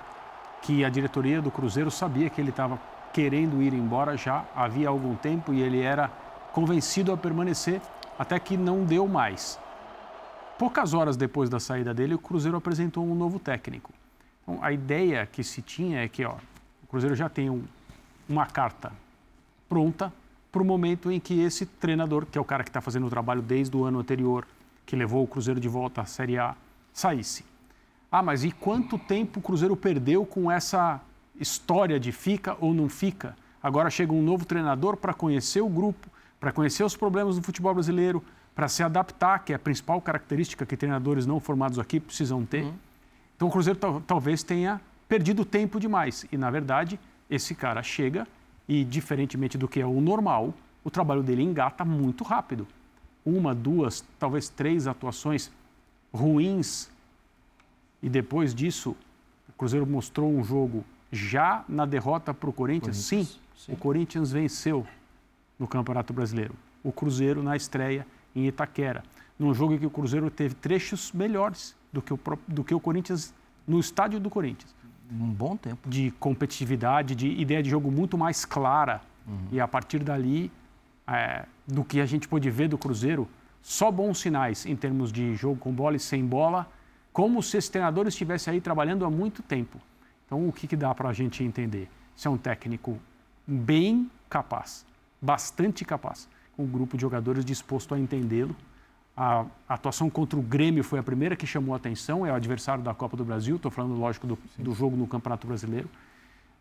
[0.65, 2.81] que a diretoria do Cruzeiro sabia que ele estava
[3.13, 6.09] querendo ir embora já havia algum tempo e ele era
[6.55, 7.83] convencido a permanecer
[8.19, 9.61] até que não deu mais.
[10.59, 13.93] Poucas horas depois da saída dele, o Cruzeiro apresentou um novo técnico.
[14.43, 16.37] Então, a ideia que se tinha é que ó,
[16.83, 17.65] o Cruzeiro já tem um-
[18.27, 18.91] uma carta
[19.69, 20.11] pronta
[20.51, 23.11] para o momento em que esse treinador, que é o cara que está fazendo o
[23.11, 24.47] trabalho desde o ano anterior,
[24.87, 26.55] que levou o Cruzeiro de volta à Série A,
[26.91, 27.45] saísse.
[28.17, 31.01] Ah, mas e quanto tempo o Cruzeiro perdeu com essa
[31.41, 33.35] história de fica ou não fica?
[33.61, 36.07] Agora chega um novo treinador para conhecer o grupo,
[36.39, 38.23] para conhecer os problemas do futebol brasileiro,
[38.55, 42.73] para se adaptar, que é a principal característica que treinadores não formados aqui precisam ter.
[43.35, 46.25] Então o Cruzeiro tal- talvez tenha perdido tempo demais.
[46.31, 48.29] E, na verdade, esse cara chega
[48.69, 50.55] e, diferentemente do que é o normal,
[50.85, 52.65] o trabalho dele engata muito rápido.
[53.27, 55.51] Uma, duas, talvez três atuações
[56.13, 56.94] ruins.
[58.05, 58.95] E depois disso,
[59.49, 62.99] o Cruzeiro mostrou um jogo já na derrota para o Corinthians.
[62.99, 63.27] Sim,
[63.57, 63.73] sim.
[63.73, 64.87] o Corinthians venceu
[65.59, 66.55] no Campeonato Brasileiro.
[66.83, 68.07] O Cruzeiro na estreia
[68.37, 69.03] em Itaquera,
[69.39, 72.79] num jogo em que o Cruzeiro teve trechos melhores do que o, do que o
[72.79, 73.33] Corinthians
[73.67, 74.75] no estádio do Corinthians.
[75.11, 75.89] Um bom tempo.
[75.89, 79.01] De competitividade, de ideia de jogo muito mais clara.
[79.27, 79.49] Uhum.
[79.51, 80.53] E a partir dali,
[81.07, 83.27] é, do que a gente pôde ver do Cruzeiro,
[83.63, 86.69] só bons sinais em termos de jogo com bola e sem bola,
[87.15, 89.81] como se esse treinador estivesse aí trabalhando há muito tempo.
[90.27, 91.89] Então, o que, que dá para a gente entender?
[92.15, 92.99] Isso é um técnico
[93.47, 94.85] bem capaz,
[95.23, 98.55] bastante capaz, com um grupo de jogadores disposto a entendê-lo.
[99.17, 102.83] A atuação contra o Grêmio foi a primeira que chamou a atenção, é o adversário
[102.83, 105.89] da Copa do Brasil, estou falando, lógico, do, do, jogo no Campeonato Brasileiro,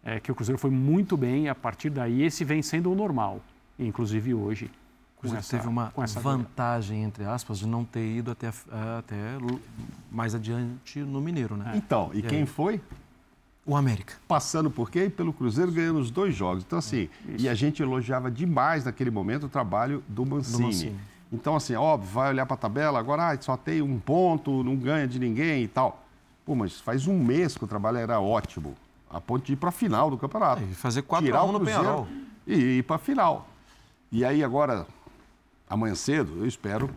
[0.03, 3.41] é, que o Cruzeiro foi muito bem, a partir daí esse vem sendo o normal,
[3.79, 4.69] inclusive hoje.
[5.23, 8.49] Cruzeiro essa, teve uma vantagem, entre aspas, de não ter ido até,
[8.99, 9.37] até
[10.11, 11.71] mais adiante no Mineiro, né?
[11.75, 12.45] Então, e, e quem aí?
[12.45, 12.81] foi?
[13.65, 14.15] O América.
[14.27, 15.09] Passando por quê?
[15.09, 16.65] Pelo Cruzeiro ganhando os dois jogos.
[16.67, 17.45] Então, assim, Isso.
[17.45, 20.57] e a gente elogiava demais naquele momento o trabalho do Mancini.
[20.57, 20.99] Do Mancini.
[21.31, 24.75] Então, assim, óbvio, vai olhar para a tabela, agora ah, só tem um ponto, não
[24.75, 26.03] ganha de ninguém e tal.
[26.45, 28.75] Pô, mas faz um mês que o trabalho era ótimo,
[29.09, 30.61] a ponto de ir para a final do campeonato.
[30.61, 32.05] É, fazer quatro Tirar o no Penharol.
[32.45, 33.47] E ir para a final.
[34.11, 34.85] E aí, agora,
[35.69, 36.89] amanhã cedo, eu espero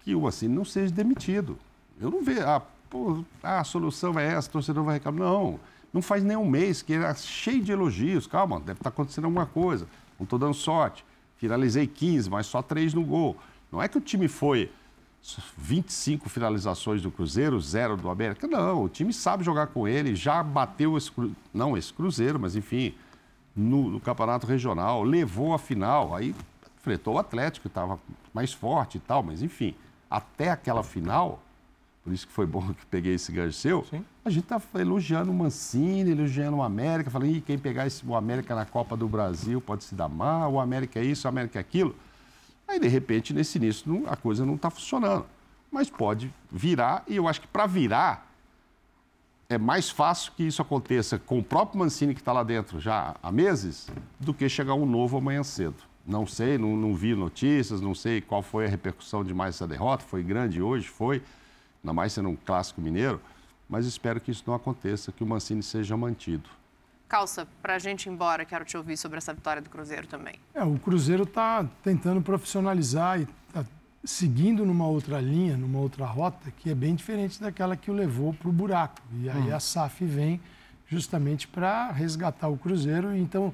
[0.00, 1.58] que o Mancini não seja demitido.
[2.00, 5.20] Eu não vejo, ah, pô, ah, a solução é essa, o torcedor vai reclamar.
[5.20, 5.60] Não.
[5.92, 8.26] Não faz nem um mês que era cheio de elogios.
[8.26, 9.86] Calma, deve estar acontecendo alguma coisa.
[10.18, 11.04] Não estou dando sorte.
[11.36, 13.36] Finalizei 15, mas só 3 no gol.
[13.72, 14.70] Não é que o time foi
[15.56, 18.46] 25 finalizações do Cruzeiro, zero do América.
[18.46, 21.10] Não, o time sabe jogar com ele, já bateu esse,
[21.52, 22.94] não esse Cruzeiro, mas enfim,
[23.54, 26.14] no, no campeonato regional, levou a final.
[26.14, 26.34] Aí
[26.80, 27.98] enfrentou o Atlético, estava
[28.32, 29.74] mais forte e tal, mas enfim,
[30.10, 31.42] até aquela final,
[32.02, 34.04] por isso que foi bom que peguei esse gancho seu, Sim.
[34.24, 38.16] a gente está elogiando o Mancini, elogiando o América, falando, Ih, quem pegar esse, o
[38.16, 41.58] América na Copa do Brasil pode se dar mal, o América é isso, o América
[41.58, 41.94] é aquilo.
[42.66, 45.26] Aí, de repente, nesse início, a coisa não está funcionando.
[45.72, 48.28] Mas pode virar, e eu acho que para virar,
[49.48, 53.16] é mais fácil que isso aconteça com o próprio Mancini que está lá dentro já
[53.20, 53.88] há meses,
[54.18, 55.89] do que chegar um novo amanhã cedo.
[56.06, 59.66] Não sei, não, não vi notícias, não sei qual foi a repercussão de mais essa
[59.66, 61.22] derrota, foi grande hoje, foi
[61.82, 63.20] ainda mais sendo um clássico mineiro,
[63.68, 66.48] mas espero que isso não aconteça, que o Mancini seja mantido.
[67.08, 70.34] Calça, para a gente ir embora, quero te ouvir sobre essa vitória do Cruzeiro também.
[70.54, 73.64] É, o Cruzeiro está tentando profissionalizar e está
[74.04, 78.32] seguindo numa outra linha, numa outra rota, que é bem diferente daquela que o levou
[78.32, 79.00] para o buraco.
[79.12, 79.54] E aí hum.
[79.54, 80.40] a SAF vem
[80.86, 83.16] justamente para resgatar o Cruzeiro.
[83.16, 83.52] Então,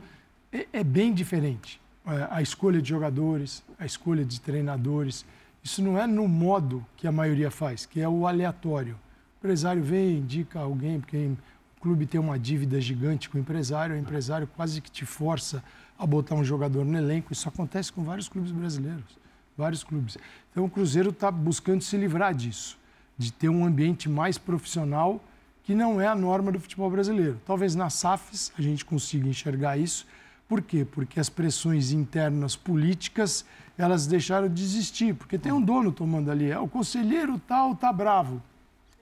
[0.53, 1.81] é, é bem diferente.
[2.07, 5.27] É, a escolha de jogadores, a escolha de treinadores,
[5.63, 8.95] isso não é no modo que a maioria faz, que é o aleatório.
[8.95, 13.97] O empresário vem, indica alguém, porque o clube tem uma dívida gigante com o empresário,
[13.97, 15.65] o empresário quase que te força
[15.99, 17.33] a botar um jogador no elenco.
[17.33, 19.19] Isso acontece com vários clubes brasileiros,
[19.59, 20.17] vários clubes.
[20.53, 22.79] Então o Cruzeiro está buscando se livrar disso,
[23.19, 25.21] de ter um ambiente mais profissional,
[25.65, 27.41] que não é a norma do futebol brasileiro.
[27.45, 30.07] Talvez na SAFs a gente consiga enxergar isso.
[30.49, 30.85] Por quê?
[30.85, 33.45] Porque as pressões internas políticas
[33.79, 36.51] elas deixaram de existir, porque tem um dono tomando ali.
[36.51, 38.43] É, o conselheiro tal tá bravo.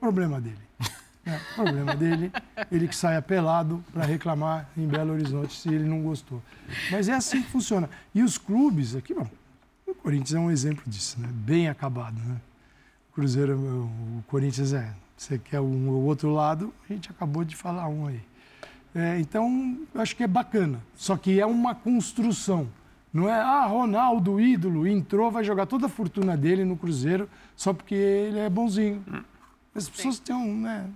[0.01, 0.59] Problema dele.
[1.27, 2.31] É, problema dele,
[2.71, 6.43] ele que sai apelado para reclamar em Belo Horizonte se ele não gostou.
[6.91, 7.89] Mas é assim que funciona.
[8.15, 9.27] E os clubes aqui, bom,
[9.87, 11.29] o Corinthians é um exemplo disso, né?
[11.33, 12.37] Bem acabado, né?
[13.11, 14.95] O Cruzeiro, o Corinthians é.
[15.17, 18.21] Você quer um, outro lado, a gente acabou de falar um aí.
[18.95, 20.81] É, então, eu acho que é bacana.
[20.95, 22.69] Só que é uma construção.
[23.13, 27.73] Não é, ah, Ronaldo, ídolo, entrou, vai jogar toda a fortuna dele no Cruzeiro só
[27.73, 29.05] porque ele é bonzinho.
[29.75, 30.87] As pessoas têm um, né?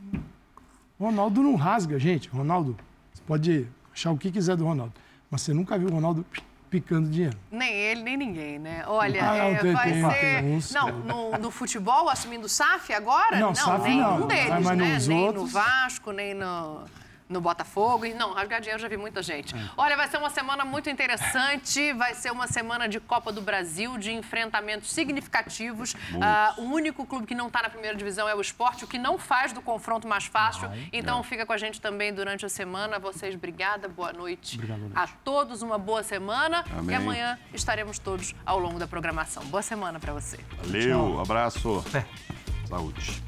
[0.99, 2.29] Ronaldo não rasga, gente.
[2.29, 2.77] Ronaldo,
[3.13, 4.93] você pode achar o que quiser do Ronaldo,
[5.31, 6.27] mas você nunca viu o Ronaldo
[6.69, 7.39] picando dinheiro.
[7.51, 8.85] Nem ele, nem ninguém, né?
[8.87, 10.75] Olha, ah, é, tem, vai tem, ser.
[10.75, 13.39] Não, no, no, futebol, assumindo SAF agora?
[13.39, 14.27] Não, não SAF nenhum não.
[14.27, 14.99] deles, né?
[15.07, 16.85] Nem no Vasco, nem no
[17.29, 18.07] no Botafogo.
[18.07, 19.55] E não, rasgar dinheiro já vi muita gente.
[19.55, 19.59] É.
[19.77, 21.93] Olha, vai ser uma semana muito interessante.
[21.93, 25.95] Vai ser uma semana de Copa do Brasil, de enfrentamentos significativos.
[25.95, 28.99] Uh, o único clube que não está na primeira divisão é o esporte, o que
[28.99, 30.69] não faz do confronto mais fácil.
[30.69, 31.23] Não, então não.
[31.23, 32.99] fica com a gente também durante a semana.
[32.99, 34.57] Vocês, obrigada, boa noite.
[34.57, 36.65] Obrigado, a todos, uma boa semana.
[36.71, 36.91] Amém.
[36.91, 39.45] E amanhã estaremos todos ao longo da programação.
[39.47, 40.39] Boa semana para você.
[40.63, 41.21] Valeu, Tchau.
[41.21, 41.85] abraço.
[41.95, 42.05] É.
[42.69, 43.28] Saúde.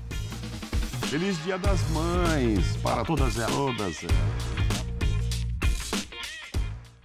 [1.11, 3.53] Feliz Dia das Mães para todas elas.
[3.53, 4.90] Todas elas.